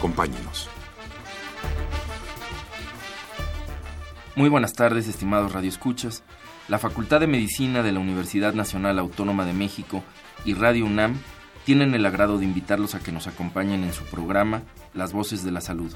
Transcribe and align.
Acompáñenos. 0.00 0.66
Muy 4.34 4.48
buenas 4.48 4.72
tardes, 4.72 5.06
estimados 5.06 5.52
radioescuchas. 5.52 6.22
La 6.68 6.78
Facultad 6.78 7.20
de 7.20 7.26
Medicina 7.26 7.82
de 7.82 7.92
la 7.92 8.00
Universidad 8.00 8.54
Nacional 8.54 8.98
Autónoma 8.98 9.44
de 9.44 9.52
México 9.52 10.02
y 10.46 10.54
Radio 10.54 10.86
UNAM 10.86 11.18
tienen 11.66 11.92
el 11.92 12.06
agrado 12.06 12.38
de 12.38 12.46
invitarlos 12.46 12.94
a 12.94 13.00
que 13.00 13.12
nos 13.12 13.26
acompañen 13.26 13.84
en 13.84 13.92
su 13.92 14.04
programa 14.04 14.62
Las 14.94 15.12
Voces 15.12 15.44
de 15.44 15.50
la 15.50 15.60
Salud. 15.60 15.92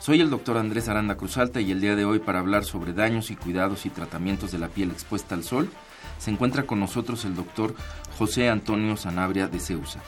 Soy 0.00 0.20
el 0.20 0.28
doctor 0.28 0.58
Andrés 0.58 0.90
Aranda 0.90 1.16
Cruzalta 1.16 1.62
y 1.62 1.70
el 1.70 1.80
día 1.80 1.96
de 1.96 2.04
hoy 2.04 2.18
para 2.18 2.40
hablar 2.40 2.66
sobre 2.66 2.92
daños 2.92 3.30
y 3.30 3.36
cuidados 3.36 3.86
y 3.86 3.88
tratamientos 3.88 4.52
de 4.52 4.58
la 4.58 4.68
piel 4.68 4.90
expuesta 4.90 5.34
al 5.34 5.44
sol, 5.44 5.70
se 6.18 6.30
encuentra 6.30 6.64
con 6.64 6.78
nosotros 6.78 7.24
el 7.24 7.34
doctor 7.34 7.74
José 8.18 8.50
Antonio 8.50 8.98
Sanabria 8.98 9.48
de 9.48 9.60
Ceusa. 9.60 10.02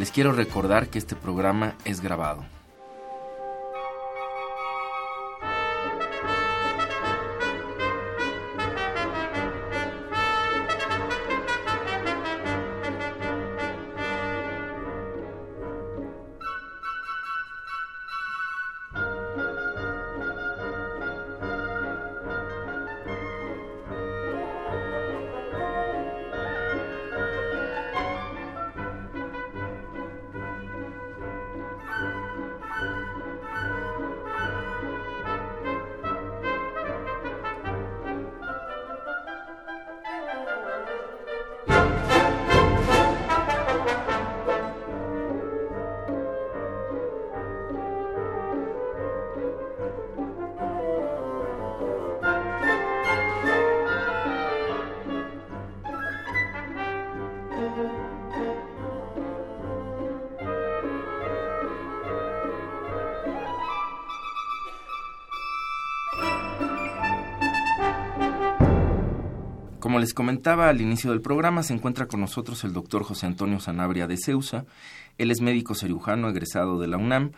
Les 0.00 0.10
quiero 0.10 0.32
recordar 0.32 0.88
que 0.88 0.96
este 0.96 1.14
programa 1.14 1.74
es 1.84 2.00
grabado. 2.00 2.42
Como 70.00 70.06
les 70.06 70.14
comentaba 70.14 70.70
al 70.70 70.80
inicio 70.80 71.10
del 71.10 71.20
programa, 71.20 71.62
se 71.62 71.74
encuentra 71.74 72.06
con 72.06 72.20
nosotros 72.20 72.64
el 72.64 72.72
doctor 72.72 73.02
José 73.02 73.26
Antonio 73.26 73.60
Sanabria 73.60 74.06
de 74.06 74.16
Ceusa. 74.16 74.64
Él 75.18 75.30
es 75.30 75.42
médico 75.42 75.74
cirujano 75.74 76.30
egresado 76.30 76.80
de 76.80 76.86
la 76.86 76.96
UNAM. 76.96 77.32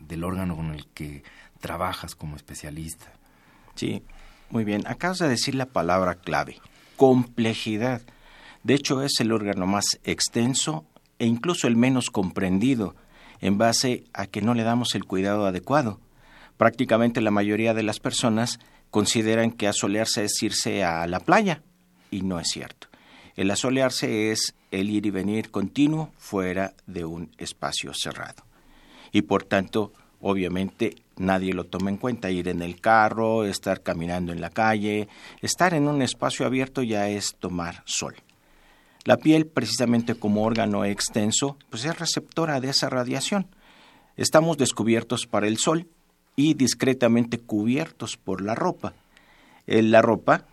del 0.00 0.24
órgano 0.24 0.56
con 0.56 0.72
el 0.72 0.86
que 0.88 1.22
trabajas 1.60 2.14
como 2.14 2.36
especialista. 2.36 3.12
Sí, 3.74 4.02
muy 4.50 4.64
bien. 4.64 4.82
Acabas 4.86 5.18
de 5.18 5.28
decir 5.28 5.54
la 5.54 5.66
palabra 5.66 6.16
clave, 6.16 6.58
complejidad. 6.96 8.02
De 8.64 8.74
hecho, 8.74 9.02
es 9.02 9.20
el 9.20 9.30
órgano 9.30 9.66
más 9.66 9.84
extenso 10.02 10.84
e 11.18 11.26
incluso 11.26 11.66
el 11.66 11.76
menos 11.76 12.10
comprendido 12.10 12.94
en 13.40 13.58
base 13.58 14.04
a 14.12 14.26
que 14.26 14.42
no 14.42 14.54
le 14.54 14.62
damos 14.62 14.94
el 14.94 15.04
cuidado 15.04 15.46
adecuado. 15.46 16.00
Prácticamente 16.56 17.20
la 17.20 17.30
mayoría 17.30 17.74
de 17.74 17.82
las 17.82 18.00
personas 18.00 18.58
consideran 18.90 19.50
que 19.50 19.68
asolearse 19.68 20.24
es 20.24 20.42
irse 20.42 20.84
a 20.84 21.06
la 21.06 21.20
playa 21.20 21.62
y 22.10 22.22
no 22.22 22.40
es 22.40 22.48
cierto. 22.48 22.88
El 23.34 23.50
asolearse 23.50 24.30
es 24.30 24.54
el 24.70 24.88
ir 24.88 25.06
y 25.06 25.10
venir 25.10 25.50
continuo 25.50 26.10
fuera 26.16 26.72
de 26.86 27.04
un 27.04 27.30
espacio 27.36 27.92
cerrado. 27.92 28.44
Y 29.12 29.22
por 29.22 29.44
tanto, 29.44 29.92
obviamente, 30.20 30.96
nadie 31.16 31.52
lo 31.52 31.64
toma 31.64 31.90
en 31.90 31.98
cuenta. 31.98 32.30
Ir 32.30 32.48
en 32.48 32.62
el 32.62 32.80
carro, 32.80 33.44
estar 33.44 33.82
caminando 33.82 34.32
en 34.32 34.40
la 34.40 34.50
calle, 34.50 35.08
estar 35.42 35.74
en 35.74 35.88
un 35.88 36.00
espacio 36.00 36.46
abierto 36.46 36.82
ya 36.82 37.08
es 37.08 37.36
tomar 37.38 37.82
sol. 37.84 38.14
La 39.06 39.16
piel, 39.18 39.46
precisamente 39.46 40.16
como 40.16 40.42
órgano 40.42 40.84
extenso, 40.84 41.56
pues 41.70 41.84
es 41.84 41.96
receptora 41.96 42.60
de 42.60 42.70
esa 42.70 42.90
radiación. 42.90 43.46
Estamos 44.16 44.58
descubiertos 44.58 45.28
para 45.28 45.46
el 45.46 45.58
sol 45.58 45.86
y 46.34 46.54
discretamente 46.54 47.38
cubiertos 47.38 48.16
por 48.16 48.40
la 48.40 48.56
ropa. 48.56 48.94
La 49.66 50.02
ropa 50.02 50.44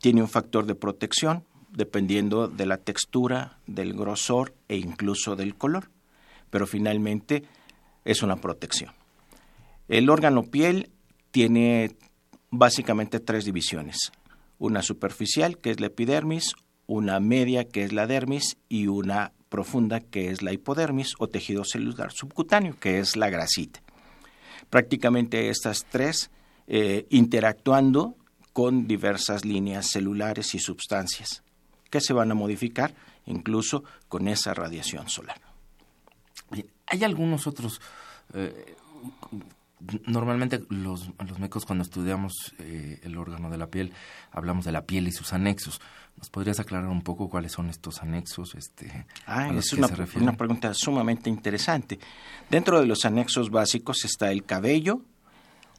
tiene 0.00 0.22
un 0.22 0.28
factor 0.28 0.66
de 0.66 0.74
protección 0.74 1.44
dependiendo 1.70 2.48
de 2.48 2.66
la 2.66 2.78
textura, 2.78 3.58
del 3.68 3.94
grosor 3.94 4.52
e 4.66 4.76
incluso 4.76 5.36
del 5.36 5.54
color, 5.54 5.88
pero 6.50 6.66
finalmente 6.66 7.44
es 8.04 8.24
una 8.24 8.34
protección. 8.34 8.92
El 9.86 10.10
órgano 10.10 10.42
piel 10.42 10.90
tiene 11.30 11.94
básicamente 12.50 13.20
tres 13.20 13.44
divisiones. 13.44 14.10
Una 14.60 14.82
superficial, 14.82 15.58
que 15.58 15.72
es 15.72 15.80
la 15.80 15.86
epidermis, 15.86 16.54
una 16.86 17.18
media, 17.18 17.64
que 17.64 17.82
es 17.82 17.92
la 17.92 18.06
dermis, 18.06 18.58
y 18.68 18.86
una 18.86 19.32
profunda, 19.48 19.98
que 19.98 20.30
es 20.30 20.42
la 20.42 20.52
hipodermis 20.52 21.14
o 21.18 21.28
tejido 21.28 21.64
celular 21.64 22.12
subcutáneo, 22.12 22.78
que 22.78 23.00
es 23.00 23.16
la 23.16 23.30
grasita. 23.30 23.82
Prácticamente 24.70 25.48
estas 25.48 25.84
tres 25.90 26.30
eh, 26.68 27.06
interactuando 27.10 28.14
con 28.52 28.86
diversas 28.86 29.44
líneas 29.44 29.88
celulares 29.90 30.54
y 30.54 30.60
sustancias 30.60 31.42
que 31.90 32.00
se 32.00 32.12
van 32.12 32.30
a 32.30 32.34
modificar 32.34 32.94
incluso 33.26 33.82
con 34.08 34.28
esa 34.28 34.54
radiación 34.54 35.08
solar. 35.08 35.40
Hay 36.86 37.02
algunos 37.02 37.46
otros 37.46 37.80
eh, 38.34 38.76
normalmente 40.06 40.62
los, 40.68 41.10
los 41.26 41.38
mecos 41.38 41.64
cuando 41.64 41.82
estudiamos 41.82 42.54
eh, 42.58 43.00
el 43.02 43.16
órgano 43.16 43.50
de 43.50 43.58
la 43.58 43.68
piel 43.68 43.92
hablamos 44.30 44.64
de 44.64 44.72
la 44.72 44.84
piel 44.84 45.08
y 45.08 45.12
sus 45.12 45.32
anexos. 45.32 45.80
¿Nos 46.16 46.28
podrías 46.28 46.60
aclarar 46.60 46.88
un 46.88 47.02
poco 47.02 47.30
cuáles 47.30 47.52
son 47.52 47.70
estos 47.70 48.02
anexos? 48.02 48.54
Este, 48.54 49.06
ah, 49.26 49.50
es 49.54 49.72
una, 49.72 49.88
una, 50.16 50.36
pregunta 50.36 50.74
sumamente 50.74 51.30
interesante. 51.30 51.98
Dentro 52.50 52.78
de 52.78 52.86
los 52.86 53.04
anexos 53.04 53.50
básicos 53.50 54.04
está 54.04 54.30
el 54.30 54.44
cabello, 54.44 55.00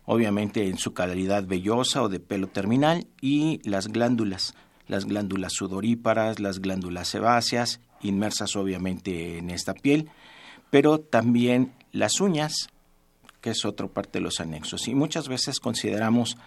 obviamente 0.05 0.67
en 0.67 0.77
su 0.77 0.93
calidad 0.93 1.45
vellosa 1.45 2.01
o 2.01 2.09
de 2.09 2.19
pelo 2.19 2.47
terminal, 2.47 3.07
y 3.21 3.61
las 3.69 3.89
glándulas, 3.89 4.55
las 4.87 5.05
glándulas 5.05 5.53
sudoríparas, 5.53 6.39
las 6.39 6.59
glándulas 6.59 7.09
sebáceas, 7.09 7.79
inmersas 8.01 8.55
obviamente 8.55 9.37
en 9.37 9.51
esta 9.51 9.75
piel, 9.75 10.09
pero 10.71 10.99
también 10.99 11.71
las 11.91 12.19
uñas, 12.19 12.69
que 13.41 13.49
es 13.49 13.65
otra 13.65 13.87
parte 13.87 14.19
de 14.19 14.23
los 14.23 14.39
anexos. 14.39 14.87
Y 14.87 14.95
muchas 14.95 15.27
veces 15.27 15.59
consideramos 15.59 16.37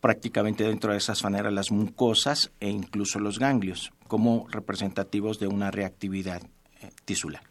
prácticamente 0.00 0.64
dentro 0.64 0.92
de 0.92 0.98
esas 0.98 1.22
maneras 1.24 1.52
las 1.52 1.70
mucosas 1.70 2.52
e 2.60 2.68
incluso 2.68 3.18
los 3.18 3.38
ganglios 3.38 3.92
como 4.06 4.46
representativos 4.50 5.38
de 5.38 5.46
una 5.46 5.70
reactividad 5.70 6.42
eh, 6.82 6.90
tisular. 7.04 7.42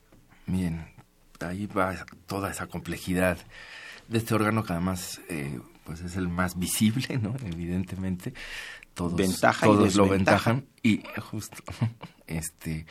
Bien, 0.45 0.87
ahí 1.39 1.65
va 1.65 2.05
toda 2.27 2.51
esa 2.51 2.67
complejidad 2.67 3.37
de 4.07 4.17
este 4.19 4.35
órgano 4.35 4.63
que 4.63 4.73
además 4.73 5.19
eh, 5.29 5.59
pues 5.83 6.01
es 6.01 6.15
el 6.15 6.27
más 6.27 6.57
visible, 6.57 7.17
¿no? 7.17 7.35
Evidentemente, 7.43 8.33
todos, 8.93 9.39
todos 9.61 9.95
lo 9.95 10.07
ventajan 10.07 10.65
y 10.81 11.03
justo 11.31 11.57
este 12.27 12.85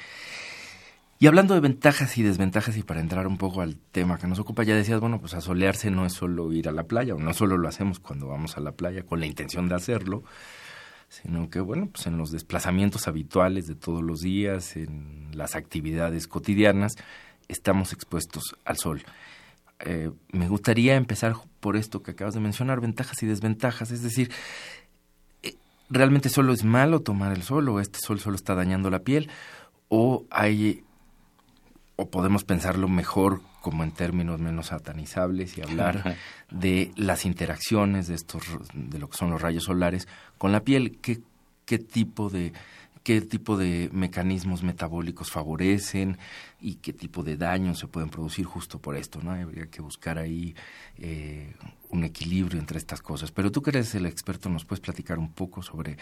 y 1.19 1.27
hablando 1.27 1.55
de 1.55 1.61
ventajas 1.61 2.19
y 2.19 2.23
desventajas, 2.23 2.77
y 2.77 2.83
para 2.83 3.01
entrar 3.01 3.27
un 3.27 3.39
poco 3.39 3.61
al 3.61 3.77
tema 3.77 4.19
que 4.19 4.27
nos 4.27 4.39
ocupa, 4.39 4.65
ya 4.65 4.75
decías, 4.75 5.01
bueno, 5.01 5.21
pues 5.21 5.35
asolearse 5.35 5.91
no 5.91 6.07
es 6.07 6.13
solo 6.13 6.53
ir 6.53 6.69
a 6.69 6.73
la 6.73 6.85
playa, 6.85 7.15
o 7.15 7.19
no 7.19 7.33
solo 7.33 7.57
lo 7.57 7.69
hacemos 7.69 8.01
cuando 8.01 8.27
vamos 8.27 8.57
a 8.57 8.61
la 8.61 8.73
playa 8.73 9.05
con 9.05 9.21
la 9.21 9.27
intención 9.27 9.69
de 9.69 9.77
hacerlo, 9.77 10.25
sino 11.09 11.49
que, 11.51 11.61
bueno, 11.61 11.89
pues 11.93 12.07
en 12.07 12.19
los 12.19 12.31
desplazamientos 12.31 13.07
habituales 13.07 13.67
de 13.67 13.77
todos 13.77 14.03
los 14.03 14.21
días, 14.21 14.77
en 14.77 15.31
las 15.33 15.55
actividades 15.55 16.27
cotidianas, 16.27 16.95
estamos 17.49 17.93
expuestos 17.93 18.57
al 18.65 18.77
sol. 18.77 19.03
Eh, 19.81 20.11
me 20.33 20.49
gustaría 20.49 20.97
empezar 20.97 21.35
por 21.61 21.77
esto 21.77 22.03
que 22.03 22.13
acabas 22.13 22.35
de 22.35 22.41
mencionar, 22.41 22.81
ventajas 22.81 23.23
y 23.23 23.27
desventajas, 23.27 23.91
es 23.91 24.03
decir, 24.03 24.33
eh, 25.43 25.55
¿realmente 25.91 26.29
solo 26.29 26.53
es 26.53 26.65
malo 26.65 27.01
tomar 27.01 27.33
el 27.33 27.43
sol 27.43 27.69
o 27.69 27.81
este 27.81 27.99
sol 28.01 28.19
solo 28.19 28.37
está 28.37 28.55
dañando 28.55 28.91
la 28.91 29.01
piel? 29.01 29.31
¿O 29.89 30.25
hay 30.31 30.83
o 31.97 32.11
podemos 32.11 32.45
pensarlo 32.45 32.89
mejor 32.89 33.41
como 33.61 33.85
en 33.85 33.93
términos 33.93 34.41
menos 34.41 34.67
satanizables 34.67 35.57
y 35.57 35.63
hablar 35.63 36.17
de 36.51 36.93
las 36.97 37.25
interacciones 37.25 38.09
de 38.09 38.15
estos 38.15 38.43
de 38.75 38.99
lo 38.99 39.09
que 39.09 39.17
son 39.17 39.31
los 39.31 39.41
rayos 39.41 39.65
solares 39.65 40.09
con 40.39 40.53
la 40.53 40.61
piel. 40.61 40.99
Qué 41.01 41.21
qué 41.65 41.79
tipo 41.79 42.31
de 42.31 42.53
qué 43.05 43.21
tipo 43.21 43.59
de 43.59 43.91
mecanismos 43.93 44.63
metabólicos 44.63 45.31
favorecen 45.31 46.17
y 46.59 46.77
qué 46.77 46.95
tipo 46.95 47.23
de 47.23 47.37
daños 47.37 47.79
se 47.79 47.87
pueden 47.87 48.09
producir 48.09 48.47
justo 48.47 48.79
por 48.79 48.97
esto, 48.97 49.21
¿no? 49.23 49.33
Habría 49.33 49.67
que 49.67 49.83
buscar 49.83 50.19
ahí 50.19 50.55
eh, 50.97 51.55
un 51.91 52.03
equilibrio 52.05 52.59
entre 52.59 52.79
estas 52.79 53.03
cosas. 53.03 53.31
Pero 53.31 53.53
tú 53.53 53.61
que 53.61 53.71
eres 53.71 53.95
el 53.95 54.07
experto, 54.07 54.49
¿nos 54.49 54.65
puedes 54.65 54.81
platicar 54.81 55.19
un 55.19 55.33
poco 55.33 55.63
sobre 55.63 55.99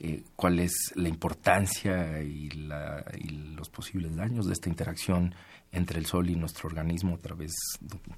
eh, 0.00 0.24
cuál 0.34 0.58
es 0.58 0.92
la 0.94 1.10
importancia 1.10 2.22
y, 2.22 2.48
la, 2.48 3.04
y 3.18 3.28
los 3.28 3.68
posibles 3.68 4.16
daños 4.16 4.46
de 4.46 4.54
esta 4.54 4.70
interacción 4.70 5.34
entre 5.72 5.98
el 5.98 6.06
sol 6.06 6.30
y 6.30 6.36
nuestro 6.36 6.68
organismo 6.68 7.16
a 7.16 7.18
través, 7.18 7.52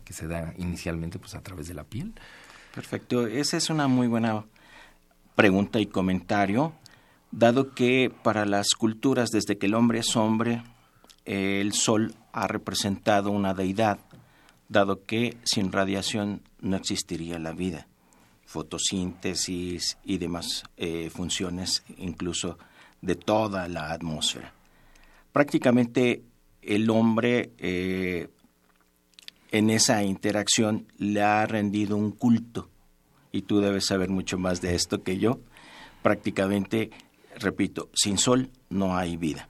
que 0.04 0.12
se 0.12 0.28
da 0.28 0.54
inicialmente 0.58 1.18
pues 1.18 1.34
a 1.34 1.42
través 1.42 1.66
de 1.66 1.74
la 1.74 1.82
piel? 1.82 2.14
Perfecto, 2.72 3.26
esa 3.26 3.56
es 3.56 3.68
una 3.68 3.88
muy 3.88 4.06
buena 4.06 4.44
pregunta 5.34 5.80
y 5.80 5.86
comentario 5.86 6.72
dado 7.30 7.74
que 7.74 8.12
para 8.22 8.46
las 8.46 8.70
culturas 8.70 9.30
desde 9.30 9.58
que 9.58 9.66
el 9.66 9.74
hombre 9.74 10.00
es 10.00 10.16
hombre, 10.16 10.62
el 11.24 11.72
sol 11.72 12.14
ha 12.32 12.46
representado 12.46 13.30
una 13.30 13.54
deidad, 13.54 13.98
dado 14.68 15.04
que 15.04 15.36
sin 15.44 15.72
radiación 15.72 16.42
no 16.60 16.76
existiría 16.76 17.38
la 17.38 17.52
vida, 17.52 17.86
fotosíntesis 18.46 19.98
y 20.04 20.18
demás 20.18 20.64
eh, 20.76 21.10
funciones 21.10 21.82
incluso 21.98 22.58
de 23.02 23.14
toda 23.14 23.68
la 23.68 23.92
atmósfera. 23.92 24.54
Prácticamente 25.32 26.22
el 26.62 26.88
hombre 26.90 27.52
eh, 27.58 28.28
en 29.50 29.70
esa 29.70 30.02
interacción 30.02 30.86
le 30.98 31.22
ha 31.22 31.46
rendido 31.46 31.96
un 31.96 32.12
culto, 32.12 32.68
y 33.32 33.42
tú 33.42 33.60
debes 33.60 33.86
saber 33.86 34.08
mucho 34.08 34.38
más 34.38 34.60
de 34.60 34.74
esto 34.74 35.02
que 35.02 35.18
yo, 35.18 35.40
prácticamente 36.02 36.90
repito, 37.38 37.90
sin 37.94 38.18
sol 38.18 38.50
no 38.70 38.96
hay 38.96 39.16
vida. 39.16 39.48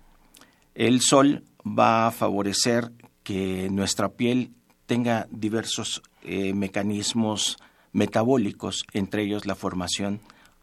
El 0.74 1.00
sol 1.00 1.44
va 1.66 2.06
a 2.06 2.10
favorecer 2.10 2.92
que 3.22 3.68
nuestra 3.70 4.10
piel 4.10 4.52
tenga 4.86 5.26
diversos 5.30 6.02
eh, 6.22 6.54
mecanismos 6.54 7.58
metabólicos, 7.92 8.84
entre 8.92 9.24
ellos 9.24 9.46
la 9.46 9.54
formación 9.54 10.20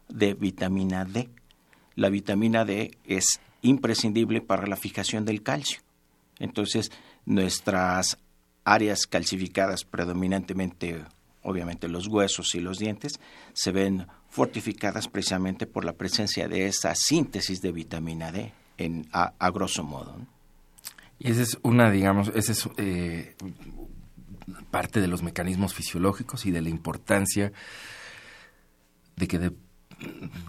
de 0.08 0.34
vitamina 0.34 1.04
D. 1.04 1.28
La 1.94 2.08
vitamina 2.08 2.64
D 2.64 2.98
es 3.04 3.40
imprescindible 3.62 4.40
para 4.40 4.66
la 4.66 4.76
fijación 4.76 5.24
del 5.24 5.42
calcio. 5.42 5.80
Entonces, 6.38 6.90
nuestras 7.24 8.18
áreas 8.64 9.06
calcificadas, 9.06 9.84
predominantemente, 9.84 11.04
obviamente 11.46 11.88
los 11.88 12.08
huesos 12.08 12.54
y 12.54 12.60
los 12.60 12.78
dientes, 12.78 13.20
se 13.54 13.70
ven 13.70 14.06
fortificadas 14.28 15.08
precisamente 15.08 15.66
por 15.66 15.84
la 15.84 15.94
presencia 15.94 16.48
de 16.48 16.66
esa 16.66 16.94
síntesis 16.94 17.60
de 17.62 17.72
vitamina 17.72 18.32
D, 18.32 18.52
en, 18.78 19.08
a, 19.12 19.50
grosso 19.50 19.84
modo. 19.84 20.16
Y 21.18 21.30
esa 21.30 21.42
es 21.42 21.58
una, 21.62 21.90
digamos, 21.90 22.30
esa 22.34 22.52
es 22.52 22.68
eh, 22.76 23.36
parte 24.70 25.00
de 25.00 25.06
los 25.06 25.22
mecanismos 25.22 25.72
fisiológicos 25.72 26.44
y 26.46 26.50
de 26.50 26.60
la 26.60 26.68
importancia 26.68 27.52
de 29.14 29.28
que 29.28 29.38
de, 29.38 29.52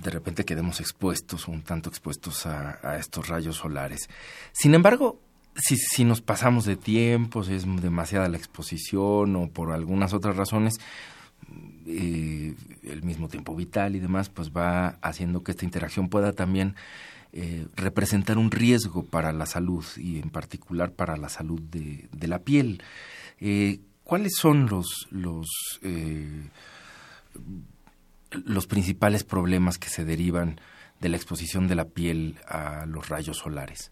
repente 0.04 0.44
quedemos 0.44 0.82
expuestos, 0.82 1.48
un 1.48 1.62
tanto 1.62 1.90
expuestos 1.90 2.46
a, 2.46 2.98
estos 2.98 3.28
rayos 3.30 3.56
solares. 3.56 4.10
Sin 4.52 4.74
embargo, 4.74 5.22
si, 5.58 6.04
nos 6.04 6.22
pasamos 6.22 6.66
de 6.66 6.76
tiempo, 6.76 7.44
si 7.44 7.54
es 7.54 7.66
demasiada 7.82 8.30
la 8.30 8.38
exposición 8.38 9.36
o 9.36 9.50
por 9.50 9.72
algunas 9.72 10.14
otras 10.14 10.36
razones, 10.36 10.76
eh, 11.86 12.56
el 12.84 13.04
mismo 13.04 13.28
tiempo 13.28 13.56
vital 13.56 13.96
y 13.96 14.00
demás, 14.00 14.30
pues 14.30 14.52
va 14.52 14.98
haciendo 15.02 15.44
que 15.44 15.52
esta 15.52 15.66
interacción 15.66 16.10
pueda 16.10 16.34
también 16.34 16.76
eh, 17.34 17.66
representar 17.76 18.38
un 18.38 18.52
riesgo 18.52 19.04
para 19.04 19.32
la 19.34 19.46
salud 19.46 19.86
y 19.98 20.20
en 20.20 20.30
particular 20.30 20.92
para 20.92 21.18
la 21.18 21.30
salud 21.30 21.62
de, 21.62 22.28
la 22.28 22.40
piel. 22.40 22.84
Eh, 23.40 23.80
¿Cuáles 24.04 24.34
son 24.38 24.68
los, 24.68 25.10
los 28.32 28.68
principales 28.68 29.24
problemas 29.24 29.78
que 29.78 29.90
se 29.90 30.06
derivan 30.06 30.62
de 31.02 31.10
la 31.10 31.18
exposición 31.18 31.68
de 31.68 31.76
la 31.76 31.86
piel 31.86 32.38
a 32.48 32.86
los 32.86 33.10
rayos 33.10 33.38
solares? 33.38 33.92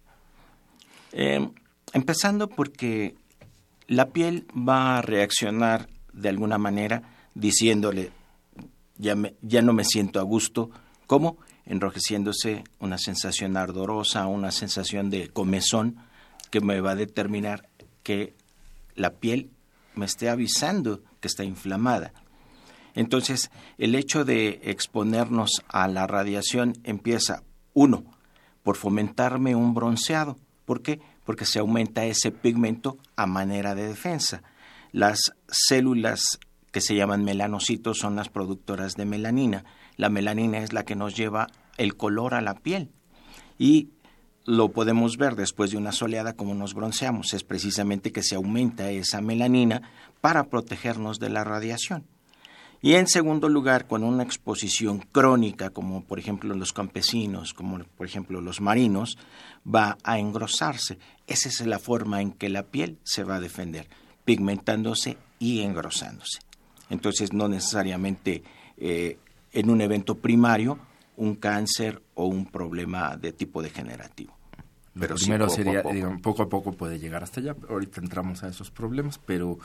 Empezando 1.11 2.47
porque 2.49 3.15
la 3.87 4.09
piel 4.09 4.47
va 4.55 4.97
a 4.97 5.01
reaccionar 5.01 5.87
de 6.13 6.29
alguna 6.29 6.57
manera 6.57 7.03
diciéndole, 7.33 8.11
ya, 8.97 9.15
ya 9.41 9.61
no 9.61 9.73
me 9.73 9.83
siento 9.83 10.19
a 10.19 10.23
gusto, 10.23 10.71
¿cómo? 11.07 11.37
Enrojeciéndose, 11.65 12.63
una 12.79 12.97
sensación 12.97 13.57
ardorosa, 13.57 14.27
una 14.27 14.51
sensación 14.51 15.09
de 15.09 15.29
comezón 15.29 15.97
que 16.51 16.61
me 16.61 16.79
va 16.79 16.91
a 16.91 16.95
determinar 16.95 17.67
que 18.03 18.35
la 18.95 19.11
piel 19.11 19.51
me 19.95 20.05
esté 20.05 20.29
avisando 20.29 21.03
que 21.19 21.27
está 21.27 21.43
inflamada. 21.43 22.13
Entonces, 22.93 23.51
el 23.77 23.93
hecho 23.95 24.23
de 24.23 24.61
exponernos 24.63 25.63
a 25.67 25.87
la 25.87 26.07
radiación 26.07 26.73
empieza, 26.83 27.43
uno, 27.73 28.05
por 28.63 28.77
fomentarme 28.77 29.55
un 29.55 29.73
bronceado. 29.73 30.37
¿Por 30.65 30.81
qué? 30.81 30.99
Porque 31.23 31.45
se 31.45 31.59
aumenta 31.59 32.05
ese 32.05 32.31
pigmento 32.31 32.97
a 33.15 33.25
manera 33.25 33.75
de 33.75 33.87
defensa. 33.87 34.43
Las 34.91 35.33
células 35.47 36.39
que 36.71 36.81
se 36.81 36.95
llaman 36.95 37.23
melanocitos 37.23 37.99
son 37.99 38.15
las 38.15 38.29
productoras 38.29 38.95
de 38.95 39.05
melanina. 39.05 39.63
la 39.97 40.09
melanina 40.09 40.57
es 40.57 40.73
la 40.73 40.83
que 40.83 40.95
nos 40.95 41.15
lleva 41.15 41.47
el 41.77 41.95
color 41.95 42.33
a 42.33 42.41
la 42.41 42.55
piel. 42.55 42.91
Y 43.57 43.89
lo 44.45 44.69
podemos 44.69 45.17
ver 45.17 45.35
después 45.35 45.71
de 45.71 45.77
una 45.77 45.91
soleada 45.91 46.33
como 46.33 46.53
nos 46.53 46.73
bronceamos, 46.73 47.33
es 47.33 47.43
precisamente 47.43 48.11
que 48.11 48.23
se 48.23 48.35
aumenta 48.35 48.91
esa 48.91 49.21
melanina 49.21 49.89
para 50.21 50.49
protegernos 50.49 51.19
de 51.19 51.29
la 51.29 51.43
radiación. 51.43 52.05
Y 52.85 52.93
en 52.93 53.07
segundo 53.07 53.49
lugar, 53.49 53.87
con 53.87 54.03
una 54.03 54.21
exposición 54.21 54.99
crónica, 54.99 55.71
como 55.71 56.03
por 56.03 56.19
ejemplo 56.19 56.53
los 56.53 56.71
campesinos, 56.71 57.55
como 57.55 57.79
por 57.79 58.05
ejemplo 58.05 58.41
los 58.41 58.61
marinos, 58.61 59.17
va 59.65 59.97
a 60.03 60.19
engrosarse. 60.19 60.99
Esa 61.25 61.49
es 61.49 61.65
la 61.65 61.79
forma 61.79 62.21
en 62.21 62.31
que 62.31 62.47
la 62.47 62.61
piel 62.61 62.99
se 63.01 63.23
va 63.23 63.37
a 63.37 63.39
defender, 63.39 63.87
pigmentándose 64.23 65.17
y 65.39 65.61
engrosándose. 65.61 66.41
Entonces, 66.91 67.33
no 67.33 67.47
necesariamente 67.47 68.43
eh, 68.77 69.17
en 69.51 69.71
un 69.71 69.81
evento 69.81 70.19
primario, 70.19 70.77
un 71.17 71.37
cáncer 71.37 72.03
o 72.13 72.27
un 72.27 72.45
problema 72.45 73.17
de 73.17 73.33
tipo 73.33 73.63
degenerativo. 73.63 74.37
Pero 74.93 75.15
primero 75.15 75.49
sería, 75.49 75.81
poco 76.21 76.43
a 76.43 76.49
poco 76.49 76.73
puede 76.73 76.99
llegar 76.99 77.23
hasta 77.23 77.39
allá. 77.39 77.55
Ahorita 77.67 77.99
entramos 77.99 78.43
a 78.43 78.47
esos 78.47 78.69
problemas, 78.69 79.17
pero, 79.17 79.57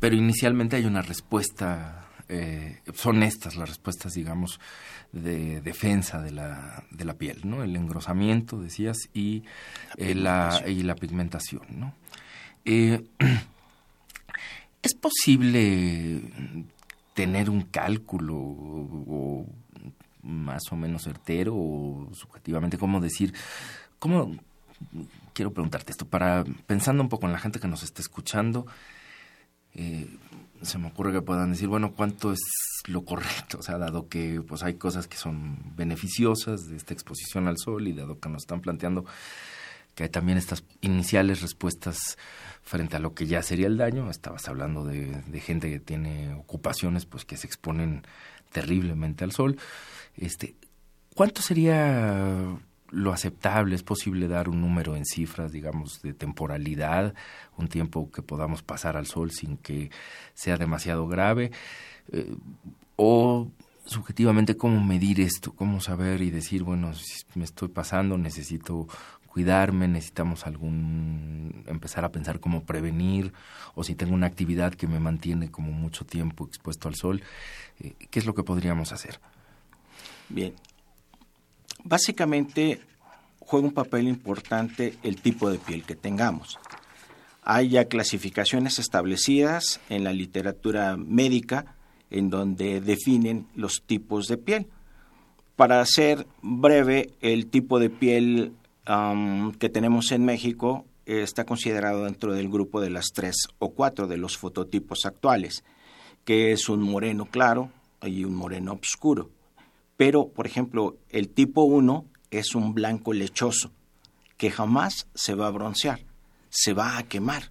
pero 0.00 0.16
inicialmente 0.16 0.76
hay 0.76 0.86
una 0.86 1.02
respuesta, 1.02 2.05
eh, 2.28 2.80
son 2.94 3.22
estas 3.22 3.56
las 3.56 3.68
respuestas, 3.68 4.14
digamos, 4.14 4.60
de 5.12 5.60
defensa 5.60 6.20
de 6.20 6.32
la, 6.32 6.84
de 6.90 7.04
la 7.04 7.14
piel, 7.14 7.40
¿no? 7.44 7.62
El 7.62 7.76
engrosamiento, 7.76 8.60
decías, 8.60 9.08
y, 9.14 9.44
la, 9.96 10.62
eh, 10.64 10.72
y 10.72 10.82
la 10.82 10.96
pigmentación, 10.96 11.62
¿no? 11.70 11.94
Eh, 12.64 13.04
¿Es 14.82 14.94
posible 14.94 16.22
tener 17.14 17.50
un 17.50 17.62
cálculo 17.62 18.36
o, 18.36 19.46
más 20.22 20.62
o 20.70 20.76
menos 20.76 21.04
certero 21.04 21.54
o 21.56 22.10
subjetivamente, 22.12 22.78
cómo 22.78 23.00
decir, 23.00 23.32
cómo, 23.98 24.36
quiero 25.32 25.52
preguntarte 25.52 25.92
esto, 25.92 26.06
para 26.06 26.44
pensando 26.66 27.02
un 27.02 27.08
poco 27.08 27.26
en 27.26 27.32
la 27.32 27.38
gente 27.38 27.58
que 27.58 27.68
nos 27.68 27.82
está 27.82 28.02
escuchando, 28.02 28.66
eh, 29.74 30.08
se 30.66 30.78
me 30.78 30.88
ocurre 30.88 31.12
que 31.12 31.22
puedan 31.22 31.52
decir, 31.52 31.68
bueno, 31.68 31.92
¿cuánto 31.92 32.32
es 32.32 32.40
lo 32.86 33.04
correcto? 33.04 33.58
O 33.58 33.62
sea, 33.62 33.78
dado 33.78 34.08
que 34.08 34.42
pues 34.46 34.62
hay 34.62 34.74
cosas 34.74 35.08
que 35.08 35.16
son 35.16 35.58
beneficiosas 35.76 36.68
de 36.68 36.76
esta 36.76 36.92
exposición 36.92 37.48
al 37.48 37.56
sol 37.58 37.88
y 37.88 37.92
dado 37.92 38.18
que 38.18 38.28
nos 38.28 38.42
están 38.42 38.60
planteando 38.60 39.04
que 39.96 40.04
hay 40.04 40.08
también 40.10 40.36
estas 40.36 40.62
iniciales 40.82 41.40
respuestas 41.40 42.18
frente 42.62 42.96
a 42.96 43.00
lo 43.00 43.14
que 43.14 43.26
ya 43.26 43.42
sería 43.42 43.66
el 43.66 43.78
daño. 43.78 44.10
Estabas 44.10 44.46
hablando 44.46 44.84
de, 44.84 45.40
gente 45.40 45.70
que 45.70 45.80
tiene 45.80 46.34
ocupaciones 46.34 47.06
pues 47.06 47.24
que 47.24 47.38
se 47.38 47.46
exponen 47.46 48.02
terriblemente 48.52 49.24
al 49.24 49.32
sol. 49.32 49.56
Este, 50.14 50.54
¿Cuánto 51.14 51.40
sería 51.40 52.58
lo 52.96 53.12
aceptable? 53.12 53.74
¿Es 53.74 53.82
posible 53.82 54.26
dar 54.26 54.48
un 54.48 54.60
número 54.60 54.96
en 54.96 55.04
cifras, 55.04 55.52
digamos, 55.52 56.00
de 56.00 56.14
temporalidad, 56.14 57.14
un 57.56 57.68
tiempo 57.68 58.10
que 58.10 58.22
podamos 58.22 58.62
pasar 58.62 58.96
al 58.96 59.06
sol 59.06 59.30
sin 59.30 59.58
que 59.58 59.90
sea 60.34 60.56
demasiado 60.56 61.06
grave? 61.06 61.52
Eh, 62.10 62.34
¿O 62.96 63.48
subjetivamente 63.84 64.56
cómo 64.56 64.82
medir 64.82 65.20
esto? 65.20 65.52
¿Cómo 65.52 65.80
saber 65.80 66.22
y 66.22 66.30
decir, 66.30 66.62
bueno, 66.62 66.94
si 66.94 67.22
me 67.34 67.44
estoy 67.44 67.68
pasando, 67.68 68.16
necesito 68.16 68.88
cuidarme, 69.26 69.86
necesitamos 69.86 70.46
algún 70.46 71.64
empezar 71.66 72.06
a 72.06 72.10
pensar 72.10 72.40
cómo 72.40 72.64
prevenir 72.64 73.34
o 73.74 73.84
si 73.84 73.94
tengo 73.94 74.14
una 74.14 74.26
actividad 74.26 74.72
que 74.72 74.86
me 74.86 74.98
mantiene 74.98 75.50
como 75.50 75.72
mucho 75.72 76.06
tiempo 76.06 76.46
expuesto 76.46 76.88
al 76.88 76.94
sol, 76.94 77.22
eh, 77.80 77.92
¿qué 78.10 78.18
es 78.18 78.24
lo 78.24 78.34
que 78.34 78.42
podríamos 78.42 78.92
hacer? 78.92 79.20
Bien. 80.30 80.54
Básicamente 81.88 82.80
juega 83.38 83.68
un 83.68 83.72
papel 83.72 84.08
importante 84.08 84.98
el 85.04 85.22
tipo 85.22 85.48
de 85.48 85.58
piel 85.58 85.84
que 85.84 85.94
tengamos. 85.94 86.58
Hay 87.42 87.68
ya 87.68 87.84
clasificaciones 87.84 88.80
establecidas 88.80 89.80
en 89.88 90.02
la 90.02 90.12
literatura 90.12 90.96
médica 90.96 91.76
en 92.10 92.28
donde 92.28 92.80
definen 92.80 93.46
los 93.54 93.84
tipos 93.86 94.26
de 94.26 94.36
piel. 94.36 94.66
Para 95.54 95.86
ser 95.86 96.26
breve, 96.42 97.12
el 97.20 97.46
tipo 97.46 97.78
de 97.78 97.88
piel 97.88 98.52
que 99.60 99.68
tenemos 99.68 100.10
en 100.10 100.24
México 100.24 100.86
está 101.04 101.44
considerado 101.44 102.04
dentro 102.04 102.32
del 102.32 102.48
grupo 102.48 102.80
de 102.80 102.90
las 102.90 103.12
tres 103.14 103.46
o 103.60 103.70
cuatro 103.70 104.08
de 104.08 104.16
los 104.16 104.36
fototipos 104.36 105.06
actuales, 105.06 105.62
que 106.24 106.50
es 106.50 106.68
un 106.68 106.82
moreno 106.82 107.26
claro 107.26 107.70
y 108.02 108.24
un 108.24 108.34
moreno 108.34 108.72
oscuro. 108.72 109.30
Pero, 109.96 110.28
por 110.28 110.46
ejemplo, 110.46 110.98
el 111.08 111.28
tipo 111.28 111.62
1 111.62 112.04
es 112.30 112.54
un 112.54 112.74
blanco 112.74 113.12
lechoso, 113.12 113.72
que 114.36 114.50
jamás 114.50 115.08
se 115.14 115.34
va 115.34 115.46
a 115.46 115.50
broncear, 115.50 116.04
se 116.50 116.72
va 116.72 116.98
a 116.98 117.02
quemar, 117.04 117.50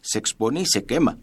se 0.00 0.18
expone 0.18 0.60
y 0.60 0.66
se 0.66 0.84
quema. 0.84 1.18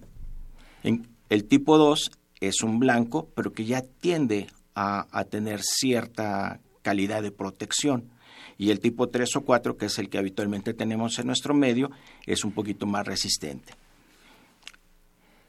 El 0.84 1.46
tipo 1.46 1.78
2 1.78 2.12
es 2.40 2.62
un 2.64 2.80
blanco, 2.80 3.30
pero 3.36 3.54
que 3.54 3.66
ya 3.66 3.82
tiende 3.82 4.48
a, 4.76 5.08
a 5.12 5.24
tener 5.24 5.62
cierta 5.64 6.60
calidad 6.82 7.22
de 7.22 7.32
protección 7.32 8.12
y 8.58 8.72
el 8.72 8.80
tipo 8.80 9.10
3 9.10 9.36
o 9.36 9.42
4, 9.42 9.78
que 9.78 9.86
es 9.86 10.00
el 10.00 10.10
que 10.10 10.18
habitualmente 10.18 10.74
tenemos 10.74 11.20
en 11.20 11.28
nuestro 11.28 11.54
medio, 11.54 11.92
es 12.26 12.44
un 12.44 12.52
poquito 12.52 12.86
más 12.86 13.06
resistente. 13.06 13.74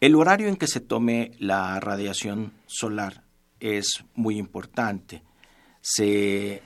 El 0.00 0.14
horario 0.14 0.48
en 0.48 0.56
que 0.56 0.66
se 0.66 0.80
tome 0.80 1.32
la 1.38 1.80
radiación 1.80 2.52
solar 2.66 3.24
es 3.60 4.04
muy 4.14 4.38
importante. 4.38 5.22
Se 5.80 6.62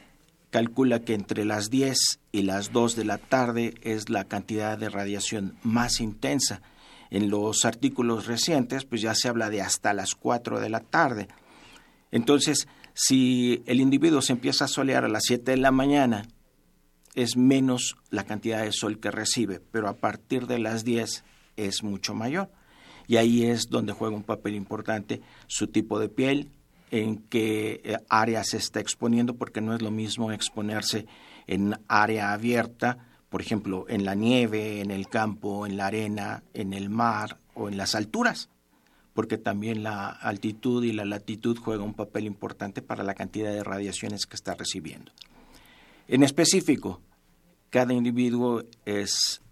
calcula 0.51 1.01
que 1.01 1.15
entre 1.15 1.45
las 1.45 1.71
10 1.71 2.21
y 2.31 2.43
las 2.43 2.73
2 2.73 2.97
de 2.97 3.05
la 3.05 3.19
tarde 3.19 3.75
es 3.83 4.11
la 4.11 4.25
cantidad 4.25 4.77
de 4.77 4.91
radiación 4.91 5.57
más 5.63 6.01
intensa. 6.01 6.63
En 7.11 7.31
los 7.31 7.65
artículos 7.65 8.27
recientes, 8.27 8.85
pues 8.85 9.01
ya 9.01 9.15
se 9.15 9.29
habla 9.29 9.51
de 9.51 9.63
hasta 9.63 9.95
las 9.95 10.15
4 10.15 10.61
de 10.61 10.69
la 10.69 10.81
tarde. 10.81 11.29
Entonces, 12.11 12.69
si 12.95 13.63
el 13.67 13.81
individuo 13.81 14.21
se 14.21 14.33
empieza 14.33 14.67
a 14.67 14.69
solear 14.69 15.05
a 15.05 15.09
las 15.09 15.25
7 15.25 15.53
de 15.53 15.57
la 15.57 15.71
mañana, 15.71 16.29
es 17.15 17.37
menos 17.37 17.97
la 18.11 18.25
cantidad 18.25 18.63
de 18.63 18.73
sol 18.73 19.01
que 19.01 19.11
recibe, 19.11 19.61
pero 19.61 19.89
a 19.89 19.97
partir 19.97 20.47
de 20.47 20.59
las 20.59 20.85
10 20.85 21.25
es 21.57 21.83
mucho 21.83 22.15
mayor. 22.15 22.51
Y 23.07 23.17
ahí 23.17 23.45
es 23.45 23.69
donde 23.69 23.93
juega 23.93 24.17
un 24.17 24.23
papel 24.23 24.55
importante 24.55 25.21
su 25.47 25.67
tipo 25.67 25.99
de 25.99 26.09
piel, 26.09 26.51
en 26.93 27.17
qué 27.17 27.81
eh, 27.83 27.97
área 28.09 28.45
se 28.45 28.59
está 28.59 28.79
exponiendo, 28.79 29.35
porque 29.35 29.61
no 29.61 29.75
es 29.75 29.83
lo 29.83 29.91
mismo 29.91 30.31
exponerse 30.31 31.07
en 31.49 31.75
área 31.89 32.33
abierta, 32.33 33.09
por 33.29 33.41
ejemplo, 33.41 33.87
en 33.89 34.05
la 34.05 34.15
nieve, 34.15 34.81
en 34.81 34.93
el 34.93 35.09
campo, 35.09 35.67
en 35.67 35.77
la 35.77 35.87
arena, 35.87 36.45
en 36.55 36.73
el 36.73 36.89
mar 36.91 37.39
o 37.55 37.69
en 37.69 37.77
las 37.77 37.97
alturas 37.97 38.49
porque 39.15 39.37
también 39.37 39.83
la 39.83 40.09
altitud 40.09 40.83
y 40.85 40.93
la 40.93 41.05
latitud 41.05 41.59
juegan 41.59 41.89
un 41.89 41.95
papel 41.95 42.25
importante 42.25 42.81
para 42.81 43.05
la 43.05 43.15
cantidad 43.15 43.53
de 43.53 43.63
radiaciones 43.63 44.27
que 44.27 44.37
está 44.37 44.55
recibiendo. 44.55 45.13
En 46.09 46.23
específico, 46.23 47.01
cada 47.71 47.93
individuo 47.93 48.63
es 48.85 49.43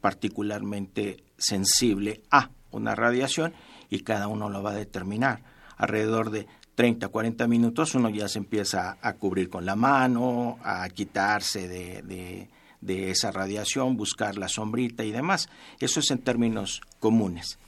particularmente 0.00 1.24
sensible 1.36 2.22
a 2.30 2.50
una 2.70 2.94
radiación 2.94 3.52
y 3.90 4.00
cada 4.00 4.28
uno 4.28 4.48
lo 4.48 4.62
va 4.62 4.72
a 4.72 4.76
determinar. 4.76 5.42
Alrededor 5.78 6.30
de 6.30 6.46
30, 6.74 7.08
40 7.08 7.48
minutos 7.48 7.94
uno 7.94 8.10
ya 8.10 8.28
se 8.28 8.38
empieza 8.38 8.98
a 9.00 9.14
cubrir 9.14 9.48
con 9.48 9.64
la 9.64 9.74
mano, 9.74 10.58
a 10.62 10.86
quitarse 10.90 11.66
de, 11.66 12.48
de 12.80 13.10
esa 13.10 13.30
radiación, 13.32 13.96
buscar 13.96 14.36
la 14.36 14.48
sombrita 14.48 15.02
y 15.04 15.10
demás. 15.10 15.48
Eso 15.80 16.00
es 16.00 16.10
en 16.10 16.18
términos 16.18 16.82
comunes 17.00 17.58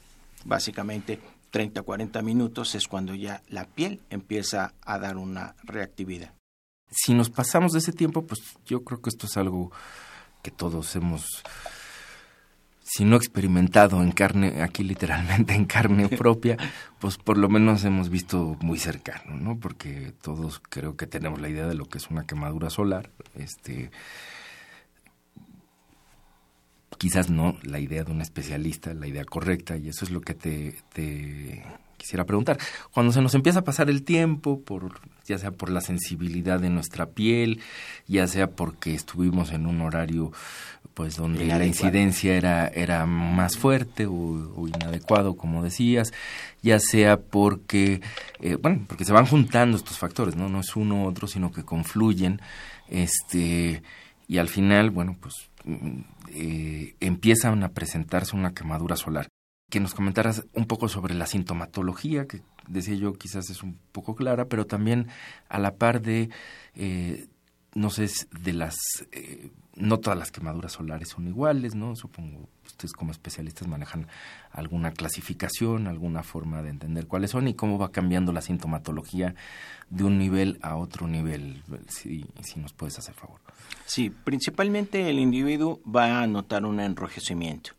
básicamente 0.44 1.20
30 1.50 1.82
40 1.82 2.22
minutos 2.22 2.74
es 2.74 2.86
cuando 2.86 3.14
ya 3.14 3.42
la 3.48 3.64
piel 3.64 4.00
empieza 4.10 4.74
a 4.82 4.98
dar 4.98 5.16
una 5.16 5.56
reactividad. 5.64 6.32
Si 6.90 7.14
nos 7.14 7.30
pasamos 7.30 7.72
de 7.72 7.78
ese 7.78 7.92
tiempo, 7.92 8.26
pues 8.26 8.40
yo 8.66 8.84
creo 8.84 9.00
que 9.00 9.10
esto 9.10 9.26
es 9.26 9.36
algo 9.36 9.70
que 10.42 10.50
todos 10.50 10.94
hemos, 10.96 11.42
si 12.92 13.04
no 13.04 13.14
experimentado 13.14 14.02
en 14.02 14.10
carne, 14.10 14.62
aquí 14.62 14.82
literalmente 14.82 15.54
en 15.54 15.64
carne 15.64 16.08
propia, 16.08 16.56
pues 16.98 17.18
por 17.18 17.38
lo 17.38 17.48
menos 17.48 17.84
hemos 17.84 18.08
visto 18.08 18.56
muy 18.62 18.78
cercano, 18.78 19.36
¿no? 19.36 19.60
Porque 19.60 20.12
todos 20.20 20.60
creo 20.68 20.96
que 20.96 21.06
tenemos 21.06 21.40
la 21.40 21.48
idea 21.48 21.68
de 21.68 21.76
lo 21.76 21.84
que 21.84 21.98
es 21.98 22.10
una 22.10 22.26
quemadura 22.26 22.68
solar, 22.68 23.10
este 23.36 23.92
quizás 26.98 27.30
no 27.30 27.56
la 27.62 27.78
idea 27.78 28.02
de 28.02 28.10
un 28.10 28.22
especialista, 28.22 28.92
la 28.92 29.06
idea 29.06 29.24
correcta, 29.24 29.76
y 29.76 29.88
eso 29.88 30.04
es 30.04 30.10
lo 30.10 30.20
que 30.20 30.34
te, 30.34 30.74
te, 30.92 31.64
quisiera 31.96 32.26
preguntar. 32.26 32.58
Cuando 32.92 33.12
se 33.12 33.22
nos 33.22 33.34
empieza 33.34 33.60
a 33.60 33.64
pasar 33.64 33.88
el 33.88 34.02
tiempo, 34.02 34.62
por, 34.62 35.00
ya 35.30 35.38
sea 35.38 35.52
por 35.52 35.70
la 35.70 35.80
sensibilidad 35.80 36.60
de 36.60 36.70
nuestra 36.70 37.06
piel, 37.06 37.60
ya 38.06 38.26
sea 38.26 38.50
porque 38.50 38.94
estuvimos 38.94 39.52
en 39.52 39.66
un 39.66 39.80
horario 39.80 40.32
pues 40.94 41.16
donde 41.16 41.46
la 41.46 41.64
incidencia 41.64 42.34
era, 42.34 42.66
era 42.66 43.06
más 43.06 43.56
fuerte 43.56 44.06
o, 44.06 44.66
inadecuado, 44.66 45.36
como 45.36 45.62
decías, 45.62 46.12
ya 46.62 46.78
sea 46.80 47.18
porque, 47.20 48.00
eh, 48.40 48.56
bueno, 48.56 48.84
porque 48.88 49.04
se 49.04 49.12
van 49.12 49.26
juntando 49.26 49.76
estos 49.76 49.98
factores, 49.98 50.36
¿no? 50.36 50.48
No 50.48 50.60
es 50.60 50.74
uno 50.76 51.04
u 51.04 51.06
otro, 51.06 51.26
sino 51.26 51.52
que 51.52 51.64
confluyen, 51.64 52.40
este, 52.88 53.82
y 54.26 54.38
al 54.38 54.48
final, 54.48 54.90
bueno, 54.90 55.16
pues 55.20 55.48
mm, 55.64 56.00
eh, 56.34 56.94
empiezan 57.00 57.62
a 57.62 57.70
presentarse 57.70 58.36
una 58.36 58.52
quemadura 58.52 58.96
solar 58.96 59.28
que 59.70 59.80
nos 59.80 59.94
comentaras 59.94 60.44
un 60.52 60.66
poco 60.66 60.88
sobre 60.88 61.14
la 61.14 61.26
sintomatología, 61.26 62.26
que 62.26 62.42
decía 62.70 62.94
yo 62.94 63.12
quizás 63.14 63.50
es 63.50 63.62
un 63.62 63.78
poco 63.92 64.14
clara, 64.14 64.46
pero 64.46 64.66
también 64.66 65.08
a 65.48 65.58
la 65.58 65.74
par 65.76 66.00
de, 66.00 66.30
eh, 66.74 67.26
no 67.74 67.90
sé, 67.90 68.08
de 68.42 68.52
las, 68.52 68.76
eh, 69.12 69.50
no 69.76 69.98
todas 69.98 70.18
las 70.18 70.30
quemaduras 70.30 70.72
solares 70.72 71.08
son 71.08 71.26
iguales, 71.26 71.74
¿no? 71.74 71.96
Supongo 71.96 72.48
ustedes 72.64 72.92
como 72.92 73.10
especialistas 73.10 73.66
manejan 73.68 74.06
alguna 74.52 74.92
clasificación, 74.92 75.86
alguna 75.86 76.22
forma 76.22 76.62
de 76.62 76.70
entender 76.70 77.06
cuáles 77.06 77.32
son 77.32 77.48
y 77.48 77.54
cómo 77.54 77.78
va 77.78 77.90
cambiando 77.90 78.32
la 78.32 78.42
sintomatología 78.42 79.34
de 79.88 80.04
un 80.04 80.18
nivel 80.18 80.58
a 80.62 80.76
otro 80.76 81.08
nivel, 81.08 81.62
si, 81.88 82.24
si 82.42 82.60
nos 82.60 82.72
puedes 82.72 82.98
hacer 82.98 83.14
favor. 83.14 83.40
Sí, 83.86 84.10
principalmente 84.10 85.10
el 85.10 85.18
individuo 85.18 85.80
va 85.84 86.22
a 86.22 86.26
notar 86.26 86.64
un 86.64 86.80
enrojecimiento 86.80 87.72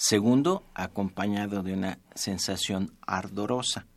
Segundo, 0.00 0.62
acompañado 0.74 1.64
de 1.64 1.72
una 1.72 1.98
sensación 2.14 2.92
ardorosa. 3.04 3.88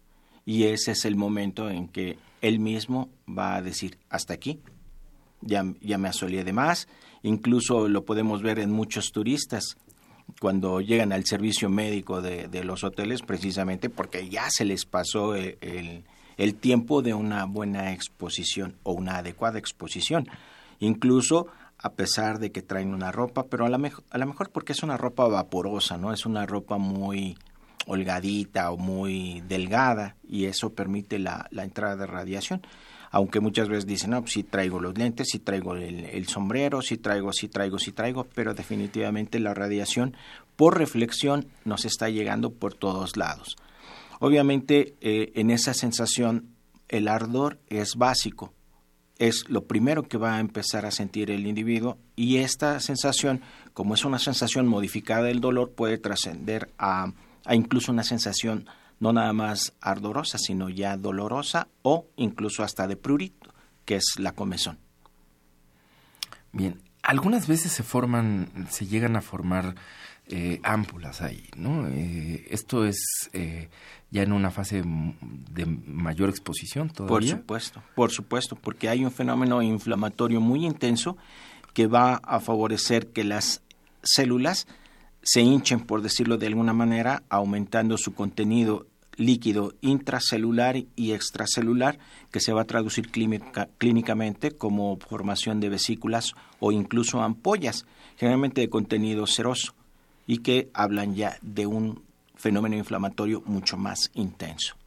Y 0.48 0.64
ese 0.64 0.94
es 0.94 1.06
el 1.06 1.16
momento 1.16 1.70
en 1.70 1.88
que 1.90 2.18
él 2.42 2.58
mismo 2.58 3.10
va 3.30 3.56
a 3.56 3.62
decir, 3.62 4.00
hasta 4.10 4.34
aquí, 4.34 4.62
ya, 5.42 5.64
ya 5.80 6.00
me 6.00 6.10
asolé 6.10 6.44
de 6.44 6.54
más. 6.54 6.88
Incluso 7.22 7.88
lo 7.88 8.04
podemos 8.04 8.42
ver 8.42 8.58
en 8.58 8.72
muchos 8.72 9.12
turistas 9.12 9.78
cuando 10.40 10.82
llegan 10.82 11.14
al 11.14 11.24
servicio 11.26 11.70
médico 11.70 12.24
de, 12.24 12.64
los 12.64 12.84
hoteles, 12.84 13.22
precisamente 13.22 13.92
porque 13.92 14.28
ya 14.28 14.50
se 14.50 14.66
les 14.66 14.86
pasó 14.86 15.36
el, 15.36 16.04
el 16.36 16.56
tiempo 16.56 17.04
de 17.04 17.14
una 17.14 17.46
buena 17.46 17.94
exposición 17.94 18.76
o 18.82 18.94
una 18.94 19.18
adecuada 19.18 19.60
exposición. 19.60 20.28
Incluso 20.80 21.46
a 21.82 21.94
pesar 21.94 22.40
de 22.40 22.52
que 22.52 22.62
traen 22.62 22.94
una 22.94 23.12
ropa, 23.12 23.48
pero 23.48 23.66
a 23.66 23.70
lo 23.70 23.80
mejor, 23.80 24.04
a 24.12 24.18
mejor 24.20 24.52
porque 24.52 24.74
es 24.74 24.84
una 24.84 24.98
ropa 24.98 25.28
vaporosa, 25.28 25.98
¿no? 25.98 26.14
Es 26.14 26.26
una 26.26 26.46
ropa 26.46 26.78
muy 26.78 27.38
holgadita 27.88 28.72
o 28.72 28.78
muy 28.78 29.42
delgada 29.42 30.16
y 30.28 30.46
eso 30.46 30.74
permite 30.74 31.20
la, 31.20 31.48
entrada 31.52 31.96
de 31.96 32.06
radiación. 32.06 32.62
Aunque 33.14 33.42
muchas 33.42 33.68
veces 33.68 33.86
dicen, 33.86 34.12
no, 34.12 34.22
pues 34.22 34.40
traigo 34.50 34.80
los 34.80 34.98
lentes, 34.98 35.28
sí 35.32 35.40
traigo 35.40 35.76
el, 35.76 36.28
sombrero, 36.28 36.82
sí 36.82 36.98
traigo, 36.98 37.34
sí 37.34 37.50
traigo, 37.50 37.78
sí 37.78 37.92
traigo, 37.92 38.24
pero 38.34 38.54
definitivamente 38.54 39.40
la 39.40 39.54
radiación 39.54 40.16
por 40.56 40.78
reflexión 40.78 41.48
nos 41.66 41.84
está 41.84 42.10
llegando 42.10 42.54
por 42.54 42.74
todos 42.74 43.18
lados. 43.18 43.58
Obviamente 44.20 44.96
eh, 45.02 45.32
en 45.36 45.50
esa 45.50 45.74
sensación 45.74 46.56
el 46.88 47.08
ardor 47.10 47.60
es 47.68 47.96
básico, 47.96 48.54
es 49.22 49.48
lo 49.50 49.66
primero 49.66 50.02
que 50.02 50.18
va 50.18 50.36
a 50.36 50.40
empezar 50.40 50.88
a 50.88 50.92
sentir 50.92 51.30
el 51.30 51.46
individuo 51.46 52.00
y 52.16 52.38
esta 52.38 52.80
sensación, 52.80 53.42
como 53.74 53.94
es 53.94 54.04
una 54.04 54.18
sensación 54.18 54.66
modificada 54.66 55.22
del 55.28 55.42
dolor, 55.42 55.74
puede 55.74 56.00
trascender 56.00 56.72
a, 56.80 57.14
incluso 57.52 57.92
una 57.92 58.04
sensación 58.04 58.66
no 59.00 59.14
nada 59.14 59.32
más 59.32 59.74
ardorosa, 59.80 60.40
sino 60.40 60.70
ya 60.70 60.98
dolorosa 60.98 61.68
o 61.84 62.08
incluso 62.16 62.64
hasta 62.64 62.88
de 62.88 62.96
prurito, 62.96 63.54
que 63.86 63.98
es 63.98 64.16
la 64.18 64.32
comezón. 64.32 64.80
Bien, 66.52 66.82
algunas 67.04 67.48
veces 67.48 67.72
se 67.72 67.84
forman, 67.84 68.68
se 68.72 68.88
llegan 68.88 69.16
a 69.16 69.22
formar 69.22 69.76
eh, 70.28 70.60
ámpulas 70.64 71.22
ahí, 71.22 71.44
¿no? 71.58 71.88
Eh, 71.88 72.46
esto 72.50 72.86
es 72.86 73.30
eh, 73.34 73.70
ya 74.12 74.24
en 74.24 74.32
una 74.32 74.52
fase 74.52 74.84
de 74.84 75.66
mayor 75.66 76.30
exposición 76.30 76.90
todavía. 76.90 77.36
Por 77.36 77.40
supuesto, 77.40 77.84
por 77.96 78.12
supuesto, 78.12 78.56
porque 78.56 78.90
hay 78.90 79.04
un 79.04 79.12
fenómeno 79.12 79.62
inflamatorio 79.62 80.40
muy 80.40 80.66
intenso 80.66 81.18
que 81.74 81.88
va 81.88 82.16
a 82.16 82.40
favorecer 82.40 83.08
que 83.08 83.24
las 83.24 83.62
células 84.04 84.68
se 85.24 85.42
hinchen, 85.42 85.82
por 85.82 86.02
decirlo 86.02 86.38
de 86.38 86.48
alguna 86.48 86.74
manera, 86.74 87.24
aumentando 87.30 87.98
su 87.98 88.14
contenido 88.14 88.88
líquido 89.18 89.74
intracelular 89.82 90.78
y 90.96 91.12
extracelular 91.12 92.00
que 92.32 92.40
se 92.40 92.54
va 92.54 92.62
a 92.62 92.66
traducir 92.66 93.12
clínicamente 93.12 94.52
como 94.52 94.98
formación 94.98 95.60
de 95.60 95.70
vesículas 95.70 96.34
o 96.60 96.72
incluso 96.72 97.22
ampollas, 97.22 97.86
generalmente 98.18 98.62
de 98.62 98.70
contenido 98.70 99.28
seroso, 99.28 99.74
y 100.32 100.38
que 100.38 100.72
hablan 100.74 101.14
ya 101.14 101.38
de 101.42 101.66
un 101.66 102.04
fenómeno 102.36 102.78
inflamatorio 102.78 103.44
mucho 103.46 103.76
más 103.76 104.10
intenso. 104.14 104.78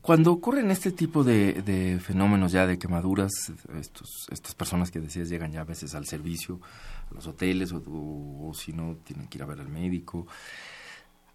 Cuando 0.00 0.30
ocurren 0.30 0.70
este 0.70 0.92
tipo 0.92 1.24
de, 1.24 2.00
fenómenos 2.00 2.52
ya 2.52 2.64
de 2.64 2.78
quemaduras, 2.78 3.32
estas 4.30 4.54
personas 4.54 4.92
que 4.92 5.00
decías 5.00 5.28
llegan 5.28 5.50
ya 5.50 5.62
a 5.62 5.64
veces 5.64 5.96
al 5.96 6.06
servicio, 6.06 6.60
a 7.10 7.14
los 7.14 7.26
hoteles, 7.26 7.72
o, 7.72 8.52
si 8.54 8.72
no, 8.72 8.94
tienen 9.02 9.26
que 9.26 9.38
ir 9.38 9.42
a 9.42 9.46
ver 9.46 9.58
al 9.58 9.68
médico. 9.68 10.28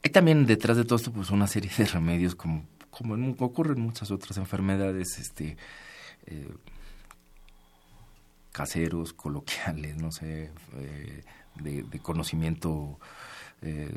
Hay 0.02 0.12
también 0.12 0.46
detrás 0.46 0.78
de 0.78 0.86
todo 0.86 0.96
esto 0.96 1.12
pues 1.12 1.30
una 1.30 1.48
serie 1.48 1.72
de 1.78 1.88
remedios 1.88 2.36
como, 2.36 2.68
como 2.90 3.36
ocurren 3.40 3.82
muchas 3.82 4.12
otras 4.12 4.38
enfermedades, 4.38 5.20
este 5.20 5.58
eh, 6.26 6.48
caseros, 8.54 9.12
coloquiales, 9.12 9.98
no 9.98 10.10
sé, 10.10 10.52
eh, 10.78 11.24
de, 11.62 12.00
conocimiento 12.00 13.00
eh, 13.62 13.92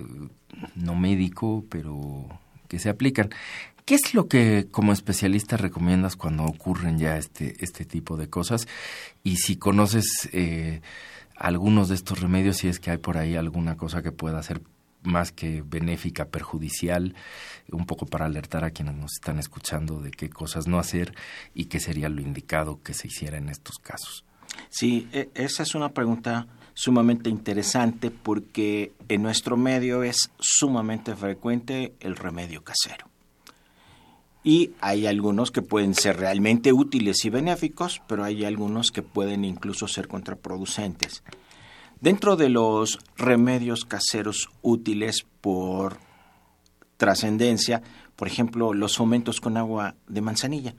no 0.74 0.94
médico, 0.94 1.64
pero 1.68 2.26
que 2.68 2.78
se 2.78 2.88
aplican. 2.88 3.30
¿Qué 3.84 3.96
es 3.96 4.14
lo 4.14 4.28
que 4.28 4.68
como 4.70 4.92
especialista 4.92 5.56
recomiendas 5.56 6.14
cuando 6.16 6.44
ocurren 6.44 6.98
ya 6.98 7.16
este, 7.16 7.56
este 7.58 7.84
tipo 7.84 8.16
de 8.16 8.28
cosas? 8.28 8.68
Y 9.24 9.36
si 9.36 9.56
conoces 9.56 10.28
eh, 10.32 10.80
algunos 11.36 11.88
de 11.88 11.96
estos 11.96 12.20
remedios, 12.20 12.58
si 12.58 12.68
es 12.68 12.78
que 12.78 12.92
hay 12.92 12.98
por 12.98 13.18
ahí 13.18 13.34
alguna 13.34 13.76
cosa 13.76 14.02
que 14.02 14.12
pueda 14.12 14.42
ser 14.42 14.62
más 15.02 15.32
que 15.32 15.62
benéfica, 15.66 16.26
perjudicial, 16.26 17.14
un 17.70 17.86
poco 17.86 18.06
para 18.06 18.26
alertar 18.26 18.64
a 18.64 18.70
quienes 18.70 18.94
nos 18.94 19.14
están 19.14 19.38
escuchando 19.38 20.00
de 20.00 20.10
qué 20.10 20.30
cosas 20.30 20.68
no 20.68 20.78
hacer 20.78 21.14
y 21.54 21.64
qué 21.64 21.80
sería 21.80 22.08
lo 22.08 22.20
indicado 22.20 22.80
que 22.82 22.94
se 22.94 23.08
hiciera 23.08 23.36
en 23.36 23.48
estos 23.48 23.78
casos. 23.78 24.24
Sí, 24.70 25.08
e, 25.12 25.30
esa 25.34 25.62
es 25.62 25.74
una 25.74 25.90
pregunta 25.90 26.46
sumamente 26.74 27.30
interesante 27.30 28.10
porque 28.10 28.92
en 29.08 29.22
nuestro 29.22 29.56
medio 29.56 30.02
es 30.02 30.30
sumamente 30.38 31.14
frecuente 31.14 31.94
el 32.00 32.16
remedio 32.16 32.62
casero. 32.64 33.08
Y 34.44 34.72
hay 34.80 35.06
algunos 35.06 35.52
que 35.52 35.62
pueden 35.62 35.94
ser 35.94 36.16
realmente 36.18 36.72
útiles 36.72 37.24
y 37.24 37.30
benéficos, 37.30 38.02
pero 38.08 38.24
hay 38.24 38.44
algunos 38.44 38.90
que 38.90 39.02
pueden 39.02 39.44
incluso 39.44 39.86
ser 39.86 40.08
contraproducentes. 40.08 41.22
Dentro 42.00 42.34
de 42.34 42.48
los 42.48 42.98
remedios 43.16 43.84
caseros 43.84 44.48
útiles 44.60 45.24
por 45.40 45.98
trascendencia, 46.96 47.82
por 48.16 48.26
ejemplo, 48.26 48.74
los 48.74 48.96
fomentos 48.96 49.40
con 49.40 49.56
agua 49.56 49.94
de 50.08 50.20
manzanilla. 50.20 50.74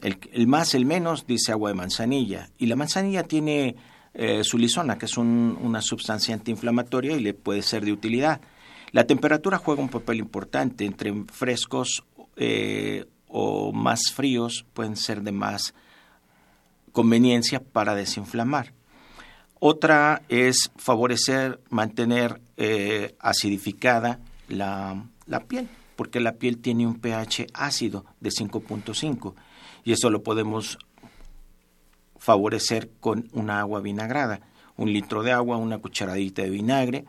El, 0.00 0.18
el, 0.32 0.46
más, 0.46 0.74
el 0.74 0.86
menos, 0.86 1.26
dice 1.26 1.52
agua 1.52 1.70
de 1.70 1.76
manzanilla. 1.76 2.50
Y 2.56 2.66
la 2.66 2.76
manzanilla 2.76 3.24
tiene 3.24 3.76
eh, 4.18 4.42
sulisona, 4.44 4.96
que 4.96 5.04
es 5.04 5.18
una 5.18 5.82
sustancia 5.82 6.34
antiinflamatoria 6.34 7.14
y 7.16 7.20
le 7.20 7.34
puede 7.34 7.60
ser 7.60 7.84
de 7.84 7.92
utilidad. 7.92 8.40
La 8.92 9.06
temperatura 9.06 9.58
juega 9.58 9.82
un 9.82 9.90
papel 9.90 10.20
importante. 10.20 10.86
Entre 10.86 11.12
frescos 11.30 12.02
eh, 12.36 13.04
o 13.28 13.72
más 13.74 14.00
fríos 14.14 14.64
pueden 14.72 14.96
ser 14.96 15.20
de 15.20 15.32
más 15.32 15.74
conveniencia 16.92 17.60
para 17.60 17.94
desinflamar. 17.94 18.72
Otra 19.58 20.22
es 20.30 20.70
favorecer, 20.76 21.60
mantener 21.68 22.40
eh, 22.56 23.16
acidificada 23.18 24.20
la, 24.48 25.04
la 25.26 25.40
piel, 25.40 25.68
porque 25.94 26.20
la 26.20 26.36
piel 26.36 26.56
tiene 26.56 26.86
un 26.86 27.00
pH 27.00 27.48
ácido 27.52 28.06
de 28.20 28.30
5.5 28.30 29.34
y 29.84 29.92
eso 29.92 30.08
lo 30.08 30.22
podemos 30.22 30.78
favorecer 32.26 32.90
con 32.98 33.28
una 33.32 33.60
agua 33.60 33.80
vinagrada. 33.80 34.40
Un 34.76 34.92
litro 34.92 35.22
de 35.22 35.30
agua, 35.30 35.58
una 35.58 35.78
cucharadita 35.78 36.42
de 36.42 36.50
vinagre, 36.50 37.04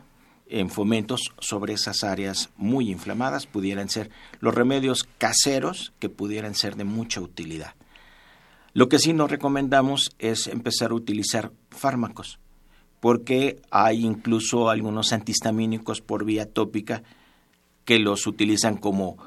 en 0.45 0.69
fomentos 0.69 1.33
sobre 1.39 1.73
esas 1.73 2.03
áreas 2.03 2.51
muy 2.55 2.91
inflamadas 2.91 3.47
pudieran 3.47 3.89
ser 3.89 4.11
los 4.41 4.53
remedios 4.53 5.09
caseros 5.17 5.91
que 5.97 6.09
pudieran 6.09 6.53
ser 6.53 6.75
de 6.75 6.83
mucha 6.83 7.19
utilidad. 7.19 7.73
Lo 8.73 8.89
que 8.89 8.99
sí 8.99 9.11
nos 9.11 9.31
recomendamos 9.31 10.15
es 10.19 10.45
empezar 10.45 10.91
a 10.91 10.93
utilizar 10.95 11.51
fármacos, 11.71 12.37
porque 12.99 13.59
hay 13.71 14.05
incluso 14.05 14.69
algunos 14.69 15.13
antihistamínicos 15.13 15.99
por 15.99 16.25
vía 16.25 16.45
tópica 16.45 17.01
que 17.85 17.97
los 17.97 18.27
utilizan 18.27 18.77
como 18.77 19.17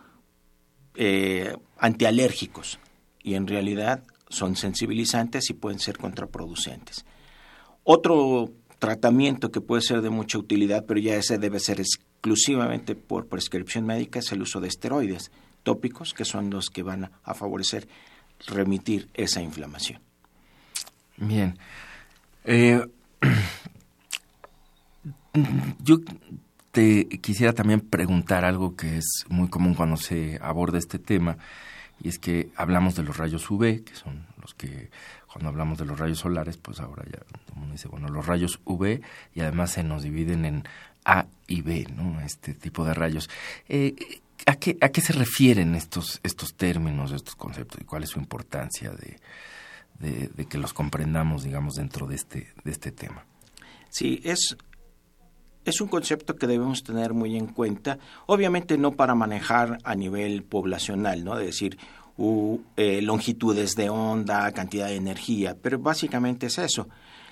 eh, 0.95 1.57
antialérgicos 1.79 2.79
y 3.25 3.35
en 3.35 3.49
realidad 3.49 4.05
son 4.31 4.57
sensibilizantes 4.57 5.51
y 5.51 5.55
pueden 5.55 5.79
ser 5.79 5.99
contraproducentes. 5.99 7.05
Otro 7.85 8.51
tratamiento 8.79 9.51
que 9.51 9.61
puede 9.61 9.83
ser 9.83 10.01
de 10.01 10.11
mucha 10.11 10.39
utilidad, 10.39 10.87
pero 10.87 10.99
ya 10.99 11.17
ese 11.17 11.39
debe 11.39 11.61
ser 11.61 11.81
exclusivamente 11.81 12.95
por 12.95 13.27
prescripción 13.27 13.85
médica, 13.85 14.21
es 14.21 14.33
el 14.33 14.43
uso 14.43 14.61
de 14.61 14.69
esteroides 14.69 15.31
tópicos, 15.63 16.15
que 16.15 16.25
son 16.25 16.51
los 16.51 16.71
que 16.71 16.83
van 16.83 17.11
a 17.23 17.35
favorecer 17.35 17.89
remitir 18.47 19.11
esa 19.13 19.43
inflamación. 19.43 20.01
Bien. 21.19 21.59
Eh, 22.45 22.87
yo 25.85 25.99
te 26.73 27.09
quisiera 27.21 27.53
también 27.53 27.81
preguntar 27.81 28.45
algo 28.45 28.77
que 28.77 28.99
es 28.99 29.25
muy 29.29 29.49
común 29.49 29.75
cuando 29.75 29.97
se 29.97 30.39
aborda 30.41 30.79
este 30.79 30.99
tema, 30.99 31.39
y 32.01 32.09
es 32.09 32.19
que 32.19 32.51
hablamos 32.57 32.95
de 32.95 33.03
los 33.03 33.17
rayos 33.17 33.51
UV, 33.51 33.85
que 33.85 33.95
son 33.95 34.27
los 34.41 34.55
que, 34.55 34.91
cuando 35.31 35.51
hablamos 35.51 35.79
de 35.79 35.85
los 35.85 35.99
rayos 35.99 36.19
solares, 36.21 36.57
pues 36.57 36.81
ahora 36.81 37.05
ya 37.05 37.19
todo 37.19 37.55
el 37.55 37.55
mundo 37.57 37.73
dice, 37.73 37.89
bueno, 37.89 38.09
los 38.09 38.27
rayos 38.27 38.61
UV, 38.65 39.01
y 39.35 39.41
además 39.41 39.73
se 39.73 39.83
nos 39.83 40.03
dividen 40.03 40.45
en 40.45 40.65
A 41.05 41.27
y 41.47 41.63
B, 41.63 41.87
¿no? 41.95 42.21
Este 42.21 42.55
tipo 42.55 42.85
de 42.85 42.95
rayos. 42.95 43.29
Eh, 43.69 43.95
¿a, 44.47 44.57
qué, 44.57 44.79
¿A 44.81 44.89
qué 44.89 45.01
se 45.01 45.13
refieren 45.13 45.75
estos, 45.75 46.21
estos 46.23 46.55
términos, 46.55 47.13
estos 47.13 47.37
conceptos, 47.37 47.81
y 47.81 47.85
cuál 47.85 48.03
es 48.03 48.11
su 48.11 48.19
importancia 48.19 48.91
de, 48.91 49.19
de 49.99 50.47
que 50.47 50.59
los 50.59 50.73
comprendamos, 50.73 51.45
digamos, 51.45 51.75
dentro 51.75 52.07
de 52.07 52.15
este, 52.15 52.53
de 52.65 52.71
este 52.71 52.91
tema? 52.91 53.27
Sí, 53.91 54.21
es 54.25 54.57
es 55.65 55.81
un 55.81 55.89
concepto 55.89 56.37
que 56.37 56.47
debemos 56.47 56.83
tener 56.83 57.13
muy 57.13 57.37
en 57.37 57.47
cuenta, 57.47 57.99
obviamente 58.27 58.79
no 58.79 58.93
para 58.93 59.15
manejar 59.15 59.79
a 59.85 59.95
nivel 59.95 60.43
poblacional, 60.43 61.25
¿no? 61.25 61.39
Es 61.39 61.47
decir, 61.47 61.79
eh, 62.77 63.01
longitudes 63.03 63.77
de 63.77 63.89
onda, 63.89 64.51
cantidad 64.53 64.89
de 64.89 64.97
energía, 64.97 65.57
pero 65.61 65.79
básicamente 65.79 66.47
es 66.47 66.59
eso. 66.59 66.89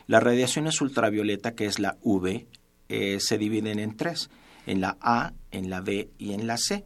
Las 0.06 0.22
radiaciones 0.22 0.80
ultravioleta, 0.80 1.54
que 1.54 1.66
es 1.66 1.78
la 1.78 1.96
V, 2.02 2.46
eh, 2.88 3.18
se 3.20 3.36
dividen 3.36 3.78
en 3.78 3.96
tres, 3.96 4.30
en 4.66 4.80
la 4.80 4.96
A, 5.00 5.32
en 5.50 5.68
la 5.68 5.80
B 5.80 6.08
y 6.18 6.32
en 6.32 6.46
la 6.46 6.56
C, 6.56 6.84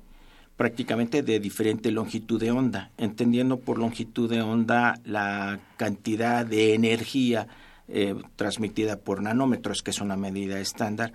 prácticamente 0.56 1.22
de 1.22 1.38
diferente 1.38 1.92
longitud 1.92 2.40
de 2.40 2.50
onda, 2.50 2.90
entendiendo 2.98 3.60
por 3.60 3.78
longitud 3.78 4.28
de 4.28 4.42
onda 4.42 5.00
la 5.04 5.60
cantidad 5.76 6.44
de 6.44 6.74
energía 6.74 7.46
eh, 7.88 8.14
transmitida 8.36 8.96
por 8.96 9.22
nanómetros, 9.22 9.82
que 9.82 9.90
es 9.90 10.00
una 10.00 10.16
medida 10.16 10.58
estándar, 10.58 11.12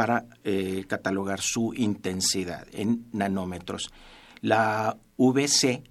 para 0.00 0.24
eh, 0.44 0.86
catalogar 0.88 1.40
su 1.42 1.74
intensidad 1.76 2.66
en 2.72 3.04
nanómetros. 3.12 3.90
La 4.40 4.96
VC, 5.18 5.82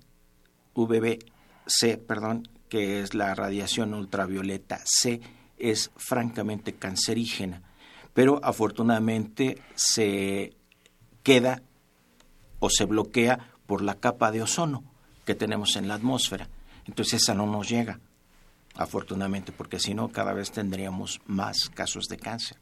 VBC, 0.73 1.99
perdón, 2.07 2.49
que 2.69 3.01
es 3.01 3.13
la 3.13 3.35
radiación 3.35 3.93
ultravioleta 3.93 4.81
C, 4.83 5.21
es 5.59 5.91
francamente 5.95 6.73
cancerígena, 6.73 7.61
pero 8.11 8.43
afortunadamente 8.43 9.61
se 9.75 10.55
queda 11.21 11.61
o 12.57 12.71
se 12.71 12.85
bloquea 12.85 13.51
por 13.67 13.83
la 13.83 13.99
capa 13.99 14.31
de 14.31 14.41
ozono 14.41 14.85
que 15.23 15.35
tenemos 15.35 15.75
en 15.75 15.87
la 15.87 15.93
atmósfera. 15.93 16.49
Entonces 16.87 17.21
esa 17.21 17.35
no 17.35 17.45
nos 17.45 17.69
llega, 17.69 17.99
afortunadamente, 18.73 19.51
porque 19.51 19.79
si 19.79 19.93
no 19.93 20.09
cada 20.09 20.33
vez 20.33 20.49
tendríamos 20.51 21.21
más 21.27 21.69
casos 21.69 22.05
de 22.05 22.17
cáncer. 22.17 22.57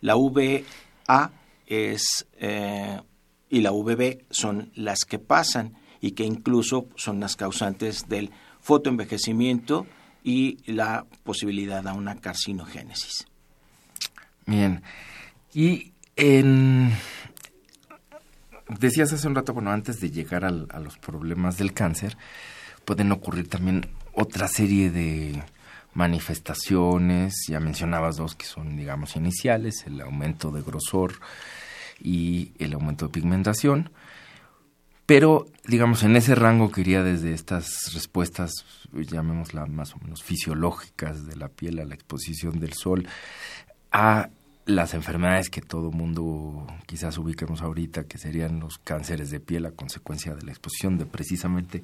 La 0.00 0.14
VA 0.16 1.30
es, 1.66 2.26
eh, 2.38 3.00
y 3.48 3.60
la 3.60 3.70
VB 3.70 4.24
son 4.30 4.70
las 4.74 5.04
que 5.04 5.18
pasan 5.18 5.74
y 6.00 6.12
que 6.12 6.24
incluso 6.24 6.88
son 6.96 7.20
las 7.20 7.36
causantes 7.36 8.08
del 8.08 8.30
fotoenvejecimiento 8.60 9.86
y 10.22 10.58
la 10.70 11.06
posibilidad 11.24 11.82
de 11.82 11.92
una 11.92 12.16
carcinogénesis. 12.16 13.26
Bien. 14.46 14.82
Y 15.52 15.92
en... 16.16 16.92
Decías 18.68 19.12
hace 19.12 19.26
un 19.26 19.34
rato, 19.34 19.52
bueno, 19.52 19.72
antes 19.72 20.00
de 20.00 20.10
llegar 20.10 20.44
a 20.44 20.50
los 20.50 20.96
problemas 20.98 21.58
del 21.58 21.72
cáncer, 21.72 22.16
pueden 22.84 23.10
ocurrir 23.10 23.48
también 23.48 23.88
otra 24.12 24.46
serie 24.46 24.90
de, 24.90 25.42
manifestaciones, 25.92 27.34
ya 27.48 27.60
mencionabas 27.60 28.16
dos 28.16 28.34
que 28.34 28.46
son, 28.46 28.76
digamos, 28.76 29.16
iniciales, 29.16 29.84
el 29.86 30.00
aumento 30.00 30.50
de 30.50 30.62
grosor 30.62 31.14
y 32.02 32.52
el 32.58 32.74
aumento 32.74 33.06
de 33.06 33.12
pigmentación, 33.12 33.90
pero, 35.10 35.46
digamos, 35.66 36.04
en 36.04 36.14
ese 36.14 36.36
rango 36.36 36.70
que 36.70 36.82
iría 36.82 37.02
desde 37.02 37.32
estas 37.32 37.92
respuestas, 37.94 38.52
llamémoslas 38.92 39.68
más 39.68 39.92
o 39.94 39.98
menos 39.98 40.22
fisiológicas 40.22 41.26
de 41.26 41.34
la 41.34 41.48
piel 41.48 41.80
a 41.80 41.84
la 41.84 41.96
exposición 41.96 42.60
del 42.60 42.74
sol, 42.74 43.08
a 43.90 44.30
las 44.66 44.94
enfermedades 44.94 45.50
que 45.50 45.62
todo 45.62 45.90
mundo 45.90 46.64
quizás 46.86 47.18
ubiquemos 47.18 47.60
ahorita, 47.60 48.04
que 48.04 48.18
serían 48.18 48.60
los 48.60 48.78
cánceres 48.78 49.30
de 49.30 49.40
piel 49.40 49.66
a 49.66 49.72
consecuencia 49.72 50.36
de 50.36 50.42
la 50.44 50.52
exposición 50.52 50.96
de 50.96 51.06
precisamente 51.06 51.82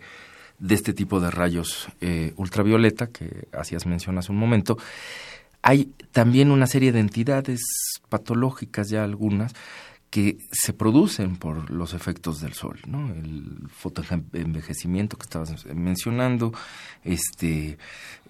de 0.59 0.75
este 0.75 0.92
tipo 0.92 1.21
de 1.21 1.31
rayos 1.31 1.88
eh, 2.01 2.33
ultravioleta 2.37 3.09
que 3.09 3.49
hacías 3.53 3.87
mención 3.87 4.19
hace 4.19 4.33
un 4.33 4.38
momento. 4.38 4.79
Hay 5.62 5.87
también 6.12 6.51
una 6.51 6.66
serie 6.66 6.92
de 6.92 7.01
entidades 7.01 7.61
patológicas, 8.09 8.88
ya 8.88 9.05
algunas, 9.05 9.53
que 10.11 10.38
se 10.53 10.73
producen 10.73 11.37
por 11.37 11.71
los 11.71 11.92
efectos 11.92 12.40
del 12.40 12.53
sol, 12.55 12.79
¿no? 12.87 13.12
El 13.12 13.69
fotoenvejecimiento 13.69 15.16
que 15.16 15.25
estabas 15.25 15.66
mencionando, 15.66 16.53
este, 17.05 17.77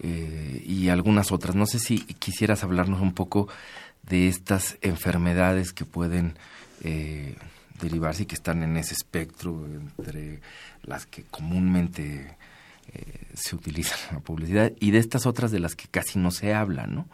eh, 0.01 0.62
y 0.67 0.89
algunas 0.89 1.31
otras. 1.33 1.55
No 1.55 1.67
sé 1.67 1.79
si 1.79 1.99
quisieras 1.99 2.65
hablarnos 2.65 3.01
un 3.01 3.12
poco 3.12 3.49
de 4.03 4.29
estas 4.29 4.79
enfermedades 4.81 5.73
que 5.73 5.85
pueden 5.85 6.39
eh, 6.83 7.37
derivarse 7.81 8.25
y 8.25 8.27
que 8.27 8.35
están 8.35 8.62
en 8.62 8.77
ese 8.77 8.95
espectro 8.95 9.67
entre 9.67 10.41
las 10.83 11.07
que 11.07 11.25
comúnmente 11.25 12.37
eh, 12.93 13.27
se 13.35 13.57
utilizan 13.57 13.99
en 14.09 14.15
la 14.17 14.21
publicidad 14.21 14.73
y 14.81 14.91
de 14.91 14.99
estas 14.99 15.27
otras 15.27 15.51
de 15.51 15.61
las 15.61 15.75
que 15.75 15.89
casi 15.89 16.19
no 16.19 16.31
se 16.31 16.55
habla, 16.55 16.87
¿no? 16.87 17.07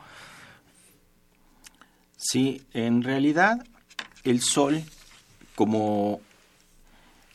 Sí, 2.17 2.63
en 2.73 3.03
realidad 3.03 3.65
el 4.23 4.41
sol 4.41 4.83
como 5.57 6.21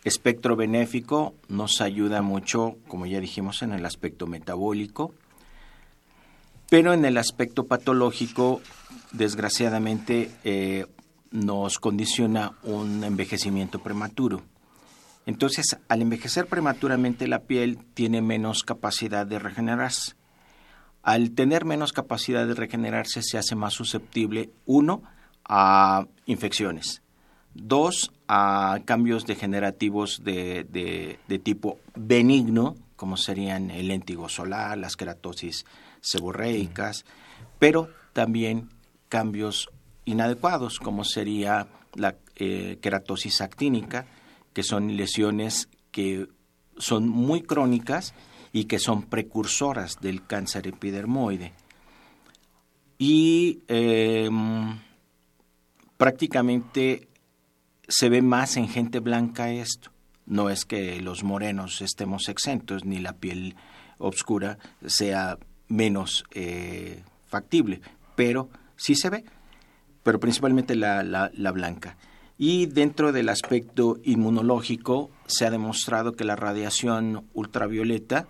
espectro 0.03 0.55
benéfico 0.55 1.35
nos 1.49 1.81
ayuda 1.81 2.21
mucho, 2.21 2.77
como 2.87 3.05
ya 3.05 3.19
dijimos, 3.19 3.61
en 3.61 3.73
el 3.73 3.85
aspecto 3.85 4.27
metabólico, 4.27 5.13
pero 6.69 6.93
en 6.93 7.05
el 7.05 7.17
aspecto 7.17 7.65
patológico, 7.65 8.61
desgraciadamente, 9.11 10.31
eh, 10.43 10.85
nos 11.31 11.79
condiciona 11.79 12.53
un 12.63 13.03
envejecimiento 13.03 13.79
prematuro. 13.79 14.41
Entonces, 15.25 15.77
al 15.89 16.01
envejecer 16.01 16.47
prematuramente 16.47 17.27
la 17.27 17.39
piel 17.39 17.79
tiene 17.93 18.21
menos 18.21 18.63
capacidad 18.63 19.25
de 19.25 19.39
regenerarse. 19.39 20.13
Al 21.03 21.31
tener 21.31 21.65
menos 21.65 21.93
capacidad 21.93 22.47
de 22.47 22.53
regenerarse 22.53 23.21
se 23.21 23.37
hace 23.37 23.55
más 23.55 23.73
susceptible, 23.73 24.49
uno, 24.65 25.03
a 25.47 26.05
infecciones, 26.25 27.01
dos, 27.53 28.11
a 28.27 28.79
cambios 28.85 29.25
degenerativos 29.25 30.23
de, 30.23 30.65
de, 31.27 31.39
tipo 31.39 31.79
benigno, 31.95 32.75
como 32.95 33.17
serían 33.17 33.71
el 33.71 33.87
léntigo 33.87 34.29
solar, 34.29 34.77
las 34.77 34.95
queratosis 34.95 35.65
seborreicas, 36.01 37.05
pero 37.59 37.89
también 38.13 38.69
cambios 39.09 39.69
inadecuados, 40.07 40.79
como 40.79 41.03
sería 41.03 41.67
la 41.93 42.15
eh, 42.37 42.79
queratosis 42.81 43.41
actínica, 43.41 44.07
que 44.53 44.63
son 44.63 44.95
lesiones 44.95 45.69
que 45.91 46.27
son 46.77 47.09
muy 47.09 47.41
crónicas 47.41 48.13
y 48.53 48.65
que 48.65 48.79
son 48.79 49.03
precursoras 49.03 49.99
del 49.99 50.25
cáncer 50.25 50.67
epidermoide. 50.67 51.53
Y 52.97 53.63
em, 53.67 54.79
prácticamente 55.97 57.09
se 57.87 58.09
ve 58.09 58.21
más 58.21 58.57
en 58.57 58.69
gente 58.69 58.99
blanca 58.99 59.51
esto. 59.51 59.91
No 60.25 60.49
es 60.49 60.65
que 60.65 61.01
los 61.01 61.23
morenos 61.23 61.81
estemos 61.81 62.29
exentos, 62.29 62.85
ni 62.85 62.99
la 62.99 63.13
piel 63.13 63.55
oscura 63.97 64.57
sea 64.85 65.37
menos 65.67 66.23
eh, 66.31 67.03
factible, 67.25 67.81
pero 68.15 68.49
sí 68.77 68.95
se 68.95 69.09
ve 69.09 69.25
pero 70.07 70.21
principalmente 70.21 70.73
la, 70.73 71.03
la, 71.03 71.51
blanca. 71.51 71.97
Y 72.37 72.67
dentro 72.67 73.11
del 73.11 73.27
aspecto 73.27 73.97
inmunológico 74.05 75.11
se 75.25 75.45
ha 75.45 75.51
demostrado 75.51 76.13
que 76.13 76.23
la 76.23 76.37
radiación 76.37 77.25
ultravioleta 77.33 78.25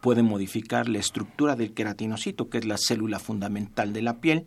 puede 0.00 0.22
modificar 0.22 0.88
la 0.88 0.98
estructura 0.98 1.56
del 1.56 1.74
queratinocito, 1.74 2.48
que 2.48 2.56
es 2.56 2.64
la 2.64 2.78
célula 2.78 3.18
fundamental 3.18 3.92
de 3.92 4.00
la 4.00 4.18
piel, 4.18 4.46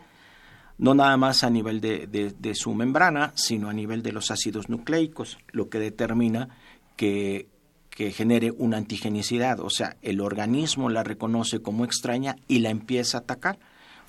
no 0.80 0.96
nada 0.96 1.16
más 1.16 1.44
a 1.44 1.52
nivel 1.52 1.80
de, 1.80 2.08
de, 2.08 2.56
su 2.56 2.74
membrana, 2.74 3.32
sino 3.36 3.70
a 3.70 3.74
nivel 3.74 4.02
de 4.02 4.12
los 4.12 4.32
ácidos 4.32 4.68
nucleicos, 4.68 5.38
lo 5.52 5.70
que 5.70 5.78
determina 5.78 6.50
que, 6.96 7.50
que 7.92 8.10
genere 8.10 8.50
una 8.50 8.78
antigenicidad, 8.78 9.60
o 9.60 9.70
sea, 9.70 9.96
el 10.02 10.22
organismo 10.22 10.90
la 10.90 11.04
reconoce 11.04 11.62
como 11.62 11.86
extraña 11.86 12.36
y 12.48 12.60
la 12.60 12.72
empieza 12.72 13.20
a 13.20 13.22
atacar. 13.22 13.60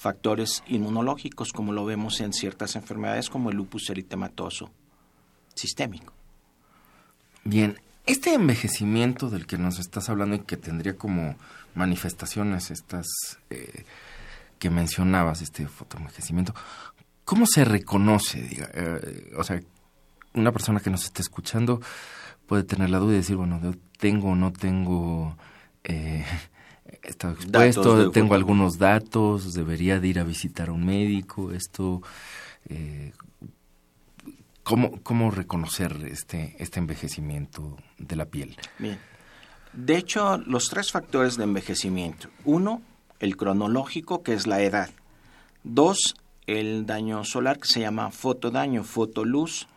Factores 0.00 0.62
inmunológicos, 0.66 1.52
como 1.52 1.74
lo 1.74 1.84
vemos 1.84 2.20
en 2.20 2.32
ciertas 2.32 2.74
enfermedades 2.74 3.28
como 3.28 3.50
el 3.50 3.56
lupus 3.58 3.90
eritematoso 3.90 4.70
sistémico. 5.54 6.14
Bien, 7.44 7.78
este 8.06 8.32
envejecimiento 8.32 9.28
del 9.28 9.46
que 9.46 9.58
nos 9.58 9.78
estás 9.78 10.08
hablando 10.08 10.36
y 10.36 10.38
que 10.38 10.56
tendría 10.56 10.96
como 10.96 11.36
manifestaciones 11.74 12.70
estas 12.70 13.08
eh, 13.50 13.84
que 14.58 14.70
mencionabas, 14.70 15.42
este 15.42 15.66
fotoenvejecimiento, 15.66 16.54
¿cómo 17.26 17.44
se 17.44 17.66
reconoce? 17.66 18.48
Eh, 18.72 19.34
o 19.36 19.44
sea, 19.44 19.60
una 20.32 20.50
persona 20.50 20.80
que 20.80 20.88
nos 20.88 21.04
esté 21.04 21.20
escuchando 21.20 21.82
puede 22.46 22.64
tener 22.64 22.88
la 22.88 23.00
duda 23.00 23.12
y 23.12 23.16
decir, 23.16 23.36
bueno, 23.36 23.60
tengo 23.98 24.30
o 24.30 24.34
no 24.34 24.50
tengo... 24.50 25.36
Eh, 25.84 26.24
estado 27.02 27.34
expuesto, 27.34 28.10
tengo 28.10 28.34
algunos 28.34 28.78
datos, 28.78 29.54
debería 29.54 30.00
de 30.00 30.08
ir 30.08 30.18
a 30.18 30.24
visitar 30.24 30.68
a 30.68 30.72
un 30.72 30.84
médico, 30.84 31.52
esto, 31.52 32.02
eh, 32.68 33.12
¿cómo, 34.62 35.00
¿cómo 35.02 35.30
reconocer 35.30 35.96
este, 36.10 36.56
este 36.58 36.78
envejecimiento 36.78 37.76
de 37.98 38.16
la 38.16 38.26
piel? 38.26 38.56
Bien. 38.78 38.98
De 39.72 39.96
hecho, 39.96 40.38
los 40.38 40.68
tres 40.68 40.90
factores 40.90 41.36
de 41.36 41.44
envejecimiento. 41.44 42.28
Uno, 42.44 42.82
el 43.20 43.36
cronológico, 43.36 44.22
que 44.22 44.34
es 44.34 44.46
la 44.46 44.62
edad. 44.62 44.90
Dos, 45.62 46.16
el 46.46 46.86
daño 46.86 47.24
solar, 47.24 47.58
que 47.58 47.68
se 47.68 47.80
llama 47.80 48.10
fotodaño, 48.10 48.82
fotoluz. 48.82 49.68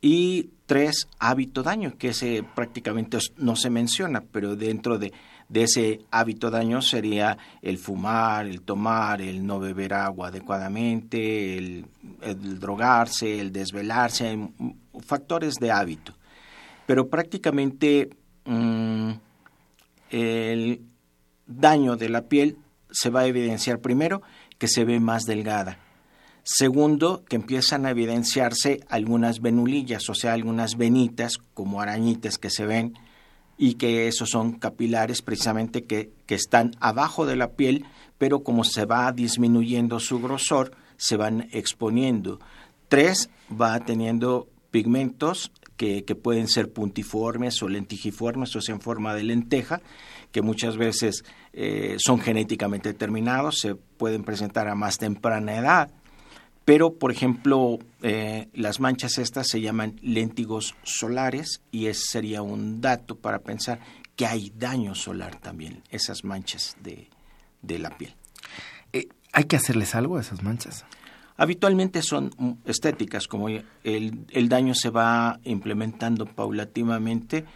Y 0.00 0.50
tres, 0.66 1.08
hábito 1.18 1.64
daño, 1.64 1.94
que 1.98 2.08
ese 2.08 2.44
prácticamente 2.54 3.18
no 3.36 3.56
se 3.56 3.70
menciona, 3.70 4.20
pero 4.20 4.54
dentro 4.54 4.98
de, 4.98 5.12
ese 5.54 6.00
hábito 6.10 6.50
daño 6.50 6.82
sería 6.82 7.38
el 7.62 7.78
fumar, 7.78 8.46
el 8.46 8.62
tomar, 8.62 9.22
el 9.22 9.46
no 9.46 9.58
beber 9.58 9.94
agua 9.94 10.28
adecuadamente, 10.28 11.56
el, 11.56 11.86
drogarse, 12.60 13.40
el 13.40 13.52
desvelarse, 13.52 14.50
factores 15.00 15.54
de 15.54 15.70
hábito. 15.70 16.14
Pero 16.86 17.08
prácticamente 17.08 18.10
mm, 18.44 19.10
el 20.10 20.82
daño 21.46 21.96
de 21.96 22.08
la 22.08 22.22
piel 22.22 22.58
se 22.90 23.10
va 23.10 23.20
a 23.20 23.26
evidenciar 23.26 23.80
primero 23.80 24.22
que 24.58 24.68
se 24.68 24.84
ve 24.84 25.00
más 25.00 25.24
delgada. 25.24 25.78
Segundo, 26.42 27.24
que 27.28 27.36
empiezan 27.36 27.84
a 27.84 27.90
evidenciarse 27.90 28.80
algunas 28.88 29.40
venulillas, 29.40 30.08
o 30.08 30.14
sea, 30.14 30.32
algunas 30.32 30.78
venitas 30.78 31.36
como 31.52 31.82
arañitas 31.82 32.38
que 32.38 32.48
se 32.48 32.64
ven 32.64 32.94
y 33.58 33.74
que 33.74 34.08
esos 34.08 34.30
son 34.30 34.52
capilares 34.52 35.20
precisamente 35.20 35.84
que, 35.84 36.10
que 36.26 36.36
están 36.36 36.76
abajo 36.80 37.26
de 37.26 37.36
la 37.36 37.50
piel, 37.50 37.84
pero 38.16 38.42
como 38.42 38.64
se 38.64 38.86
va 38.86 39.12
disminuyendo 39.12 40.00
su 40.00 40.20
grosor, 40.20 40.72
se 40.96 41.16
van 41.16 41.48
exponiendo. 41.52 42.40
Tres, 42.88 43.28
va 43.50 43.78
teniendo 43.80 44.48
pigmentos 44.70 45.50
que, 45.78 46.02
pueden 46.20 46.48
ser 46.48 46.72
puntiformes 46.72 47.62
o 47.62 47.68
lentigiformes, 47.68 48.54
o 48.56 48.60
sea, 48.60 48.74
en 48.74 48.80
forma 48.80 49.14
de 49.14 49.22
lenteja, 49.22 49.80
que 50.32 50.42
muchas 50.42 50.76
veces 50.76 51.24
eh, 51.52 51.96
son 51.98 52.20
genéticamente 52.20 52.92
determinados, 52.92 53.60
se 53.60 53.74
pueden 53.74 54.24
presentar 54.24 54.68
a 54.68 54.74
más 54.74 54.98
temprana 54.98 55.56
edad. 55.56 55.90
Pero, 56.68 56.92
por 56.92 57.10
ejemplo, 57.10 57.78
eh, 58.02 58.50
las 58.52 58.78
manchas 58.78 59.16
estas 59.16 59.48
se 59.48 59.62
llaman 59.62 59.98
léntigos 60.02 60.74
solares 60.82 61.62
y 61.70 61.86
ese 61.86 62.02
sería 62.10 62.42
un 62.42 62.82
dato 62.82 63.16
para 63.16 63.38
pensar 63.38 63.80
que 64.16 64.26
hay 64.26 64.52
daño 64.54 64.94
solar 64.94 65.36
también, 65.36 65.82
esas 65.88 66.24
manchas 66.24 66.76
de, 66.82 67.08
la 67.78 67.96
piel. 67.96 68.14
Eh, 68.92 69.08
¿Hay 69.32 69.44
que 69.44 69.56
hacerles 69.56 69.94
algo 69.94 70.18
a 70.18 70.20
esas 70.20 70.42
manchas? 70.42 70.84
Habitualmente 71.38 72.02
son 72.02 72.58
estéticas, 72.66 73.28
como 73.28 73.48
el, 73.48 73.64
el 73.82 74.48
daño 74.50 74.74
se 74.74 74.90
va 74.90 75.40
implementando 75.44 76.26
paulativamente, 76.26 77.46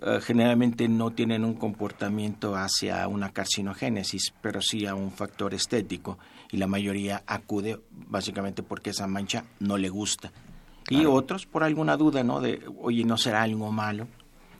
eh, 0.00 0.20
generalmente 0.22 0.88
no 0.88 1.10
tienen 1.10 1.44
un 1.44 1.54
comportamiento 1.54 2.56
hacia 2.56 3.06
una 3.08 3.30
carcinogénesis, 3.30 4.32
pero 4.40 4.62
sí 4.62 4.86
a 4.86 4.94
un 4.94 5.12
factor 5.12 5.52
estético, 5.52 6.18
y 6.52 6.58
la 6.58 6.68
mayoría 6.68 7.24
acude 7.26 7.80
básicamente 7.90 8.62
porque 8.62 8.90
esa 8.90 9.08
mancha 9.08 9.44
no 9.58 9.76
le 9.76 9.88
gusta. 9.88 10.30
Y 10.88 11.06
otros 11.06 11.46
por 11.46 11.64
alguna 11.64 11.96
duda, 11.96 12.22
¿no? 12.22 12.40
De, 12.40 12.62
oye, 12.80 13.04
¿no 13.04 13.16
será 13.16 13.42
algo 13.42 13.72
malo? 13.72 14.06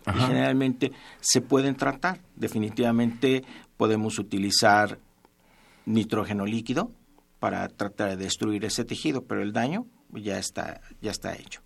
Y 0.06 0.18
generalmente 0.18 0.90
se 1.20 1.40
pueden 1.40 1.76
tratar. 1.76 2.20
Definitivamente 2.34 3.44
podemos 3.76 4.18
utilizar 4.18 4.98
nitrógeno 5.84 6.46
líquido, 6.46 6.90
para 7.42 7.66
tratar 7.66 8.10
de 8.10 8.16
destruir 8.16 8.64
ese 8.64 8.84
tejido, 8.84 9.24
pero 9.24 9.42
el 9.42 9.52
daño 9.52 9.84
ya 10.12 10.38
está, 10.38 10.80
ya 11.00 11.10
está 11.10 11.34
hecho. 11.34 11.60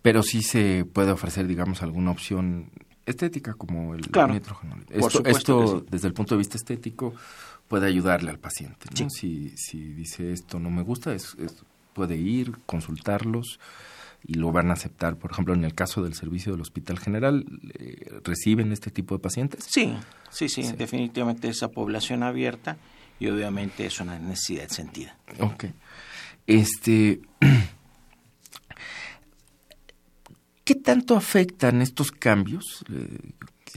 Pero 0.00 0.22
sí 0.22 0.40
se 0.40 0.86
puede 0.86 1.10
ofrecer, 1.10 1.46
digamos, 1.46 1.82
alguna 1.82 2.12
opción 2.12 2.70
estética 3.04 3.52
como 3.52 3.94
el 3.94 4.00
nitrógeno. 4.00 4.78
Esto, 4.88 5.22
esto 5.26 5.84
desde 5.90 6.08
el 6.08 6.14
punto 6.14 6.34
de 6.34 6.38
vista 6.38 6.56
estético, 6.56 7.12
puede 7.68 7.86
ayudarle 7.86 8.30
al 8.30 8.38
paciente. 8.38 8.88
Si, 9.08 9.50
si 9.56 9.78
dice 9.92 10.32
esto 10.32 10.58
no 10.58 10.70
me 10.70 10.82
gusta, 10.82 11.14
es, 11.14 11.36
puede 11.92 12.16
ir, 12.16 12.58
consultarlos 12.66 13.58
y 14.24 14.34
lo 14.34 14.52
van 14.52 14.70
a 14.70 14.74
aceptar. 14.74 15.16
Por 15.16 15.32
ejemplo, 15.32 15.54
en 15.54 15.64
el 15.64 15.74
caso 15.74 16.02
del 16.02 16.14
servicio 16.14 16.52
del 16.52 16.60
Hospital 16.60 16.98
General, 16.98 17.44
eh, 17.78 18.20
¿reciben 18.24 18.72
este 18.72 18.90
tipo 18.90 19.14
de 19.14 19.20
pacientes? 19.20 19.64
Sí, 19.68 19.94
sí, 20.30 20.48
sí, 20.48 20.62
sí, 20.62 20.72
definitivamente 20.76 21.48
esa 21.48 21.68
población 21.68 22.22
abierta 22.22 22.76
y 23.18 23.28
obviamente 23.28 23.86
es 23.86 24.00
una 24.00 24.18
necesidad 24.18 24.68
sentida. 24.68 25.16
Ok. 25.38 25.66
Este, 26.46 27.20
¿Qué 30.64 30.74
tanto 30.74 31.16
afectan 31.16 31.80
estos 31.80 32.10
cambios? 32.10 32.84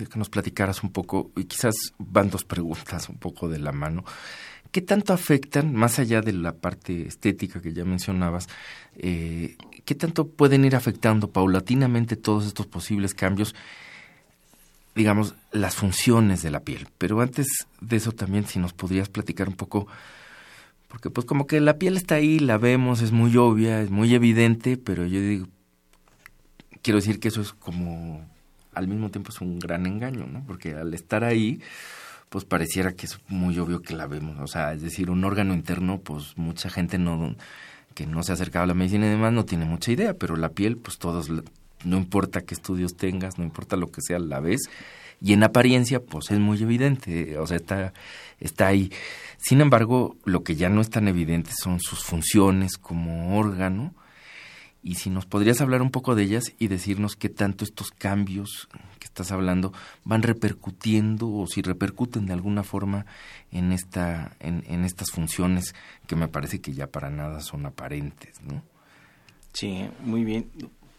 Que 0.08 0.20
nos 0.20 0.30
platicaras 0.30 0.84
un 0.84 0.92
poco, 0.92 1.32
y 1.36 1.46
quizás 1.46 1.76
van 1.98 2.30
dos 2.30 2.44
preguntas 2.44 3.10
un 3.10 3.18
poco 3.18 3.50
de 3.50 3.60
la 3.60 3.72
mano. 3.72 4.06
¿Qué 4.72 4.82
tanto 4.82 5.14
afectan, 5.14 5.74
más 5.74 5.98
allá 5.98 6.22
de 6.22 6.32
la 6.32 6.54
parte 6.54 7.08
estética 7.08 7.60
que 7.62 7.74
ya 7.74 7.86
mencionabas, 7.86 8.48
eh, 8.98 9.58
qué 9.84 9.96
tanto 9.96 10.28
pueden 10.28 10.64
ir 10.64 10.76
afectando 10.76 11.32
paulatinamente 11.32 12.16
todos 12.16 12.46
estos 12.46 12.68
posibles 12.68 13.16
cambios 13.16 13.56
digamos, 14.96 15.36
las 15.54 15.76
funciones 15.76 16.42
de 16.42 16.52
la 16.52 16.60
piel. 16.60 16.88
Pero 16.98 17.22
antes 17.22 17.48
de 17.80 17.96
eso 17.96 18.12
también, 18.12 18.46
si 18.46 18.60
nos 18.60 18.74
podrías 18.74 19.08
platicar 19.08 19.48
un 19.48 19.56
poco, 19.56 19.88
porque 20.90 21.10
pues 21.10 21.26
como 21.26 21.48
que 21.48 21.62
la 21.62 21.78
piel 21.78 21.96
está 21.96 22.16
ahí, 22.16 22.38
la 22.38 22.58
vemos, 22.58 23.02
es 23.02 23.14
muy 23.14 23.36
obvia, 23.38 23.82
es 23.82 23.90
muy 23.90 24.14
evidente, 24.14 24.76
pero 24.76 25.06
yo 25.06 25.22
digo, 25.22 25.48
quiero 26.82 26.98
decir 26.98 27.20
que 27.20 27.30
eso 27.30 27.40
es 27.42 27.54
como, 27.54 28.28
al 28.80 28.88
mismo 28.88 29.12
tiempo 29.12 29.32
es 29.32 29.42
un 29.42 29.60
gran 29.60 29.86
engaño, 29.86 30.26
¿no? 30.26 30.44
Porque 30.48 30.74
al 30.74 30.94
estar 30.94 31.24
ahí, 31.24 31.62
pues 32.30 32.46
pareciera 32.46 32.94
que 32.94 33.06
es 33.06 33.20
muy 33.28 33.60
obvio 33.60 33.82
que 33.82 33.96
la 33.96 34.08
vemos, 34.08 34.38
o 34.40 34.48
sea, 34.48 34.74
es 34.74 34.82
decir, 34.82 35.10
un 35.10 35.24
órgano 35.24 35.54
interno, 35.54 36.00
pues 36.00 36.38
mucha 36.38 36.70
gente 36.70 36.98
no 36.98 37.36
que 37.96 38.06
no 38.06 38.24
se 38.24 38.32
ha 38.32 38.36
acercado 38.36 38.64
a 38.64 38.68
la 38.68 38.74
medicina 38.74 39.08
y 39.08 39.10
demás 39.10 39.34
no 39.34 39.46
tiene 39.46 39.66
mucha 39.66 39.92
idea, 39.92 40.14
pero 40.14 40.36
la 40.38 40.50
piel, 40.50 40.78
pues 40.78 40.98
todos 40.98 41.30
no 41.30 41.98
importa 41.98 42.42
qué 42.42 42.54
estudios 42.54 42.96
tengas, 42.96 43.38
no 43.38 43.44
importa 43.44 43.76
lo 43.76 43.92
que 43.92 44.02
sea, 44.02 44.20
la 44.20 44.40
ves 44.40 44.70
y 45.22 45.34
en 45.34 45.44
apariencia 45.44 46.02
pues 46.02 46.32
es 46.32 46.40
muy 46.40 46.62
evidente, 46.62 47.38
o 47.38 47.48
sea, 47.48 47.58
está, 47.58 47.94
está 48.40 48.68
ahí. 48.68 48.92
Sin 49.38 49.62
embargo, 49.62 50.16
lo 50.26 50.44
que 50.44 50.56
ya 50.56 50.70
no 50.70 50.82
es 50.82 50.90
tan 50.90 51.08
evidente 51.08 51.52
son 51.62 51.80
sus 51.80 52.04
funciones 52.04 52.78
como 52.78 53.38
órgano 53.38 53.94
y 54.82 54.96
si 54.96 55.10
nos 55.10 55.26
podrías 55.26 55.60
hablar 55.62 55.82
un 55.82 55.92
poco 55.92 56.16
de 56.16 56.24
ellas 56.24 56.54
y 56.58 56.68
decirnos 56.68 57.16
qué 57.16 57.30
tanto 57.30 57.66
estos 57.66 57.92
cambios 57.92 58.70
que 59.00 59.06
estás 59.06 59.32
hablando 59.32 59.74
van 60.06 60.24
repercutiendo 60.24 61.30
o 61.30 61.48
si 61.48 61.62
repercuten 61.62 62.26
de 62.26 62.34
alguna 62.34 62.64
forma 62.64 63.06
en 63.52 63.72
esta 63.72 64.32
en, 64.40 64.64
en 64.68 64.86
estas 64.86 65.12
funciones 65.12 65.76
que 66.08 66.16
me 66.16 66.28
parece 66.28 66.62
que 66.62 66.74
ya 66.74 66.88
para 66.88 67.10
nada 67.10 67.42
son 67.42 67.66
aparentes, 67.66 68.42
¿no? 68.42 68.64
Sí, 69.54 69.86
muy 70.04 70.24
bien. 70.24 70.50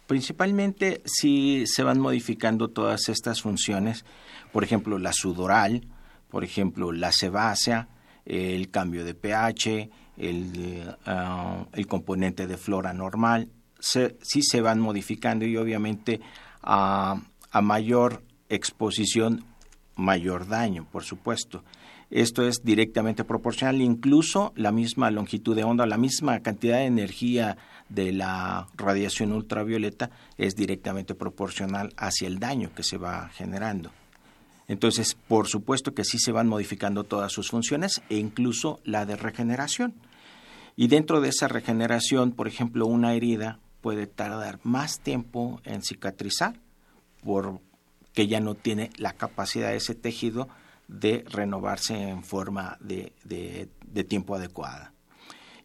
Principalmente 0.06 1.02
si 1.06 1.64
se 1.66 1.82
van 1.82 2.00
modificando 2.00 2.68
todas 2.68 3.08
estas 3.08 3.40
funciones, 3.40 4.04
por 4.52 4.64
ejemplo 4.64 4.98
la 4.98 5.12
sudoral, 5.12 5.86
por 6.28 6.44
ejemplo 6.44 6.92
la 6.92 7.12
sebácea, 7.12 7.88
el 8.26 8.70
cambio 8.70 9.04
de 9.04 9.14
pH, 9.14 9.90
el, 10.18 10.96
ah, 11.06 11.64
el 11.72 11.86
componente 11.86 12.46
de 12.46 12.56
flora 12.58 12.92
normal, 12.92 13.48
se, 13.80 14.16
sí 14.22 14.42
se 14.42 14.60
van 14.60 14.80
modificando 14.80 15.44
y 15.44 15.56
obviamente 15.56 16.20
a, 16.62 17.20
a 17.50 17.60
mayor 17.60 18.22
exposición 18.48 19.44
mayor 19.96 20.48
daño, 20.48 20.86
por 20.90 21.04
supuesto. 21.04 21.62
Esto 22.10 22.44
es 22.44 22.64
directamente 22.64 23.22
proporcional, 23.22 23.80
incluso 23.80 24.52
la 24.56 24.72
misma 24.72 25.12
longitud 25.12 25.54
de 25.54 25.62
onda, 25.62 25.86
la 25.86 25.96
misma 25.96 26.40
cantidad 26.40 26.78
de 26.78 26.86
energía 26.86 27.56
de 27.88 28.12
la 28.12 28.66
radiación 28.76 29.32
ultravioleta 29.32 30.10
es 30.36 30.56
directamente 30.56 31.14
proporcional 31.14 31.92
hacia 31.96 32.26
el 32.26 32.40
daño 32.40 32.74
que 32.74 32.82
se 32.82 32.96
va 32.96 33.28
generando. 33.28 33.92
Entonces, 34.66 35.16
por 35.28 35.46
supuesto 35.46 35.94
que 35.94 36.04
sí 36.04 36.18
se 36.18 36.32
van 36.32 36.48
modificando 36.48 37.04
todas 37.04 37.32
sus 37.32 37.48
funciones 37.50 38.02
e 38.08 38.16
incluso 38.16 38.80
la 38.84 39.06
de 39.06 39.16
regeneración. 39.16 39.94
Y 40.76 40.88
dentro 40.88 41.20
de 41.20 41.28
esa 41.28 41.46
regeneración, 41.46 42.32
por 42.32 42.48
ejemplo, 42.48 42.86
una 42.86 43.14
herida 43.14 43.60
puede 43.80 44.06
tardar 44.06 44.60
más 44.62 45.00
tiempo 45.00 45.60
en 45.64 45.82
cicatrizar 45.82 46.60
porque 47.24 48.26
ya 48.26 48.40
no 48.40 48.54
tiene 48.54 48.90
la 48.96 49.12
capacidad 49.12 49.68
de 49.70 49.76
ese 49.76 49.94
tejido 49.94 50.48
de 50.88 51.24
renovarse 51.28 51.94
en 51.94 52.24
forma 52.24 52.76
de, 52.80 53.12
tiempo 54.08 54.34
adecuada. 54.34 54.92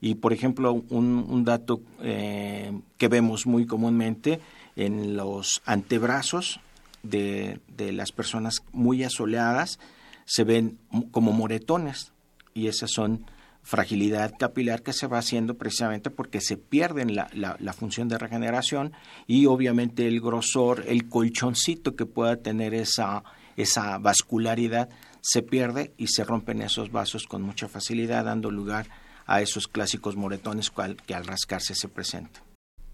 Y, 0.02 0.16
por 0.16 0.34
ejemplo, 0.34 0.74
un, 0.90 1.44
dato 1.46 1.82
eh, 2.02 2.80
que 2.98 3.08
vemos 3.08 3.48
muy 3.48 3.66
comúnmente 3.66 4.40
en 4.76 5.16
los 5.18 5.62
antebrazos 5.66 6.60
de, 7.02 7.60
de, 7.76 7.92
las 7.92 8.12
personas 8.12 8.64
muy 8.72 9.04
asoleadas 9.04 9.80
se 10.26 10.44
ven 10.44 10.80
como 11.12 11.32
moretones 11.32 12.12
y 12.54 12.68
esas 12.68 12.92
son 12.92 13.26
fragilidad 13.66 14.34
capilar 14.38 14.84
que 14.84 14.94
se 14.94 15.08
va 15.08 15.18
haciendo 15.18 15.56
precisamente 15.56 16.12
porque 16.12 16.40
se 16.40 16.56
pierden 16.56 17.16
la, 17.16 17.28
la, 17.34 17.74
función 17.74 18.08
de 18.08 18.20
regeneración 18.20 18.94
y 19.26 19.48
obviamente 19.48 20.08
el 20.08 20.22
grosor, 20.22 20.84
el 20.88 21.10
colchoncito 21.10 21.96
que 21.96 22.06
pueda 22.06 22.38
tener 22.38 22.76
esa, 22.76 23.24
esa 23.58 23.98
vascularidad 23.98 24.90
se 25.20 25.42
pierde 25.42 25.94
y 25.98 26.08
se 26.08 26.24
rompen 26.24 26.62
esos 26.62 26.92
vasos 26.92 27.26
con 27.26 27.42
mucha 27.42 27.68
facilidad, 27.68 28.26
dando 28.26 28.52
lugar 28.52 28.86
a 29.26 29.42
esos 29.42 29.68
clásicos 29.68 30.16
moretones 30.16 30.70
cual, 30.70 30.98
que 30.98 31.16
al 31.16 31.26
rascarse 31.26 31.74
se 31.74 31.88
presentan. 31.88 32.44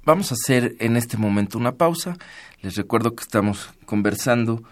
Vamos 0.05 0.31
a 0.31 0.35
hacer 0.35 0.77
en 0.79 0.95
este 0.95 1.17
momento 1.17 1.57
una 1.57 1.73
pausa. 1.73 2.17
Les 2.61 2.75
recuerdo 2.75 3.13
que 3.13 3.23
estamos 3.23 3.69
conversando 3.85 4.63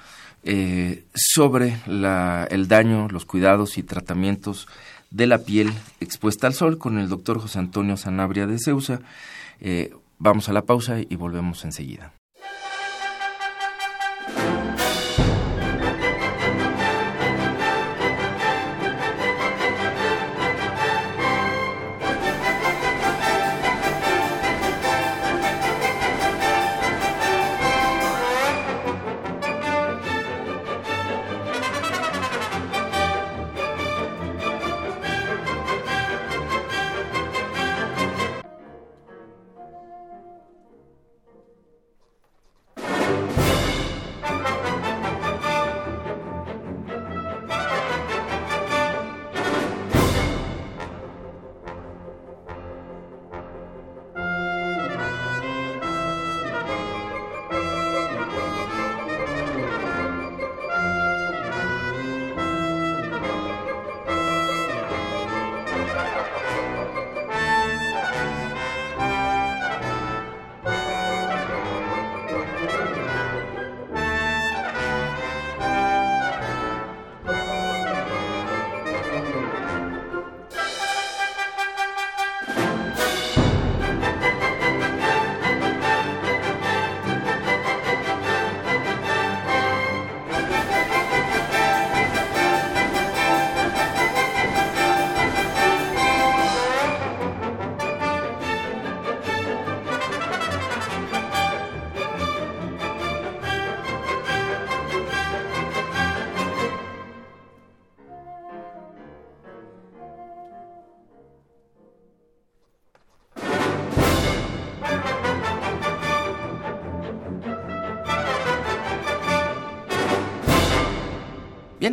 eh, 0.43 1.03
sobre 1.13 1.77
la, 1.85 2.47
el 2.49 2.69
daño, 2.69 3.09
los 3.09 3.25
cuidados 3.25 3.77
y 3.77 3.83
tratamientos 3.83 4.65
de 5.11 5.27
la 5.27 5.39
piel 5.39 5.71
expuesta 5.99 6.47
al 6.47 6.53
sol 6.53 6.77
con 6.77 6.97
el 6.97 7.09
doctor 7.09 7.39
José 7.39 7.59
Antonio 7.59 7.97
Sanabria 7.97 8.47
de 8.47 8.59
Ceusa. 8.59 9.01
Eh, 9.59 9.93
vamos 10.17 10.49
a 10.49 10.53
la 10.53 10.63
pausa 10.63 10.99
y 10.99 11.15
volvemos 11.15 11.65
enseguida. 11.65 12.13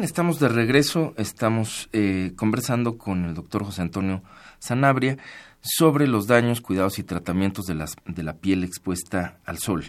Estamos 0.02 0.38
de 0.38 0.48
regreso, 0.48 1.14
estamos 1.16 1.88
eh, 1.92 2.32
conversando 2.36 2.98
con 2.98 3.24
el 3.24 3.34
doctor 3.34 3.64
José 3.64 3.80
Antonio 3.80 4.22
Sanabria 4.58 5.16
sobre 5.62 6.06
los 6.06 6.26
daños, 6.26 6.60
cuidados 6.60 6.98
y 6.98 7.02
tratamientos 7.02 7.64
de, 7.64 7.74
las, 7.74 7.96
de 8.04 8.22
la 8.22 8.34
piel 8.34 8.62
expuesta 8.62 9.38
al 9.46 9.58
sol. 9.58 9.84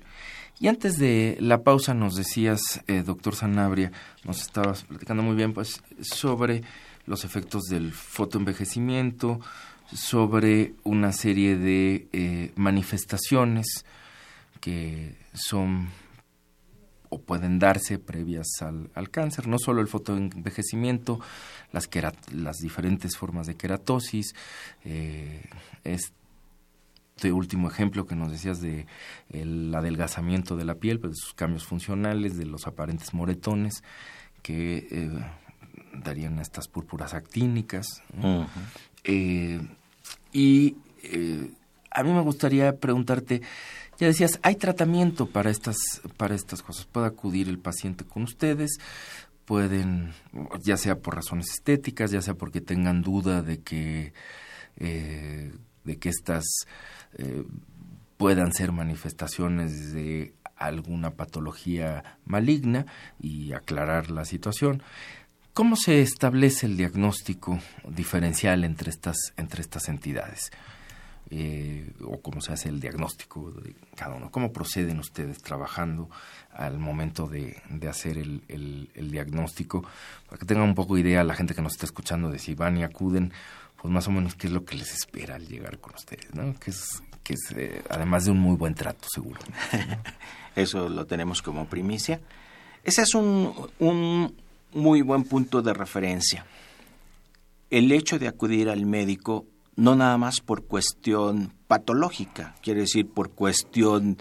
Y 0.59 0.69
antes 0.69 0.97
de 0.97 1.37
la 1.41 1.61
pausa 1.61 1.93
nos 1.93 2.15
decías, 2.15 2.81
eh, 2.87 3.03
doctor 3.05 3.35
Sanabria, 3.35 3.91
nos 4.23 4.41
estabas 4.41 4.85
platicando 4.85 5.23
muy 5.23 5.35
bien 5.35 5.53
pues, 5.53 5.83
sobre 6.01 6.63
los 7.05 7.25
efectos 7.25 7.63
del 7.63 7.91
fotoenvejecimiento, 7.91 9.41
sobre 9.93 10.73
una 10.83 11.11
serie 11.11 11.57
de 11.57 12.07
eh, 12.13 12.51
manifestaciones 12.55 13.85
que 14.61 15.15
son 15.33 15.89
o 17.09 17.19
pueden 17.19 17.59
darse 17.59 17.99
previas 17.99 18.47
al, 18.61 19.09
cáncer, 19.09 19.47
no 19.47 19.57
solo 19.59 19.81
el 19.81 19.87
fotoenvejecimiento, 19.87 21.19
las, 21.71 21.89
las 22.31 22.57
diferentes 22.57 23.17
formas 23.17 23.47
de 23.47 23.55
queratosis, 23.55 24.35
eh, 24.83 25.43
este 25.83 27.31
último 27.31 27.69
ejemplo 27.69 28.05
que 28.05 28.15
nos 28.15 28.31
decías 28.31 28.61
de 28.61 28.85
el 29.29 29.73
adelgazamiento 29.73 30.55
de 30.55 30.65
la 30.65 30.75
piel, 30.75 30.99
pues, 30.99 31.13
de 31.13 31.17
sus 31.17 31.33
cambios 31.33 31.65
funcionales, 31.65 32.37
de 32.37 32.45
los 32.45 32.67
aparentes 32.67 33.13
moretones 33.13 33.83
que 34.41 34.87
eh, 34.91 35.09
darían 35.93 36.39
estas 36.39 36.67
púrpuras 36.67 37.13
actínicas. 37.13 38.03
Eh, 39.03 39.59
y 40.33 40.77
a 41.91 42.03
mí 42.03 42.11
me 42.11 42.21
gustaría 42.21 42.77
preguntarte, 42.77 43.41
ya 43.99 44.07
decías, 44.07 44.39
hay 44.43 44.55
tratamiento 44.55 45.27
para 45.27 45.49
estas, 45.49 45.77
para 46.17 46.35
estas 46.35 46.61
cosas. 46.61 46.85
Puede 46.85 47.07
acudir 47.07 47.49
el 47.49 47.59
paciente 47.59 48.05
con 48.05 48.23
ustedes, 48.23 48.77
pueden, 49.45 50.13
ya 50.61 50.77
sea 50.77 50.99
por 50.99 51.15
razones 51.15 51.49
estéticas, 51.51 52.11
ya 52.11 52.21
sea 52.21 52.35
porque 52.35 52.61
tengan 52.61 53.01
duda 53.01 53.41
de 53.41 53.59
que, 53.61 54.13
eh, 54.77 55.53
de 55.83 55.97
que 55.97 56.09
estas 56.09 56.45
eh, 57.17 57.43
puedan 58.17 58.53
ser 58.53 58.71
manifestaciones 58.71 59.93
de 59.93 60.33
alguna 60.55 61.11
patología 61.11 62.17
maligna 62.25 62.85
y 63.19 63.53
aclarar 63.53 64.11
la 64.11 64.25
situación. 64.25 64.83
¿Cómo 65.53 65.75
se 65.75 66.01
establece 66.01 66.65
el 66.65 66.77
diagnóstico 66.77 67.59
diferencial 67.87 68.63
entre 68.63 68.89
estas, 68.89 69.17
entre 69.37 69.61
estas 69.61 69.87
entidades? 69.87 70.51
Eh, 71.29 71.91
o 72.05 72.21
cómo 72.21 72.39
se 72.39 72.53
hace 72.53 72.69
el 72.69 72.79
diagnóstico 72.79 73.51
de 73.51 73.75
cada 73.95 74.15
uno. 74.15 74.31
¿Cómo 74.31 74.53
proceden 74.53 74.99
ustedes 74.99 75.41
trabajando 75.41 76.09
al 76.53 76.79
momento 76.79 77.27
de, 77.27 77.61
hacer 77.89 78.17
el, 78.17 79.11
diagnóstico? 79.11 79.83
Para 80.25 80.37
que 80.37 80.45
tengan 80.45 80.63
un 80.63 80.75
poco 80.75 80.97
idea 80.97 81.25
la 81.25 81.35
gente 81.35 81.53
que 81.53 81.61
nos 81.61 81.73
está 81.73 81.85
escuchando 81.85 82.29
de 82.29 82.39
si 82.39 82.55
van 82.55 82.77
y 82.77 82.83
acuden, 82.83 83.33
pues 83.81 83.93
más 83.93 84.07
o 84.07 84.11
menos 84.11 84.35
qué 84.35 84.47
es 84.47 84.53
lo 84.53 84.63
que 84.63 84.77
les 84.77 84.93
espera 84.93 85.35
al 85.35 85.45
llegar 85.45 85.79
con 85.79 85.95
ustedes, 85.95 86.33
¿no? 86.33 86.57
Que 86.59 86.71
es, 86.71 87.03
que 87.23 87.33
es 87.33 87.51
eh, 87.57 87.83
además 87.89 88.23
de 88.23 88.31
un 88.31 88.39
muy 88.39 88.55
buen 88.55 88.73
trato, 88.73 89.05
seguro. 89.13 89.41
Eso 90.55 90.87
lo 90.87 91.05
tenemos 91.07 91.41
como 91.41 91.67
primicia. 91.67 92.21
Ese 92.85 93.01
es 93.01 93.13
un, 93.15 93.53
un 93.79 94.33
muy 94.73 95.01
buen 95.01 95.25
punto 95.25 95.61
de 95.61 95.73
referencia. 95.73 96.45
El 97.69 97.91
hecho 97.91 98.17
de 98.17 98.29
acudir 98.29 98.69
al 98.69 98.85
médico 98.85 99.45
no 99.77 99.95
nada 99.95 100.17
más 100.17 100.41
por 100.41 100.65
cuestión 100.65 101.53
patológica, 101.67 102.55
quiere 102.61 102.81
decir 102.81 103.07
por 103.07 103.31
cuestión 103.31 104.17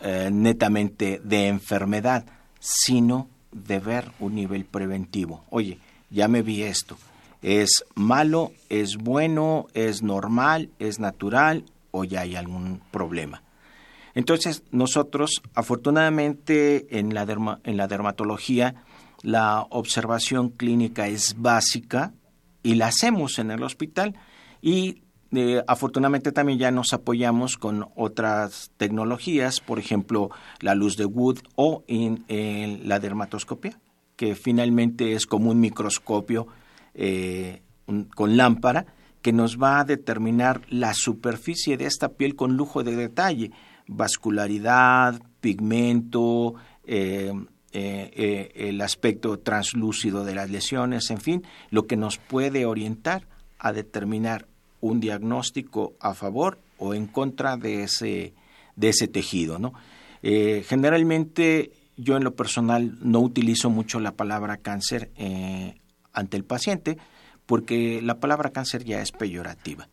eh, 0.00 0.28
netamente 0.30 1.20
de 1.24 1.48
enfermedad, 1.48 2.26
sino 2.60 3.28
de 3.50 3.80
ver 3.80 4.12
un 4.20 4.34
nivel 4.34 4.64
preventivo. 4.66 5.44
Oye, 5.50 5.78
ya 6.10 6.28
me 6.28 6.42
vi 6.42 6.62
esto. 6.62 6.96
¿Es 7.40 7.84
malo? 7.94 8.52
¿Es 8.68 8.96
bueno? 8.96 9.66
¿Es 9.72 10.02
normal? 10.02 10.70
¿Es 10.78 11.00
natural? 11.00 11.64
¿O 11.90 12.04
ya 12.04 12.20
hay 12.20 12.36
algún 12.36 12.80
problema? 12.90 13.42
Entonces, 14.14 14.62
nosotros, 14.72 15.40
afortunadamente, 15.54 16.98
en 16.98 17.14
la, 17.14 17.58
en 17.64 17.76
la 17.76 17.88
dermatología, 17.88 18.84
la 19.22 19.62
observación 19.70 20.50
clínica 20.50 21.08
es 21.08 21.36
básica 21.38 22.12
y 22.62 22.74
la 22.74 22.88
hacemos 22.88 23.38
en 23.38 23.50
el 23.50 23.62
hospital 23.62 24.14
y 24.60 25.02
eh, 25.32 25.62
afortunadamente 25.66 26.32
también 26.32 26.58
ya 26.58 26.70
nos 26.70 26.92
apoyamos 26.92 27.56
con 27.56 27.86
otras 27.96 28.70
tecnologías, 28.76 29.60
por 29.60 29.78
ejemplo, 29.78 30.30
la 30.60 30.74
luz 30.74 30.96
de 30.96 31.04
Wood 31.04 31.40
o 31.54 31.84
en, 31.86 32.24
la 32.88 32.98
dermatoscopia, 32.98 33.78
que 34.16 34.34
finalmente 34.34 35.12
es 35.12 35.26
como 35.26 35.50
un 35.50 35.60
microscopio 35.60 36.48
eh, 36.94 37.62
con 38.14 38.36
lámpara 38.36 38.86
que 39.22 39.32
nos 39.32 39.58
va 39.58 39.80
a 39.80 39.84
determinar 39.84 40.62
la 40.68 40.94
superficie 40.94 41.76
de 41.76 41.86
esta 41.86 42.10
piel 42.10 42.34
con 42.36 42.56
lujo 42.56 42.82
de 42.82 42.96
detalle 42.96 43.50
vascularidad, 43.88 45.20
pigmento, 45.40 46.54
eh, 46.84 47.32
eh, 47.72 48.50
el 48.54 48.80
aspecto 48.80 49.38
translúcido 49.38 50.24
de 50.24 50.34
las 50.34 50.50
lesiones, 50.50 51.10
en 51.10 51.20
fin, 51.20 51.42
lo 51.70 51.86
que 51.86 51.96
nos 51.96 52.18
puede 52.18 52.66
orientar 52.66 53.26
a 53.58 53.72
determinar 53.72 54.46
un 54.80 55.00
diagnóstico 55.00 55.94
a 56.00 56.14
favor 56.14 56.58
o 56.78 56.94
en 56.94 57.06
contra 57.06 57.56
de 57.56 57.82
ese, 57.82 58.34
de 58.76 58.88
ese 58.88 59.08
tejido. 59.08 59.58
¿no? 59.58 59.74
generalmente 60.20 61.72
yo 61.96 62.16
en 62.16 62.24
lo 62.24 62.34
personal 62.34 62.96
no 63.00 63.20
utilizo 63.20 63.70
mucho 63.70 64.00
la 64.00 64.12
palabra 64.12 64.56
cáncer 64.56 65.10
ante 66.12 66.36
el 66.36 66.44
paciente 66.44 66.98
porque 67.46 68.02
la 68.02 68.20
palabra 68.20 68.50
cáncer 68.50 68.84
ya 68.84 69.00
es 69.00 69.10
peyorativa. 69.10 69.88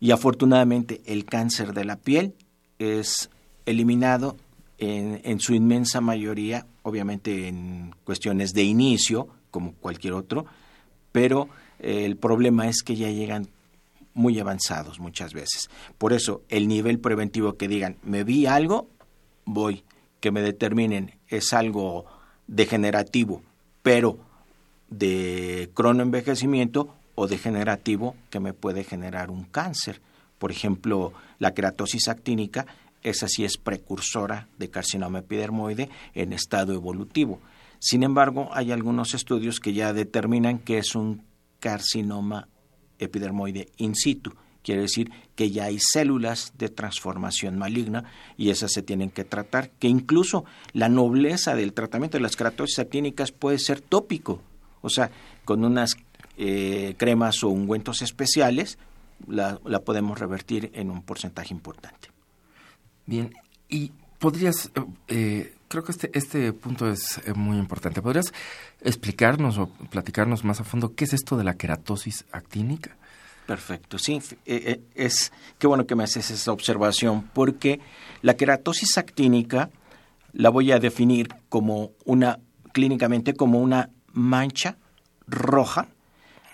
Y 0.00 0.10
afortunadamente 0.10 1.02
el 1.06 1.24
cáncer 1.24 1.72
de 1.72 1.84
la 1.84 1.96
piel 1.96 2.34
es 2.78 3.30
eliminado 3.66 4.36
en, 4.78 5.40
su 5.40 5.54
inmensa 5.54 6.00
mayoría, 6.00 6.66
obviamente 6.82 7.48
en 7.48 7.94
cuestiones 8.04 8.52
de 8.52 8.62
inicio, 8.62 9.28
como 9.50 9.72
cualquier 9.72 10.12
otro, 10.14 10.46
pero 11.10 11.44
eh, 11.44 11.48
el 11.84 12.16
problema 12.16 12.68
es 12.68 12.82
que 12.82 12.96
ya 12.96 13.10
llegan 13.10 13.48
muy 14.14 14.38
avanzados 14.40 15.00
muchas 15.00 15.34
veces. 15.34 15.68
Por 15.98 16.12
eso, 16.12 16.42
el 16.48 16.66
nivel 16.68 16.98
preventivo 16.98 17.56
que 17.56 17.68
digan, 17.68 17.98
me 18.02 18.24
vi 18.24 18.46
algo, 18.46 18.88
voy, 19.44 19.84
que 20.20 20.30
me 20.30 20.40
determinen, 20.40 21.18
es 21.28 21.52
algo 21.52 22.06
degenerativo, 22.46 23.42
pero 23.82 24.18
de 24.88 25.70
cronoenvejecimiento 25.74 26.94
o 27.14 27.26
degenerativo 27.26 28.16
que 28.30 28.40
me 28.40 28.54
puede 28.54 28.84
generar 28.84 29.30
un 29.30 29.44
cáncer. 29.44 30.00
Por 30.38 30.50
ejemplo, 30.50 31.12
la 31.38 31.52
queratosis 31.52 32.08
actínica, 32.08 32.66
esa 33.02 33.28
sí 33.28 33.44
es 33.44 33.58
precursora 33.58 34.48
de 34.58 34.70
carcinoma 34.70 35.18
epidermoide 35.18 35.90
en 36.14 36.32
estado 36.32 36.72
evolutivo. 36.72 37.40
Sin 37.78 38.02
embargo, 38.02 38.48
hay 38.52 38.72
algunos 38.72 39.12
estudios 39.12 39.60
que 39.60 39.74
ya 39.74 39.92
determinan 39.92 40.58
que 40.58 40.78
es 40.78 40.94
un 40.94 41.22
carcinoma 41.64 42.46
epidermoide 42.98 43.72
in 43.78 43.94
situ. 43.94 44.34
Quiere 44.62 44.82
decir 44.82 45.10
que 45.34 45.50
ya 45.50 45.64
hay 45.64 45.78
células 45.80 46.52
de 46.58 46.68
transformación 46.68 47.58
maligna 47.58 48.04
y 48.36 48.50
esas 48.50 48.72
se 48.72 48.82
tienen 48.82 49.10
que 49.10 49.24
tratar, 49.24 49.70
que 49.70 49.88
incluso 49.88 50.44
la 50.72 50.90
nobleza 50.90 51.54
del 51.54 51.72
tratamiento 51.72 52.18
de 52.18 52.22
las 52.22 52.36
queratosis 52.36 52.78
actínicas 52.78 53.32
puede 53.32 53.58
ser 53.58 53.80
tópico, 53.80 54.42
o 54.82 54.90
sea, 54.90 55.10
con 55.46 55.64
unas 55.64 55.96
eh, 56.36 56.94
cremas 56.98 57.42
o 57.44 57.48
ungüentos 57.48 58.02
especiales 58.02 58.78
la, 59.26 59.58
podemos 59.84 60.18
revertir 60.18 60.70
en 60.74 60.90
un 60.90 61.02
porcentaje 61.02 61.54
importante. 61.54 62.10
Bien, 63.06 63.32
y 63.70 63.90
podrías, 64.18 64.70
eh, 65.08 65.53
creo 65.68 65.84
que 65.84 65.92
este, 65.92 66.10
este 66.14 66.52
punto 66.52 66.90
es 66.90 67.20
eh, 67.26 67.32
muy 67.34 67.58
importante, 67.58 68.02
¿podrías 68.02 68.32
explicarnos 68.80 69.58
o 69.58 69.68
platicarnos 69.68 70.44
más 70.44 70.60
a 70.60 70.64
fondo 70.64 70.94
qué 70.94 71.04
es 71.04 71.12
esto 71.12 71.36
de 71.36 71.44
la 71.44 71.54
queratosis 71.54 72.24
actínica? 72.32 72.96
Perfecto, 73.46 73.98
sí, 73.98 74.22
eh, 74.46 74.80
es 74.94 75.32
qué 75.58 75.66
bueno 75.66 75.86
que 75.86 75.94
me 75.94 76.04
haces 76.04 76.30
esa 76.30 76.52
observación, 76.52 77.28
porque 77.34 77.80
la 78.22 78.36
queratosis 78.36 78.96
actínica 78.96 79.70
la 80.32 80.48
voy 80.48 80.72
a 80.72 80.78
definir 80.78 81.28
como 81.48 81.92
una, 82.04 82.40
clínicamente 82.72 83.34
como 83.34 83.60
una 83.60 83.90
mancha 84.12 84.76
roja 85.26 85.88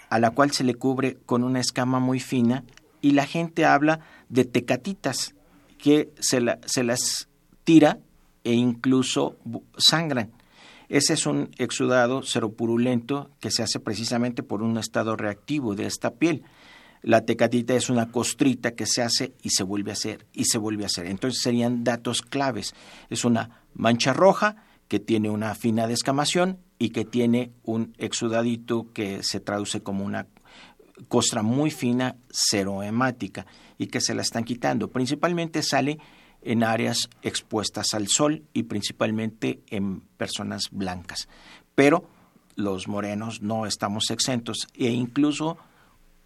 a 0.08 0.18
la 0.18 0.32
cual 0.32 0.50
se 0.50 0.64
le 0.64 0.74
cubre 0.74 1.16
con 1.26 1.44
una 1.44 1.60
escama 1.60 2.00
muy 2.00 2.20
fina 2.20 2.64
y 3.00 3.12
la 3.12 3.26
gente 3.26 3.64
habla 3.64 4.00
de 4.28 4.44
tecatitas 4.44 5.34
que 5.78 6.10
se, 6.18 6.40
se 6.66 6.84
las 6.84 7.28
tira 7.64 7.98
e 8.44 8.52
incluso 8.52 9.36
sangran. 9.76 10.32
Ese 10.88 11.14
es 11.14 11.26
un 11.26 11.50
exudado 11.58 12.22
seropurulento 12.22 13.30
que 13.38 13.50
se 13.50 13.62
hace 13.62 13.78
precisamente 13.78 14.42
por 14.42 14.62
un 14.62 14.76
estado 14.76 15.14
reactivo 15.14 15.74
de 15.74 15.86
esta 15.86 16.14
piel. 16.14 16.42
La 17.02 17.24
tecatita 17.24 17.74
es 17.74 17.88
una 17.88 18.10
costrita 18.10 18.72
que 18.72 18.86
se 18.86 19.00
hace 19.00 19.32
y 19.40 19.50
se 19.50 19.62
vuelve 19.62 19.92
a 19.92 19.94
hacer 19.94 20.26
y 20.32 20.46
se 20.46 20.58
vuelve 20.58 20.82
a 20.82 20.86
hacer. 20.86 21.06
Entonces 21.06 21.42
serían 21.42 21.84
datos 21.84 22.22
claves. 22.22 22.74
Es 23.08 23.24
una 23.24 23.62
mancha 23.72 24.12
roja 24.12 24.56
que 24.88 24.98
tiene 24.98 25.30
una 25.30 25.54
fina 25.54 25.86
descamación 25.86 26.58
y 26.78 26.90
que 26.90 27.04
tiene 27.04 27.52
un 27.62 27.94
exudadito 27.98 28.92
que 28.92 29.22
se 29.22 29.38
traduce 29.38 29.82
como 29.82 30.04
una 30.04 30.26
costra 31.08 31.42
muy 31.42 31.70
fina 31.70 32.16
cerohemática 32.30 33.46
y 33.78 33.86
que 33.86 34.00
se 34.00 34.14
la 34.14 34.22
están 34.22 34.44
quitando. 34.44 34.90
Principalmente 34.90 35.62
sale 35.62 35.98
en 36.42 36.64
áreas 36.64 37.08
expuestas 37.22 37.94
al 37.94 38.08
sol 38.08 38.42
y 38.52 38.64
principalmente 38.64 39.60
en 39.68 40.00
personas 40.00 40.70
blancas. 40.70 41.28
Pero 41.74 42.04
los 42.56 42.88
morenos 42.88 43.42
no 43.42 43.66
estamos 43.66 44.10
exentos 44.10 44.66
e 44.74 44.88
incluso, 44.88 45.58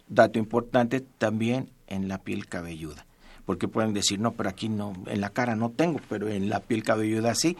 dato 0.07 0.39
importante, 0.39 1.01
también 1.01 1.69
en 1.87 2.07
la 2.07 2.19
piel 2.19 2.47
cabelluda. 2.47 3.05
Porque 3.45 3.67
pueden 3.67 3.93
decir, 3.93 4.19
no, 4.19 4.33
pero 4.33 4.49
aquí 4.49 4.69
no, 4.69 4.93
en 5.05 5.21
la 5.21 5.29
cara 5.29 5.55
no 5.55 5.69
tengo, 5.69 5.99
pero 6.09 6.27
en 6.29 6.49
la 6.49 6.61
piel 6.61 6.83
cabelluda 6.83 7.35
sí, 7.35 7.57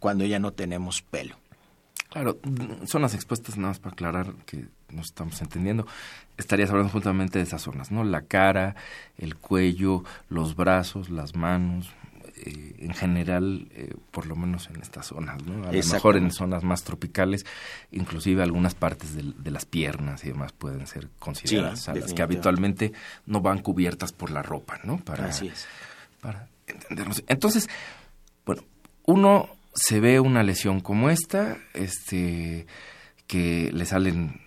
cuando 0.00 0.24
ya 0.24 0.38
no 0.38 0.52
tenemos 0.52 1.02
pelo. 1.02 1.36
Claro, 2.16 2.38
zonas 2.86 3.12
expuestas, 3.12 3.58
nada 3.58 3.68
más 3.68 3.78
para 3.78 3.92
aclarar 3.92 4.32
que 4.46 4.64
nos 4.88 5.08
estamos 5.08 5.38
entendiendo. 5.42 5.86
Estarías 6.38 6.70
hablando 6.70 6.90
justamente 6.90 7.38
de 7.38 7.44
esas 7.44 7.60
zonas, 7.60 7.90
¿no? 7.90 8.04
La 8.04 8.22
cara, 8.22 8.74
el 9.18 9.36
cuello, 9.36 10.02
los 10.30 10.56
brazos, 10.56 11.10
las 11.10 11.36
manos, 11.36 11.90
eh, 12.36 12.76
en 12.78 12.94
general, 12.94 13.68
eh, 13.72 13.92
por 14.12 14.24
lo 14.24 14.34
menos 14.34 14.70
en 14.70 14.80
estas 14.80 15.08
zonas, 15.08 15.44
¿no? 15.44 15.68
A 15.68 15.72
lo 15.72 15.86
mejor 15.92 16.16
en 16.16 16.30
zonas 16.30 16.64
más 16.64 16.84
tropicales, 16.84 17.44
inclusive 17.90 18.42
algunas 18.42 18.74
partes 18.74 19.14
de, 19.14 19.50
las 19.50 19.66
piernas 19.66 20.24
y 20.24 20.28
demás 20.28 20.52
pueden 20.52 20.86
ser 20.86 21.10
consideradas, 21.18 21.86
a 21.90 21.94
las 21.94 22.14
que 22.14 22.22
habitualmente 22.22 22.94
no 23.26 23.42
van 23.42 23.58
cubiertas 23.58 24.12
por 24.12 24.30
la 24.30 24.40
ropa, 24.40 24.80
¿no? 24.84 24.96
Para, 24.96 25.26
Así 25.26 25.48
es. 25.48 25.66
Para 26.22 26.48
entendernos. 26.66 27.22
Entonces, 27.26 27.68
bueno, 28.46 28.62
uno 29.04 29.55
se 29.76 30.00
ve 30.00 30.20
una 30.20 30.42
lesión 30.42 30.80
como 30.80 31.10
esta, 31.10 31.58
este, 31.74 32.66
que 33.26 33.70
le 33.72 33.84
salen 33.84 34.40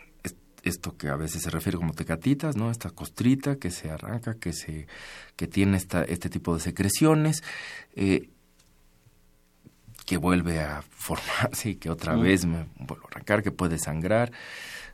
esto 0.63 0.97
que 0.97 1.07
a 1.07 1.15
veces 1.15 1.41
se 1.43 1.49
refiere 1.49 1.77
como 1.77 1.93
tecatitas, 1.93 2.57
¿no? 2.57 2.69
Esta 2.69 2.89
costrita 2.89 3.55
que 3.55 3.71
se 3.71 3.89
arranca, 3.89 4.35
que 4.35 4.51
se, 4.51 4.87
que 5.35 5.47
tiene 5.47 5.77
esta, 5.77 6.03
este 6.03 6.29
tipo 6.29 6.53
de 6.53 6.59
secreciones, 6.59 7.43
eh, 7.95 8.29
que 10.05 10.17
vuelve 10.17 10.59
a 10.59 10.81
formarse 10.89 11.71
y 11.71 11.75
que 11.75 11.89
otra 11.89 12.15
mm. 12.15 12.21
vez 12.21 12.45
me 12.45 12.65
vuelve 12.77 13.05
a 13.05 13.07
arrancar, 13.11 13.43
que 13.43 13.51
puede 13.51 13.77
sangrar, 13.77 14.31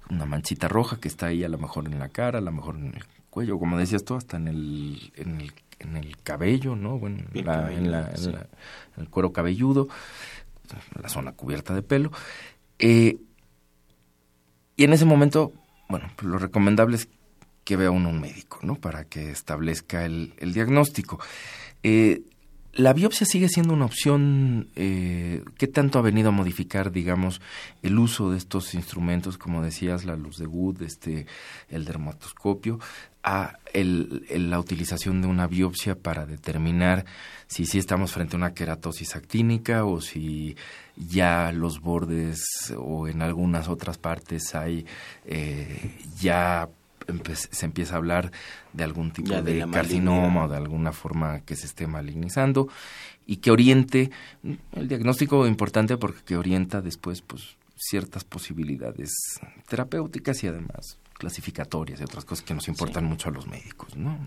una 0.10 0.26
manchita 0.26 0.68
roja 0.68 1.00
que 1.00 1.08
está 1.08 1.28
ahí 1.28 1.44
a 1.44 1.50
lo 1.50 1.58
mejor 1.58 1.88
en 1.88 1.98
la 1.98 2.10
cara, 2.10 2.38
a 2.38 2.42
lo 2.42 2.52
mejor 2.52 2.76
en 2.76 2.94
el 2.96 3.06
cuello, 3.30 3.58
como 3.58 3.78
decías 3.78 4.04
tú, 4.04 4.16
hasta 4.16 4.38
en 4.38 4.48
el, 4.48 5.12
en 5.16 5.42
el 5.42 5.54
en 5.80 5.98
el 5.98 6.18
cabello, 6.18 6.76
¿no? 6.76 6.98
Bueno, 6.98 7.24
en, 7.34 7.92
la, 7.92 8.10
el 8.98 9.10
cuero 9.10 9.32
cabelludo, 9.34 9.88
la 11.02 11.10
zona 11.10 11.34
cubierta 11.34 11.74
de 11.74 11.82
pelo. 11.82 12.12
Eh, 12.80 13.18
y 14.78 14.84
en 14.84 14.94
ese 14.94 15.06
momento, 15.06 15.54
bueno, 15.90 16.10
pues 16.16 16.28
lo 16.28 16.38
recomendable 16.38 16.98
es 16.98 17.08
que 17.64 17.78
vea 17.78 17.92
uno 17.92 18.10
un 18.10 18.22
médico, 18.22 18.60
¿no? 18.62 18.76
Para 18.76 19.06
que 19.06 19.32
establezca 19.32 20.06
el, 20.06 20.34
diagnóstico. 20.40 21.20
Eh, 21.84 22.22
la 22.76 22.92
biopsia 22.92 23.26
sigue 23.26 23.48
siendo 23.48 23.74
una 23.74 23.86
opción. 23.86 24.70
Eh, 24.76 25.44
¿Qué 25.58 25.68
tanto 25.68 25.98
ha 25.98 26.02
venido 26.02 26.30
a 26.30 26.34
modificar, 26.34 26.92
digamos, 26.92 27.42
el 27.82 27.98
uso 27.98 28.32
de 28.32 28.38
estos 28.38 28.74
instrumentos, 28.74 29.38
como 29.38 29.64
decías, 29.64 30.04
la 30.04 30.18
luz 30.18 30.38
de 30.38 30.46
Wood, 30.46 30.82
este, 30.82 31.26
el 31.70 31.86
dermatoscopio, 31.86 32.80
a 33.24 33.58
el, 33.74 34.26
la 34.30 34.60
utilización 34.60 35.22
de 35.22 35.28
una 35.28 35.48
biopsia 35.48 35.96
para 35.96 36.26
determinar 36.26 37.06
si 37.48 37.66
sí 37.66 37.80
estamos 37.80 38.12
frente 38.12 38.36
a 38.36 38.38
una 38.38 38.54
queratosis 38.54 39.16
actínica 39.16 39.86
o 39.86 40.02
si 40.02 40.56
ya 40.96 41.52
los 41.52 41.80
bordes 41.80 42.46
o 42.78 43.08
en 43.08 43.22
algunas 43.22 43.68
otras 43.68 43.98
partes 43.98 44.54
hay 44.54 44.86
eh, 45.26 45.98
ya 46.20 46.70
se 47.34 47.66
empieza 47.66 47.96
a 47.96 47.98
hablar 47.98 48.32
de 48.74 48.84
algún 48.84 49.12
tipo 49.12 49.42
de, 49.42 49.68
carcinoma 49.72 50.46
o 50.46 50.50
de 50.50 50.58
alguna 50.58 50.92
forma 50.92 51.42
que 51.42 51.56
se 51.56 51.66
esté 51.66 51.88
malignizando 51.88 52.68
y 53.26 53.38
que 53.38 53.52
oriente 53.52 54.12
el 54.74 54.88
diagnóstico 54.88 55.48
importante 55.48 55.98
porque 55.98 56.22
que 56.24 56.38
orienta 56.38 56.82
después 56.82 57.22
pues 57.22 57.56
ciertas 57.76 58.24
posibilidades 58.24 59.14
terapéuticas 59.68 60.44
y 60.44 60.48
además 60.48 60.98
clasificatorias 61.14 62.00
y 62.00 62.04
otras 62.04 62.26
cosas 62.26 62.46
que 62.46 62.54
nos 62.54 62.68
importan 62.68 63.06
mucho 63.06 63.30
a 63.30 63.32
los 63.32 63.48
médicos, 63.48 63.96
¿no? 63.96 64.18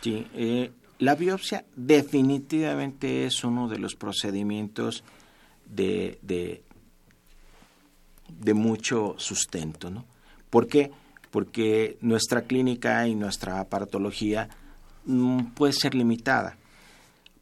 Sí, 0.00 0.26
eh, 0.34 0.72
la 0.98 1.14
biopsia 1.14 1.64
definitivamente 1.76 3.26
es 3.26 3.44
uno 3.44 3.68
de 3.68 3.78
los 3.78 3.94
procedimientos 3.94 5.04
de, 5.66 6.18
de, 6.22 6.62
de 8.28 8.54
mucho 8.54 9.14
sustento, 9.18 9.90
¿no? 9.90 10.04
¿Por 10.50 10.68
qué? 10.68 10.90
Porque 11.32 11.96
nuestra 12.02 12.42
clínica 12.42 13.08
y 13.08 13.16
nuestra 13.16 13.58
aparatología 13.58 14.50
mm, 15.06 15.46
puede 15.54 15.72
ser 15.72 15.94
limitada. 15.94 16.58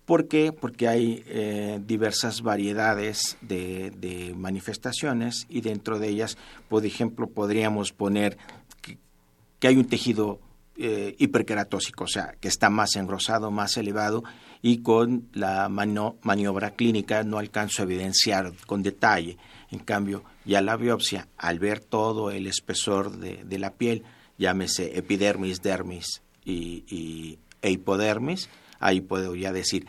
¿Por 0.06 0.28
qué? 0.28 0.52
Porque 0.52 0.88
hay 0.88 1.22
eh, 1.26 1.80
diversas 1.84 2.40
variedades 2.42 3.36
de, 3.42 4.34
manifestaciones 4.36 5.46
y 5.48 5.60
dentro 5.60 5.98
de 5.98 6.08
ellas, 6.08 6.38
por 6.68 6.86
ejemplo, 6.86 7.28
podríamos 7.28 7.92
poner 7.92 8.38
que, 8.80 9.68
hay 9.68 9.76
un 9.76 9.86
tejido 9.86 10.40
eh, 10.76 11.14
hiperqueratósico, 11.18 12.04
o 12.04 12.08
sea, 12.08 12.34
que 12.40 12.48
está 12.48 12.70
más 12.70 12.96
engrosado, 12.96 13.50
más 13.50 13.76
elevado 13.76 14.24
y 14.62 14.78
con 14.78 15.28
la 15.32 15.68
maniobra 15.68 16.70
clínica 16.72 17.22
no 17.22 17.38
alcanzo 17.38 17.82
a 17.82 17.84
evidenciar 17.84 18.52
con 18.66 18.82
detalle. 18.82 19.36
En 19.70 19.78
cambio, 19.78 20.24
ya 20.44 20.60
la 20.60 20.76
biopsia, 20.76 21.28
al 21.36 21.58
ver 21.58 21.80
todo 21.80 22.30
el 22.30 22.46
espesor 22.46 23.18
de, 23.18 23.58
la 23.58 23.74
piel, 23.74 24.02
llámese 24.36 24.98
epidermis, 24.98 25.62
dermis 25.62 26.22
y, 26.44 27.38
e 27.62 27.70
hipodermis, 27.70 28.48
ahí 28.80 29.00
puedo 29.00 29.36
ya 29.36 29.52
decir, 29.52 29.86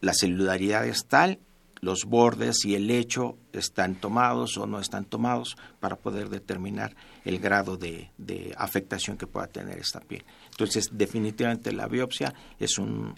la 0.00 0.14
celularidad 0.14 0.86
es 0.86 1.06
tal, 1.06 1.40
los 1.80 2.04
bordes 2.04 2.64
y 2.64 2.74
el 2.74 2.86
lecho 2.86 3.36
están 3.52 3.94
tomados 3.94 4.56
o 4.56 4.66
no 4.66 4.80
están 4.80 5.04
tomados 5.04 5.56
para 5.80 5.96
poder 5.96 6.28
determinar 6.28 6.94
el 7.24 7.38
grado 7.38 7.76
de, 7.76 8.10
afectación 8.56 9.16
que 9.16 9.26
pueda 9.26 9.46
tener 9.46 9.78
esta 9.78 10.00
piel. 10.00 10.24
Entonces, 10.50 10.90
definitivamente 10.92 11.72
la 11.72 11.86
biopsia 11.86 12.34
es 12.58 12.78
un, 12.78 13.14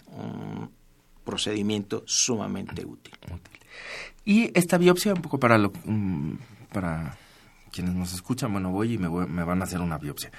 procedimiento 1.23 2.03
sumamente 2.07 2.83
útil. 2.83 3.13
Y 4.25 4.57
esta 4.57 4.77
biopsia, 4.77 5.13
un 5.13 5.21
poco 5.21 5.39
para, 5.39 5.57
lo, 5.57 5.71
mm, 5.85 6.33
para 6.71 7.17
quienes 7.71 7.95
nos 7.95 8.13
escuchan, 8.13 8.51
bueno, 8.51 8.71
voy 8.71 8.93
y 8.93 8.97
me, 8.97 9.09
me 9.09 9.43
van 9.43 9.61
a 9.61 9.65
hacer 9.65 9.81
una 9.81 9.97
biopsia. 9.97 10.31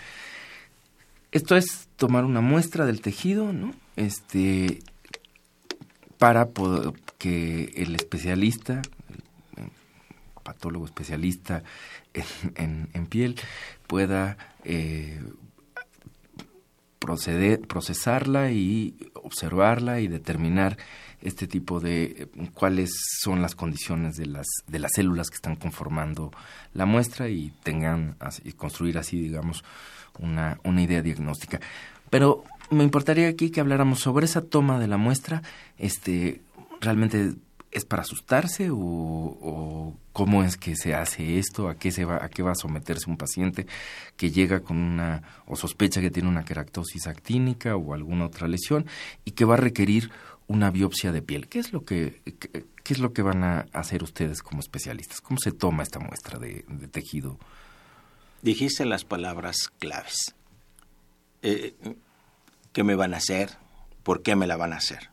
Esto 1.32 1.56
es 1.56 1.88
tomar 1.96 2.24
una 2.24 2.42
muestra 2.42 2.84
del 2.84 3.00
tejido, 3.00 3.52
¿no? 3.52 3.74
Este, 3.96 4.80
para 6.18 6.48
que 7.18 7.72
el 7.74 7.94
especialista, 7.96 8.82
el 9.56 9.70
patólogo 10.42 10.84
especialista 10.84 11.62
en, 12.54 12.90
en, 12.92 13.06
piel, 13.06 13.40
pueda 13.86 14.36
eh, 14.64 15.20
proceder, 17.02 17.60
procesarla 17.60 18.52
y 18.52 18.94
observarla 19.14 20.00
y 20.00 20.06
determinar 20.06 20.78
este 21.20 21.48
tipo 21.48 21.80
de 21.80 22.28
cuáles 22.54 22.92
son 23.20 23.42
las 23.42 23.54
condiciones 23.54 24.16
de 24.16 24.26
las 24.26 24.46
de 24.68 24.78
las 24.78 24.92
células 24.94 25.28
que 25.28 25.36
están 25.36 25.56
conformando 25.56 26.30
la 26.74 26.86
muestra 26.86 27.28
y 27.28 27.52
tengan 27.64 28.16
construir 28.56 28.98
así 28.98 29.20
digamos 29.20 29.64
una, 30.20 30.58
una 30.64 30.82
idea 30.82 31.02
diagnóstica. 31.02 31.60
Pero 32.08 32.44
me 32.70 32.84
importaría 32.84 33.28
aquí 33.28 33.50
que 33.50 33.60
habláramos 33.60 33.98
sobre 33.98 34.26
esa 34.26 34.42
toma 34.42 34.78
de 34.78 34.86
la 34.86 34.96
muestra 34.96 35.42
este 35.78 36.40
realmente 36.80 37.34
es 37.72 37.86
para 37.86 38.02
asustarse 38.02 38.68
o, 38.70 39.96
cómo 40.12 40.44
es 40.44 40.58
que 40.58 40.76
se 40.76 40.94
hace 40.94 41.38
esto 41.38 41.68
a 41.68 41.76
qué 41.76 41.90
se 41.90 42.04
va 42.04 42.22
a 42.22 42.28
qué 42.28 42.42
va 42.42 42.52
a 42.52 42.54
someterse 42.54 43.08
un 43.08 43.16
paciente 43.16 43.66
que 44.16 44.30
llega 44.30 44.60
con 44.60 44.76
una 44.76 45.22
o 45.46 45.56
sospecha 45.56 46.02
que 46.02 46.10
tiene 46.10 46.28
una 46.28 46.44
queratosis 46.44 47.06
actínica 47.06 47.74
o 47.76 47.94
alguna 47.94 48.26
otra 48.26 48.46
lesión 48.46 48.86
y 49.24 49.30
que 49.30 49.46
va 49.46 49.54
a 49.54 49.56
requerir 49.56 50.10
una 50.48 50.70
biopsia 50.70 51.12
de 51.12 51.22
piel. 51.22 51.48
¿Qué 51.48 51.60
es 51.60 51.72
lo 51.72 51.84
que, 51.84 52.20
qué, 52.84 52.92
es 52.92 52.98
lo 52.98 53.14
que 53.14 53.22
van 53.22 53.42
a 53.42 53.66
hacer 53.72 54.02
ustedes 54.02 54.42
como 54.42 54.60
especialistas? 54.60 55.22
¿Cómo 55.22 55.38
se 55.40 55.52
toma 55.52 55.82
esta 55.82 55.98
muestra 55.98 56.38
de, 56.38 56.64
tejido? 56.90 57.38
Dijiste 58.42 58.84
las 58.84 59.04
palabras 59.04 59.70
claves. 59.78 60.34
Eh, 61.40 61.74
¿Qué 62.72 62.84
me 62.84 62.96
van 62.96 63.14
a 63.14 63.18
hacer? 63.18 63.56
¿Por 64.02 64.22
qué 64.22 64.36
me 64.36 64.46
la 64.46 64.56
van 64.56 64.74
a 64.74 64.76
hacer? 64.76 65.11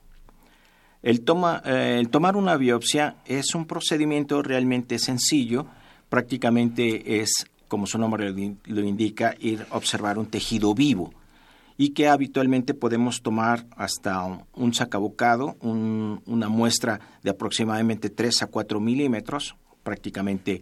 El, 1.01 1.21
toma, 1.21 1.61
eh, 1.65 1.97
el 1.99 2.09
tomar 2.09 2.35
una 2.35 2.57
biopsia 2.57 3.17
es 3.25 3.55
un 3.55 3.65
procedimiento 3.65 4.41
realmente 4.41 4.99
sencillo. 4.99 5.65
Prácticamente 6.09 7.21
es, 7.21 7.45
como 7.67 7.87
su 7.87 7.97
nombre 7.97 8.33
lo 8.65 8.81
indica, 8.81 9.35
ir 9.39 9.65
a 9.69 9.77
observar 9.77 10.17
un 10.17 10.25
tejido 10.25 10.73
vivo 10.73 11.13
y 11.77 11.91
que 11.91 12.09
habitualmente 12.09 12.73
podemos 12.73 13.21
tomar 13.21 13.65
hasta 13.77 14.21
un 14.53 14.73
sacabocado, 14.73 15.55
una 15.61 16.49
muestra 16.49 16.99
de 17.23 17.29
aproximadamente 17.29 18.09
3 18.09 18.43
a 18.43 18.47
4 18.47 18.81
milímetros, 18.81 19.55
prácticamente 19.81 20.61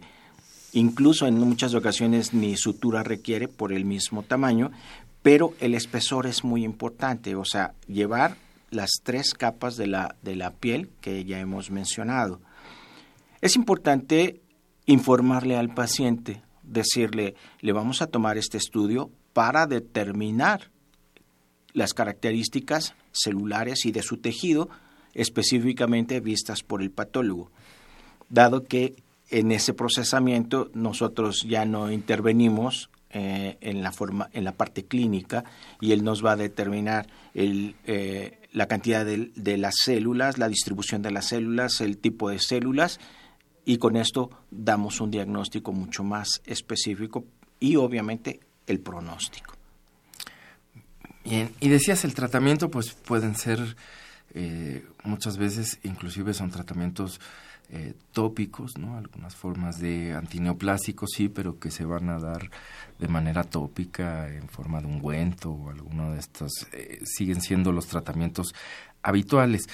incluso 0.74 1.26
en 1.26 1.40
muchas 1.40 1.74
ocasiones 1.74 2.34
ni 2.34 2.56
sutura 2.56 3.02
requiere 3.02 3.48
por 3.48 3.72
el 3.72 3.84
mismo 3.84 4.22
tamaño, 4.22 4.70
pero 5.20 5.54
el 5.58 5.74
espesor 5.74 6.26
es 6.26 6.44
muy 6.44 6.64
importante, 6.64 7.34
o 7.34 7.44
sea, 7.44 7.74
llevar 7.88 8.36
las 8.70 8.90
tres 9.02 9.34
capas 9.34 9.76
de 9.76 9.86
la, 9.86 10.16
de 10.22 10.36
la 10.36 10.52
piel 10.52 10.90
que 11.00 11.24
ya 11.24 11.38
hemos 11.38 11.70
mencionado. 11.70 12.40
Es 13.40 13.56
importante 13.56 14.40
informarle 14.86 15.56
al 15.56 15.72
paciente, 15.74 16.42
decirle, 16.62 17.34
le 17.60 17.72
vamos 17.72 18.02
a 18.02 18.08
tomar 18.08 18.38
este 18.38 18.58
estudio 18.58 19.10
para 19.32 19.66
determinar 19.66 20.70
las 21.72 21.94
características 21.94 22.94
celulares 23.12 23.86
y 23.86 23.92
de 23.92 24.02
su 24.02 24.16
tejido 24.16 24.68
específicamente 25.14 26.20
vistas 26.20 26.62
por 26.62 26.82
el 26.82 26.90
patólogo, 26.90 27.50
dado 28.28 28.64
que 28.64 28.96
en 29.30 29.52
ese 29.52 29.74
procesamiento 29.74 30.70
nosotros 30.74 31.44
ya 31.46 31.64
no 31.64 31.92
intervenimos 31.92 32.90
eh, 33.10 33.56
en 33.60 33.82
la 33.82 33.92
forma 33.92 34.28
en 34.32 34.44
la 34.44 34.52
parte 34.52 34.84
clínica 34.84 35.44
y 35.80 35.92
él 35.92 36.04
nos 36.04 36.24
va 36.24 36.32
a 36.32 36.36
determinar 36.36 37.06
el, 37.32 37.74
eh, 37.86 38.38
la 38.58 38.66
cantidad 38.66 39.06
de, 39.06 39.30
de, 39.36 39.56
las 39.56 39.76
células, 39.76 40.36
la 40.36 40.48
distribución 40.48 41.00
de 41.00 41.12
las 41.12 41.26
células, 41.26 41.80
el 41.80 41.96
tipo 41.98 42.28
de 42.28 42.40
células 42.40 42.98
y 43.64 43.78
con 43.78 43.94
esto 43.94 44.30
damos 44.50 45.00
un 45.00 45.12
diagnóstico 45.12 45.70
mucho 45.72 46.02
más 46.02 46.42
específico 46.44 47.24
y 47.60 47.76
obviamente 47.76 48.40
el 48.66 48.80
pronóstico. 48.80 49.54
Bien, 51.24 51.52
y 51.60 51.68
decías 51.68 52.04
el 52.04 52.14
tratamiento, 52.14 52.68
pues 52.68 52.94
pueden 52.94 53.36
ser 53.36 53.76
eh, 54.34 54.84
muchas 55.04 55.38
veces, 55.38 55.78
inclusive 55.84 56.34
son 56.34 56.50
tratamientos 56.50 57.20
eh, 57.70 57.94
tópicos, 58.12 58.78
¿no? 58.78 58.96
Algunas 58.96 59.36
formas 59.36 59.78
de 59.78 60.14
antineoplásicos, 60.14 61.10
sí, 61.14 61.28
pero 61.28 61.58
que 61.58 61.70
se 61.70 61.84
van 61.84 62.08
a 62.08 62.18
dar 62.18 62.50
de 62.98 63.08
manera 63.08 63.44
tópica 63.44 64.32
en 64.34 64.48
forma 64.48 64.80
de 64.80 64.86
ungüento 64.86 65.50
o 65.50 65.68
alguno 65.68 66.12
de 66.12 66.18
estos, 66.18 66.66
eh, 66.72 66.98
siguen 67.04 67.42
siendo 67.42 67.70
los 67.72 67.86
tratamientos 67.86 68.54
habituales. 69.02 69.68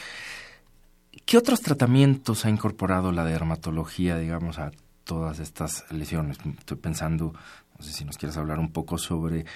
¿Qué 1.24 1.38
otros 1.38 1.60
tratamientos 1.60 2.44
ha 2.44 2.50
incorporado 2.50 3.12
la 3.12 3.24
dermatología, 3.24 4.18
digamos, 4.18 4.58
a 4.58 4.72
todas 5.04 5.38
estas 5.38 5.84
lesiones? 5.92 6.38
Estoy 6.58 6.78
pensando, 6.78 7.32
no 7.78 7.84
sé 7.84 7.92
si 7.92 8.04
nos 8.04 8.18
quieres 8.18 8.36
hablar 8.36 8.58
un 8.58 8.72
poco 8.72 8.98
sobre 8.98 9.46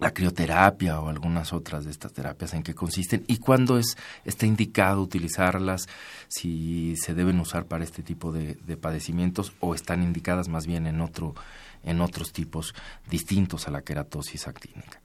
la 0.00 0.12
crioterapia 0.12 0.98
o 0.98 1.08
algunas 1.08 1.52
otras 1.52 1.84
de 1.84 1.90
estas 1.90 2.12
terapias 2.12 2.54
en 2.54 2.62
qué 2.62 2.74
consisten 2.74 3.24
y 3.26 3.36
cuándo 3.36 3.78
es 3.78 3.96
está 4.24 4.46
indicado 4.46 5.02
utilizarlas, 5.02 5.88
si 6.28 6.96
se 6.96 7.14
deben 7.14 7.38
usar 7.38 7.66
para 7.66 7.84
este 7.84 8.02
tipo 8.02 8.32
de, 8.32 8.56
padecimientos 8.76 9.52
o 9.60 9.74
están 9.74 10.02
indicadas 10.02 10.48
más 10.48 10.66
bien 10.66 10.86
en 10.86 11.00
otro 11.00 11.34
en 11.82 12.00
otros 12.00 12.32
tipos 12.32 12.74
distintos 13.08 13.66
a 13.68 13.70
la 13.70 13.82
queratosis 13.82 14.48
actínica. 14.48 15.00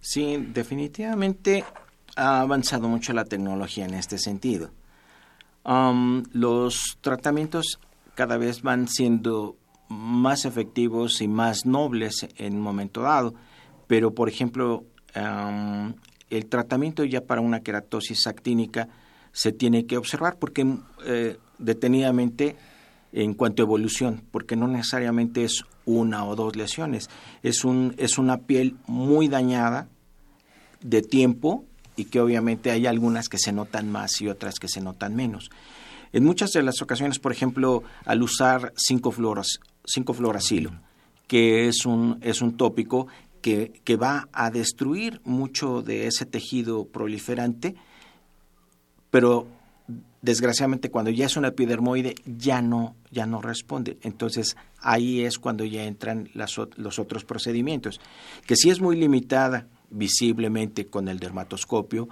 Sí, 0.00 0.36
definitivamente 0.52 1.64
ha 2.16 2.40
avanzado 2.40 2.88
mucho 2.88 3.12
la 3.12 3.24
tecnología 3.24 3.84
en 3.84 3.94
este 3.94 4.18
sentido. 4.18 4.70
Los 6.32 6.98
tratamientos 7.00 7.78
cada 8.14 8.36
vez 8.36 8.62
van 8.62 8.88
siendo 8.88 9.56
más 9.88 10.44
efectivos 10.44 11.20
y 11.20 11.28
más 11.28 11.66
nobles 11.66 12.26
en 12.36 12.54
un 12.56 12.62
momento 12.62 13.02
dado, 13.02 13.34
pero 13.92 14.14
por 14.14 14.30
ejemplo, 14.30 14.86
um, 15.14 15.92
el 16.30 16.46
tratamiento 16.46 17.04
ya 17.04 17.20
para 17.20 17.42
una 17.42 17.60
queratosis 17.60 18.26
actínica 18.26 18.88
se 19.32 19.52
tiene 19.52 19.84
que 19.84 19.98
observar 19.98 20.38
porque 20.38 20.78
eh, 21.04 21.36
detenidamente 21.58 22.56
en 23.12 23.34
cuanto 23.34 23.60
a 23.62 23.66
evolución, 23.66 24.22
porque 24.30 24.56
no 24.56 24.66
necesariamente 24.66 25.44
es 25.44 25.64
una 25.84 26.24
o 26.24 26.34
dos 26.36 26.56
lesiones, 26.56 27.10
es, 27.42 27.66
un, 27.66 27.94
es 27.98 28.16
una 28.16 28.38
piel 28.38 28.76
muy 28.86 29.28
dañada 29.28 29.88
de 30.80 31.02
tiempo 31.02 31.66
y 31.94 32.06
que 32.06 32.22
obviamente 32.22 32.70
hay 32.70 32.86
algunas 32.86 33.28
que 33.28 33.36
se 33.36 33.52
notan 33.52 33.92
más 33.92 34.22
y 34.22 34.28
otras 34.28 34.54
que 34.58 34.68
se 34.68 34.80
notan 34.80 35.14
menos. 35.14 35.50
En 36.14 36.24
muchas 36.24 36.52
de 36.52 36.62
las 36.62 36.80
ocasiones, 36.80 37.18
por 37.18 37.32
ejemplo, 37.32 37.82
al 38.06 38.22
usar 38.22 38.72
5-fluoracilo, 38.88 40.80
que 41.26 41.68
es 41.68 41.84
un, 41.84 42.16
es 42.22 42.40
un 42.40 42.56
tópico 42.56 43.08
que, 43.42 43.96
va 43.96 44.28
a 44.32 44.50
destruir 44.50 45.20
mucho 45.24 45.82
de 45.82 46.06
ese 46.06 46.24
tejido 46.24 46.86
proliferante, 46.86 47.74
pero 49.10 49.46
desgraciadamente 50.22 50.90
cuando 50.90 51.10
ya 51.10 51.26
es 51.26 51.36
una 51.36 51.48
epidermoide 51.48 52.14
ya 52.24 52.62
no, 52.62 52.94
ya 53.10 53.26
no 53.26 53.42
responde. 53.42 53.98
Entonces 54.02 54.56
ahí 54.80 55.22
es 55.22 55.38
cuando 55.38 55.64
ya 55.64 55.84
entran 55.84 56.30
los 56.34 56.98
otros 56.98 57.24
procedimientos, 57.24 58.00
que 58.46 58.56
si 58.56 58.70
es 58.70 58.80
muy 58.80 58.96
limitada 58.96 59.66
visiblemente 59.90 60.86
con 60.86 61.08
el 61.08 61.18
dermatoscopio, 61.18 62.08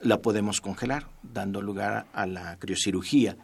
la 0.00 0.20
podemos 0.20 0.60
congelar, 0.60 1.06
dando 1.22 1.62
lugar 1.62 2.06
a 2.12 2.26
la 2.26 2.58
criocirugía. 2.58 3.36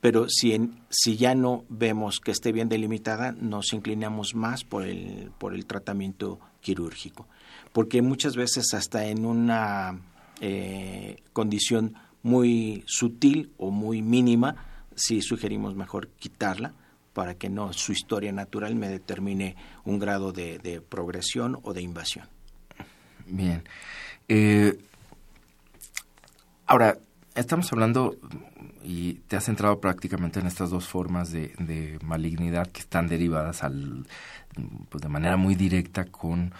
Pero 0.00 0.28
si, 0.28 0.52
en, 0.52 0.80
si 0.90 1.16
ya 1.16 1.34
no 1.34 1.64
vemos 1.68 2.20
que 2.20 2.30
esté 2.30 2.52
bien 2.52 2.68
delimitada, 2.68 3.32
nos 3.32 3.72
inclinamos 3.72 4.34
más 4.34 4.62
por 4.62 4.84
el, 4.84 5.32
por 5.38 5.54
el 5.54 5.66
tratamiento 5.66 6.38
quirúrgico. 6.68 7.26
Porque 7.72 8.02
muchas 8.02 8.36
veces 8.36 8.74
hasta 8.74 9.06
en 9.06 9.24
una 9.24 9.98
eh, 10.42 11.22
condición 11.32 11.94
muy 12.22 12.84
sutil 12.86 13.52
o 13.56 13.70
muy 13.70 14.02
mínima, 14.02 14.66
si 14.94 15.22
sugerimos 15.22 15.74
mejor 15.74 16.08
quitarla 16.08 16.74
para 17.14 17.36
que 17.36 17.48
no 17.48 17.72
su 17.72 17.92
historia 17.92 18.32
natural 18.32 18.74
me 18.74 18.90
determine 18.90 19.56
un 19.84 19.98
grado 19.98 20.32
de 20.32 20.82
progresión 20.86 21.58
o 21.62 21.72
de 21.72 21.80
invasión. 21.80 22.26
Bien. 23.26 23.62
Eh, 24.28 24.78
ahora, 26.66 26.98
estamos 27.34 27.72
hablando, 27.72 28.14
y 28.88 29.20
te 29.28 29.36
has 29.36 29.44
centrado 29.44 29.80
prácticamente 29.80 30.40
en 30.40 30.46
estas 30.46 30.70
dos 30.70 30.88
formas 30.88 31.30
de, 31.30 31.98
malignidad 32.02 32.68
que 32.68 32.80
están 32.80 33.06
derivadas 33.06 33.62
al, 33.62 34.06
pues 34.88 35.02
de 35.02 35.10
manera 35.10 35.36
muy 35.36 35.56
directa 35.56 36.06
con 36.06 36.54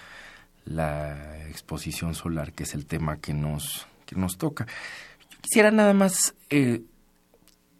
la 0.66 1.48
exposición 1.48 2.14
solar, 2.14 2.52
que 2.52 2.64
es 2.64 2.74
el 2.74 2.84
tema 2.84 3.16
que 3.16 3.32
nos, 3.32 3.86
que 4.04 4.14
nos 4.14 4.36
toca. 4.36 4.66
quisiera 5.40 5.70
nada 5.70 5.94
más 5.94 6.34
eh, 6.50 6.82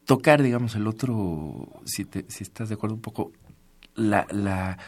tocar, 0.07 0.43
digamos, 0.43 0.75
el 0.77 0.87
otro, 0.87 1.69
si, 1.85 2.07
si 2.29 2.43
estás 2.43 2.71
de 2.71 2.77
acuerdo 2.77 2.97
un 2.97 3.03
poco, 3.03 3.33
la, 3.97 4.27
la 4.31 4.79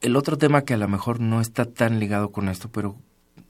el 0.00 0.16
otro 0.16 0.36
tema 0.36 0.62
que 0.62 0.74
a 0.74 0.78
lo 0.78 0.88
mejor 0.88 1.20
no 1.20 1.40
está 1.40 1.64
tan 1.64 2.00
ligado 2.00 2.32
con 2.32 2.48
esto, 2.48 2.68
pero 2.70 2.96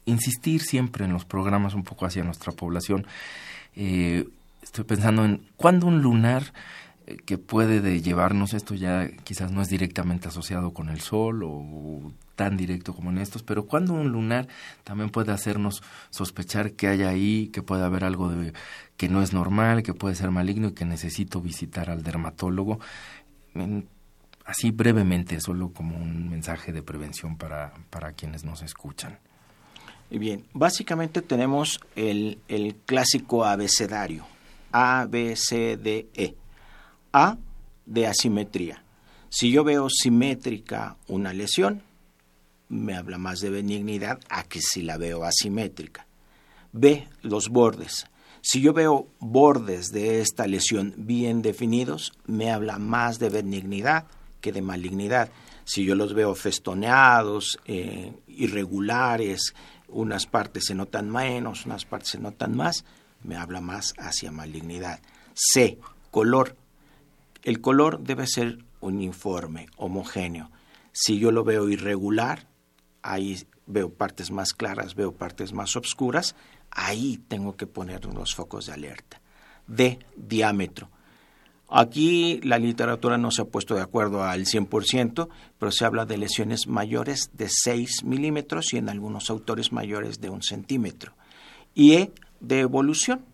insistir 0.04 0.60
siempre 0.60 1.06
en 1.06 1.14
los 1.14 1.24
programas 1.24 1.72
un 1.72 1.82
poco 1.82 2.04
hacia 2.04 2.24
nuestra 2.24 2.52
población. 2.52 3.06
Eh, 3.74 4.28
estoy 4.64 4.84
pensando 4.84 5.24
en 5.24 5.46
cuándo 5.56 5.86
un 5.86 6.02
lunar 6.02 6.52
eh, 7.06 7.16
que 7.16 7.38
puede 7.38 7.80
de 7.80 8.02
llevarnos 8.02 8.54
esto 8.54 8.74
ya 8.74 9.08
quizás 9.22 9.52
no 9.52 9.62
es 9.62 9.68
directamente 9.68 10.28
asociado 10.28 10.72
con 10.72 10.88
el 10.88 11.00
sol 11.00 11.42
o 11.44 12.12
tan 12.34 12.56
directo 12.56 12.94
como 12.94 13.10
en 13.10 13.18
estos, 13.18 13.42
pero 13.42 13.66
cuando 13.66 13.94
un 13.94 14.08
lunar 14.08 14.48
también 14.82 15.10
puede 15.10 15.32
hacernos 15.32 15.82
sospechar 16.10 16.72
que 16.72 16.88
hay 16.88 17.02
ahí, 17.02 17.48
que 17.52 17.62
puede 17.62 17.84
haber 17.84 18.04
algo 18.04 18.28
de, 18.28 18.52
que 18.96 19.08
no 19.08 19.22
es 19.22 19.32
normal, 19.32 19.82
que 19.82 19.94
puede 19.94 20.16
ser 20.16 20.30
maligno 20.30 20.68
y 20.68 20.72
que 20.72 20.84
necesito 20.84 21.40
visitar 21.40 21.90
al 21.90 22.02
dermatólogo. 22.02 22.80
Así 24.44 24.72
brevemente, 24.72 25.40
solo 25.40 25.72
como 25.72 25.96
un 25.96 26.28
mensaje 26.28 26.72
de 26.72 26.82
prevención 26.82 27.36
para, 27.36 27.72
para 27.90 28.12
quienes 28.12 28.44
nos 28.44 28.62
escuchan. 28.62 29.18
Bien, 30.10 30.44
básicamente 30.52 31.22
tenemos 31.22 31.80
el, 31.96 32.38
el 32.48 32.76
clásico 32.84 33.44
abecedario, 33.44 34.26
A, 34.76 35.06
B, 35.08 35.36
C, 35.36 35.76
D, 35.76 36.08
E. 36.14 36.34
A, 37.12 37.38
de 37.86 38.08
asimetría. 38.08 38.84
Si 39.28 39.52
yo 39.52 39.62
veo 39.62 39.88
simétrica 39.88 40.96
una 41.06 41.32
lesión, 41.32 41.82
me 42.68 42.96
habla 42.96 43.16
más 43.18 43.38
de 43.38 43.50
benignidad 43.50 44.18
a 44.28 44.42
que 44.42 44.60
si 44.60 44.82
la 44.82 44.96
veo 44.96 45.22
asimétrica. 45.22 46.08
B, 46.72 47.06
los 47.22 47.50
bordes. 47.50 48.06
Si 48.42 48.60
yo 48.60 48.72
veo 48.72 49.06
bordes 49.20 49.92
de 49.92 50.20
esta 50.20 50.48
lesión 50.48 50.92
bien 50.96 51.40
definidos, 51.40 52.12
me 52.26 52.50
habla 52.50 52.80
más 52.80 53.20
de 53.20 53.30
benignidad 53.30 54.06
que 54.40 54.50
de 54.50 54.60
malignidad. 54.60 55.30
Si 55.64 55.84
yo 55.84 55.94
los 55.94 56.14
veo 56.14 56.34
festoneados, 56.34 57.60
eh, 57.64 58.12
irregulares, 58.26 59.54
unas 59.86 60.26
partes 60.26 60.64
se 60.66 60.74
notan 60.74 61.10
menos, 61.10 61.64
unas 61.64 61.84
partes 61.84 62.10
se 62.10 62.18
notan 62.18 62.56
más, 62.56 62.84
me 63.24 63.36
habla 63.36 63.60
más 63.60 63.94
hacia 63.98 64.30
malignidad. 64.30 65.00
C, 65.34 65.78
color. 66.10 66.56
El 67.42 67.60
color 67.60 68.00
debe 68.00 68.26
ser 68.26 68.58
uniforme, 68.80 69.66
homogéneo. 69.76 70.50
Si 70.92 71.18
yo 71.18 71.32
lo 71.32 71.42
veo 71.42 71.68
irregular, 71.68 72.46
ahí 73.02 73.44
veo 73.66 73.90
partes 73.90 74.30
más 74.30 74.52
claras, 74.52 74.94
veo 74.94 75.12
partes 75.12 75.52
más 75.52 75.74
oscuras, 75.76 76.36
ahí 76.70 77.18
tengo 77.28 77.56
que 77.56 77.66
poner 77.66 78.06
unos 78.06 78.34
focos 78.34 78.66
de 78.66 78.72
alerta. 78.72 79.20
D, 79.66 79.98
diámetro. 80.16 80.90
Aquí 81.68 82.40
la 82.42 82.58
literatura 82.58 83.16
no 83.16 83.30
se 83.30 83.42
ha 83.42 83.46
puesto 83.46 83.74
de 83.74 83.80
acuerdo 83.80 84.22
al 84.22 84.44
100%, 84.44 85.28
pero 85.58 85.72
se 85.72 85.84
habla 85.84 86.04
de 86.04 86.18
lesiones 86.18 86.66
mayores 86.66 87.30
de 87.32 87.48
6 87.48 88.04
milímetros 88.04 88.72
y 88.74 88.76
en 88.76 88.88
algunos 88.88 89.30
autores 89.30 89.72
mayores 89.72 90.20
de 90.20 90.30
un 90.30 90.42
centímetro. 90.42 91.14
Y 91.74 91.94
E 91.94 92.12
de 92.40 92.60
evolución. 92.60 93.24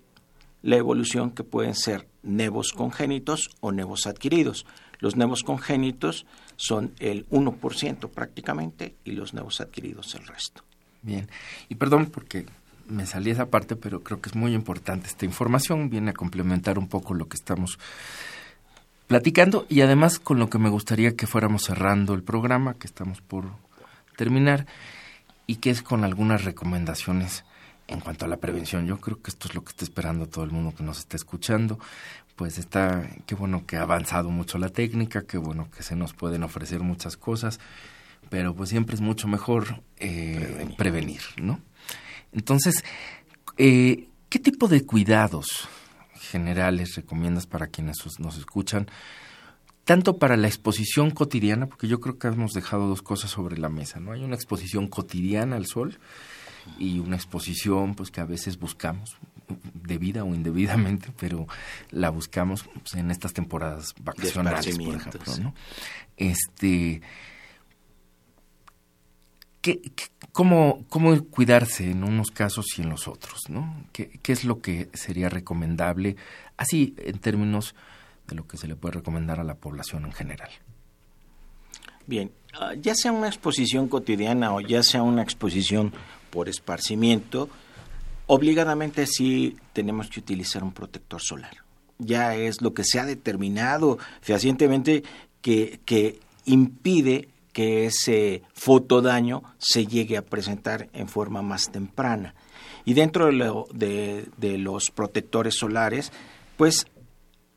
La 0.62 0.76
evolución 0.76 1.30
que 1.30 1.44
pueden 1.44 1.74
ser 1.74 2.06
nevos 2.22 2.72
congénitos 2.72 3.50
o 3.60 3.72
nevos 3.72 4.06
adquiridos. 4.06 4.66
Los 4.98 5.16
nevos 5.16 5.42
congénitos 5.42 6.26
son 6.56 6.92
el 6.98 7.26
1% 7.30 8.10
prácticamente 8.10 8.94
y 9.04 9.12
los 9.12 9.32
nevos 9.32 9.60
adquiridos 9.60 10.14
el 10.14 10.26
resto. 10.26 10.62
Bien, 11.02 11.28
y 11.70 11.76
perdón 11.76 12.06
porque 12.06 12.44
me 12.86 13.06
salí 13.06 13.30
esa 13.30 13.46
parte, 13.46 13.76
pero 13.76 14.02
creo 14.02 14.20
que 14.20 14.28
es 14.28 14.34
muy 14.34 14.52
importante 14.52 15.06
esta 15.06 15.24
información, 15.24 15.88
viene 15.88 16.10
a 16.10 16.14
complementar 16.14 16.78
un 16.78 16.88
poco 16.88 17.14
lo 17.14 17.28
que 17.28 17.36
estamos 17.36 17.78
platicando 19.06 19.64
y 19.68 19.80
además 19.80 20.18
con 20.18 20.38
lo 20.38 20.50
que 20.50 20.58
me 20.58 20.68
gustaría 20.68 21.16
que 21.16 21.26
fuéramos 21.26 21.64
cerrando 21.64 22.14
el 22.14 22.22
programa, 22.22 22.74
que 22.74 22.86
estamos 22.86 23.20
por 23.22 23.46
terminar, 24.16 24.66
y 25.46 25.56
que 25.56 25.70
es 25.70 25.82
con 25.82 26.04
algunas 26.04 26.44
recomendaciones 26.44 27.44
en 27.90 28.00
cuanto 28.00 28.24
a 28.24 28.28
la 28.28 28.38
prevención. 28.38 28.86
Yo 28.86 29.00
creo 29.00 29.20
que 29.20 29.30
esto 29.30 29.48
es 29.48 29.54
lo 29.54 29.62
que 29.62 29.70
está 29.70 29.84
esperando 29.84 30.26
todo 30.26 30.44
el 30.44 30.52
mundo 30.52 30.74
que 30.74 30.84
nos 30.84 30.98
está 30.98 31.16
escuchando. 31.16 31.78
Pues 32.36 32.56
está, 32.56 33.10
qué 33.26 33.34
bueno 33.34 33.66
que 33.66 33.76
ha 33.76 33.82
avanzado 33.82 34.30
mucho 34.30 34.56
la 34.56 34.70
técnica, 34.70 35.26
qué 35.26 35.36
bueno 35.36 35.68
que 35.70 35.82
se 35.82 35.96
nos 35.96 36.14
pueden 36.14 36.42
ofrecer 36.42 36.80
muchas 36.80 37.16
cosas, 37.16 37.60
pero 38.30 38.54
pues 38.54 38.70
siempre 38.70 38.94
es 38.94 39.02
mucho 39.02 39.28
mejor 39.28 39.82
eh, 39.98 40.72
prevenir, 40.78 41.20
¿no? 41.36 41.60
Entonces, 42.32 42.82
eh, 43.58 44.08
¿qué 44.30 44.38
tipo 44.38 44.68
de 44.68 44.86
cuidados 44.86 45.68
generales 46.14 46.94
recomiendas 46.94 47.46
para 47.46 47.66
quienes 47.66 47.98
nos 48.20 48.38
escuchan? 48.38 48.86
Tanto 49.84 50.18
para 50.18 50.36
la 50.36 50.46
exposición 50.46 51.10
cotidiana, 51.10 51.66
porque 51.66 51.88
yo 51.88 52.00
creo 52.00 52.18
que 52.18 52.28
hemos 52.28 52.52
dejado 52.52 52.86
dos 52.86 53.02
cosas 53.02 53.32
sobre 53.32 53.58
la 53.58 53.68
mesa, 53.68 53.98
¿no? 54.00 54.12
Hay 54.12 54.22
una 54.22 54.36
exposición 54.36 54.86
cotidiana 54.86 55.56
al 55.56 55.66
sol 55.66 55.98
y 56.78 56.98
una 56.98 57.16
exposición 57.16 57.94
pues 57.94 58.10
que 58.10 58.20
a 58.20 58.24
veces 58.24 58.58
buscamos 58.58 59.16
debida 59.74 60.24
o 60.24 60.34
indebidamente, 60.34 61.08
pero 61.18 61.46
la 61.90 62.10
buscamos 62.10 62.64
pues, 62.64 62.94
en 62.94 63.10
estas 63.10 63.32
temporadas 63.32 63.94
vacacionales, 64.00 64.78
por 64.78 64.94
ejemplo, 64.94 65.36
¿no? 65.38 65.54
Este 66.16 67.00
¿Qué, 69.60 69.92
cómo, 70.32 70.84
¿Cómo 70.88 71.22
cuidarse 71.24 71.90
en 71.90 72.02
unos 72.02 72.30
casos 72.30 72.66
y 72.78 72.82
en 72.82 72.88
los 72.88 73.06
otros? 73.06 73.40
¿no? 73.50 73.84
¿Qué, 73.92 74.18
¿Qué 74.22 74.32
es 74.32 74.44
lo 74.44 74.62
que 74.62 74.88
sería 74.94 75.28
recomendable, 75.28 76.16
así 76.56 76.94
en 76.96 77.18
términos 77.18 77.74
de 78.26 78.36
lo 78.36 78.48
que 78.48 78.56
se 78.56 78.66
le 78.66 78.76
puede 78.76 78.94
recomendar 78.94 79.38
a 79.38 79.44
la 79.44 79.56
población 79.56 80.06
en 80.06 80.12
general? 80.12 80.50
Bien, 82.06 82.32
ah, 82.58 82.72
ya 82.74 82.94
sea 82.94 83.12
una 83.12 83.28
exposición 83.28 83.88
cotidiana 83.88 84.54
o 84.54 84.60
ya 84.60 84.82
sea 84.82 85.02
una 85.02 85.22
exposición 85.22 85.92
por 86.30 86.48
esparcimiento, 86.48 87.48
obligadamente 88.26 89.06
sí 89.06 89.56
tenemos 89.72 90.08
que 90.08 90.20
utilizar 90.20 90.62
un 90.62 90.72
protector 90.72 91.20
solar. 91.20 91.56
Ya 91.98 92.34
es 92.34 92.62
lo 92.62 92.72
que 92.72 92.84
se 92.84 92.98
ha 92.98 93.04
determinado 93.04 93.98
fehacientemente 94.22 95.02
que, 95.42 95.80
que 95.84 96.20
impide 96.44 97.28
que 97.52 97.86
ese 97.86 98.42
fotodaño 98.54 99.42
se 99.58 99.86
llegue 99.86 100.16
a 100.16 100.24
presentar 100.24 100.88
en 100.92 101.08
forma 101.08 101.42
más 101.42 101.70
temprana. 101.70 102.34
Y 102.84 102.94
dentro 102.94 103.26
de, 103.26 104.28
de, 104.36 104.58
los 104.58 104.90
protectores 104.90 105.56
solares, 105.58 106.12
pues 106.56 106.86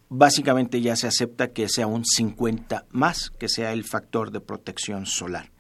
básicamente 0.10 0.82
ya 0.82 0.96
se 0.96 1.08
acepta 1.08 1.52
que 1.52 1.70
sea 1.70 1.88
un 1.88 2.06
50 2.06 2.86
más, 2.92 3.30
que 3.30 3.48
sea 3.48 3.74
el 3.74 3.84
factor 3.84 4.32
de 4.32 4.42
protección 4.42 5.06
solar. 5.06 5.52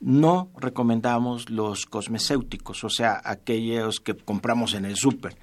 No 0.00 0.50
recomendamos 0.56 1.50
los 1.50 1.84
cosmecéuticos, 1.84 2.84
o 2.84 2.88
sea, 2.88 3.20
aquellos 3.22 4.00
que 4.00 4.16
compramos 4.16 4.74
en 4.74 4.86
el 4.86 4.96
súper. 4.96 5.36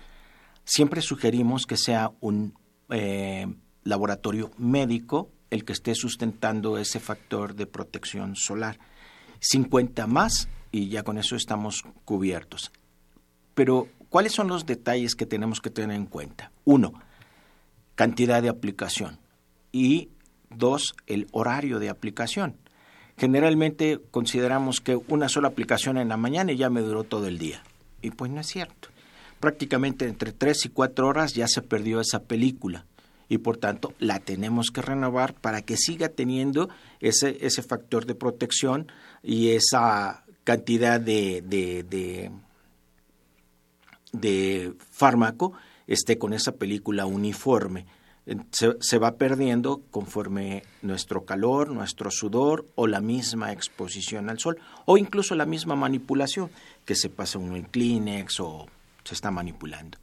Siempre 0.64 1.02
sugerimos 1.02 1.66
que 1.66 1.78
sea 1.78 2.12
un 2.20 2.56
eh, 2.90 3.46
laboratorio 3.84 4.52
médico 4.58 5.32
el 5.50 5.64
que 5.64 5.74
esté 5.74 5.96
sustentando 5.96 6.78
ese 6.78 7.00
factor 7.00 7.56
de 7.56 7.68
protección 7.68 8.36
solar. 8.36 8.80
50 9.40 10.08
más 10.08 10.50
y 10.72 10.90
ya 10.90 11.04
con 11.04 11.18
eso 11.18 11.36
estamos 11.36 11.84
cubiertos. 12.04 12.72
Pero, 13.54 13.88
¿cuáles 14.10 14.34
son 14.34 14.48
los 14.48 14.66
detalles 14.66 15.16
que 15.16 15.26
tenemos 15.26 15.62
que 15.62 15.70
tener 15.70 15.96
en 15.96 16.06
cuenta? 16.06 16.52
Uno, 16.66 16.94
cantidad 17.96 18.42
de 18.42 18.50
aplicación. 18.50 19.20
Y 19.72 20.10
dos, 20.50 20.96
el 21.06 21.28
horario 21.32 21.80
de 21.80 21.90
aplicación. 21.90 22.58
Generalmente 23.18 24.00
consideramos 24.12 24.80
que 24.80 24.96
una 24.96 25.28
sola 25.28 25.48
aplicación 25.48 25.98
en 25.98 26.10
la 26.10 26.18
mañana 26.18 26.52
y 26.52 26.58
ya 26.58 26.70
me 26.70 26.82
duró 26.82 27.04
todo 27.04 27.28
el 27.28 27.40
día. 27.40 27.64
Y 28.02 28.12
pues 28.12 28.32
no 28.32 28.42
es 28.42 28.48
cierto. 28.48 28.90
Prácticamente 29.40 30.08
entre 30.08 30.32
tres 30.32 30.66
y 30.66 30.70
cuatro 30.70 31.08
horas 31.08 31.34
ya 31.34 31.48
se 31.48 31.62
perdió 31.62 32.00
esa 32.00 32.20
película 32.24 32.86
y 33.30 33.40
por 33.40 33.58
tanto 33.58 33.94
la 34.00 34.20
tenemos 34.20 34.72
que 34.72 34.82
renovar 34.82 35.34
para 35.34 35.62
que 35.62 35.78
siga 35.78 36.10
teniendo 36.10 36.70
ese, 37.00 37.38
ese 37.42 37.62
factor 37.62 38.06
de 38.06 38.16
protección 38.16 38.92
y 39.22 39.50
esa 39.50 40.24
cantidad 40.44 41.00
de, 41.00 41.44
de, 41.46 42.32
de, 44.14 44.74
fármaco 44.92 45.54
esté 45.88 46.18
con 46.18 46.34
esa 46.34 46.54
película 46.54 47.06
uniforme. 47.06 47.86
Se, 48.52 48.76
se, 48.82 48.98
va 48.98 49.16
perdiendo 49.16 49.82
conforme 49.90 50.64
nuestro 50.82 51.24
calor, 51.24 51.70
nuestro 51.70 52.12
sudor 52.12 52.66
o 52.76 52.86
la 52.86 53.00
misma 53.00 53.54
exposición 53.54 54.30
al 54.30 54.38
sol 54.38 54.58
o 54.86 54.98
incluso 54.98 55.34
la 55.36 55.46
misma 55.46 55.78
manipulación 55.78 56.52
que 56.84 56.96
se 56.96 57.10
pasa 57.10 57.40
uno 57.40 57.56
en 57.56 57.64
Kleenex 57.64 58.42
o 58.42 58.68
se 59.06 59.14
está 59.14 59.32
manipulando. 59.32 59.98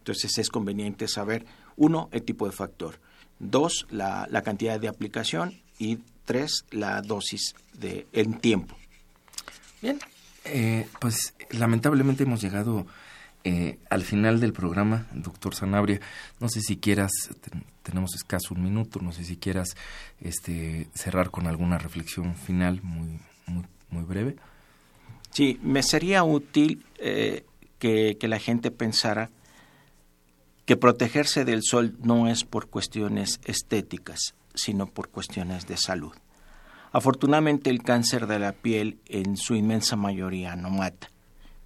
Entonces 0.00 0.36
es 0.38 0.50
conveniente 0.50 1.08
saber 1.08 1.46
uno, 1.76 2.08
el 2.12 2.22
tipo 2.22 2.46
de 2.46 2.52
factor. 2.52 2.98
Dos, 3.38 3.86
la, 3.90 4.26
cantidad 4.44 4.78
de 4.78 4.88
aplicación. 4.88 5.60
Y 5.78 5.98
tres, 6.26 6.66
la 6.70 7.00
dosis 7.00 7.54
de, 7.72 8.06
en 8.12 8.38
tiempo. 8.38 8.76
Bien, 9.80 9.98
eh, 10.44 10.86
pues 11.00 11.34
lamentablemente 11.50 12.24
hemos 12.24 12.42
llegado 12.42 12.86
eh, 13.44 13.78
al 13.88 14.02
final 14.02 14.40
del 14.40 14.52
programa, 14.52 15.06
doctor 15.12 15.54
Sanabria. 15.54 16.00
No 16.40 16.48
sé 16.48 16.60
si 16.60 16.76
quieras, 16.76 17.10
tenemos 17.82 18.14
escaso 18.14 18.54
un 18.54 18.62
minuto, 18.62 19.00
no 19.00 19.12
sé 19.12 19.24
si 19.24 19.36
quieras 19.36 19.76
este, 20.20 20.88
cerrar 20.94 21.30
con 21.30 21.46
alguna 21.46 21.78
reflexión 21.78 22.34
final 22.36 22.80
muy, 22.82 23.18
breve. 24.04 24.36
Sí, 25.30 25.58
me 25.62 25.82
sería 25.82 26.24
útil 26.24 26.84
eh, 26.98 27.44
que 27.78 28.16
la 28.22 28.38
gente 28.38 28.70
pensara 28.70 29.30
que 30.70 30.76
protegerse 30.76 31.44
del 31.44 31.62
sol 31.62 31.96
no 32.00 32.28
es 32.28 32.44
por 32.44 32.68
cuestiones 32.68 33.40
estéticas, 33.44 34.34
sino 34.54 34.86
por 34.86 35.08
cuestiones 35.08 35.66
de 35.66 35.76
salud. 35.76 36.12
Afortunadamente 36.92 37.70
el 37.70 37.82
cáncer 37.82 38.26
de 38.26 38.38
la 38.38 38.52
piel 38.52 38.98
en 39.06 39.36
su 39.36 39.54
inmensa 39.54 39.96
mayoría 39.96 40.56
no 40.56 40.70
mata, 40.70 41.10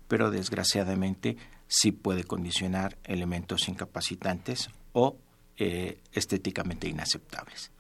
pero 0.09 0.31
desgraciadamente 0.31 1.37
sí 1.69 1.93
puede 1.93 2.25
condicionar 2.25 2.99
elementos 3.05 3.69
incapacitantes 3.69 4.71
o 4.93 5.17
eh, 5.57 6.01
estéticamente 6.13 6.89
inaceptables. 6.89 7.71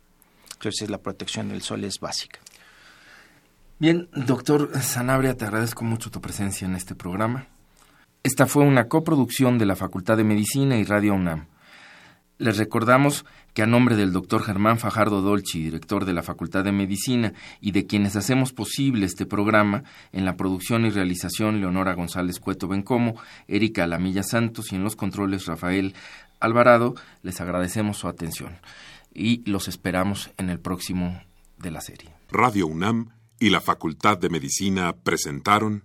Entonces 0.55 0.91
la 0.91 0.99
protección 0.99 1.49
del 1.49 1.63
sol 1.63 1.85
es 1.85 1.99
básica. 2.01 2.41
Bien, 3.79 4.09
doctor 4.15 4.71
Sanabria, 4.81 5.37
te 5.37 5.45
agradezco 5.45 5.85
mucho 5.85 6.11
tu 6.11 6.21
presencia 6.21 6.67
en 6.67 6.77
este 6.77 6.95
programa. 6.95 7.49
Esta 8.23 8.47
fue 8.47 8.65
una 8.65 8.89
coproducción 8.89 9.59
de 9.59 9.67
la 9.67 9.77
Facultad 9.77 10.17
de 10.17 10.25
Medicina 10.25 10.77
y 10.77 10.85
Radio 10.85 11.15
UNAM. 11.15 11.49
Les 12.39 12.57
recordamos 12.57 13.25
que 13.53 13.63
a 13.63 13.67
nombre 13.67 13.95
del 13.95 14.13
doctor 14.13 14.43
Germán 14.43 14.79
Fajardo 14.79 15.23
Dolci, 15.23 15.63
director 15.63 16.05
de 16.05 16.13
la 16.13 16.25
Facultad 16.25 16.65
de 16.65 16.73
Medicina, 16.73 17.33
y 17.61 17.71
de 17.71 17.87
quienes 17.87 18.17
hacemos 18.17 18.53
posible 18.53 19.07
este 19.07 19.25
programa, 19.25 19.85
en 20.13 20.25
la 20.25 20.37
producción 20.37 20.85
y 20.85 20.91
realización 20.91 21.61
Leonora 21.61 21.95
González 21.95 22.41
Cueto 22.41 22.67
Bencomo, 22.67 23.15
Erika 23.47 23.87
Lamilla 23.87 24.25
Santos 24.25 24.73
y 24.73 24.77
en 24.77 24.83
los 24.83 24.97
controles 24.97 25.47
Rafael 25.47 25.95
Alvarado, 26.41 26.97
les 27.23 27.41
agradecemos 27.41 27.99
su 27.99 28.09
atención 28.09 28.59
y 29.15 29.49
los 29.49 29.69
esperamos 29.69 30.31
en 30.37 30.51
el 30.51 30.59
próximo 30.59 31.23
de 31.59 31.71
la 31.71 31.81
serie. 31.81 32.11
Radio 32.31 32.67
UNAM 32.67 33.11
y 33.39 33.51
la 33.51 33.61
Facultad 33.61 34.19
de 34.19 34.29
Medicina 34.29 34.93
presentaron 34.93 35.85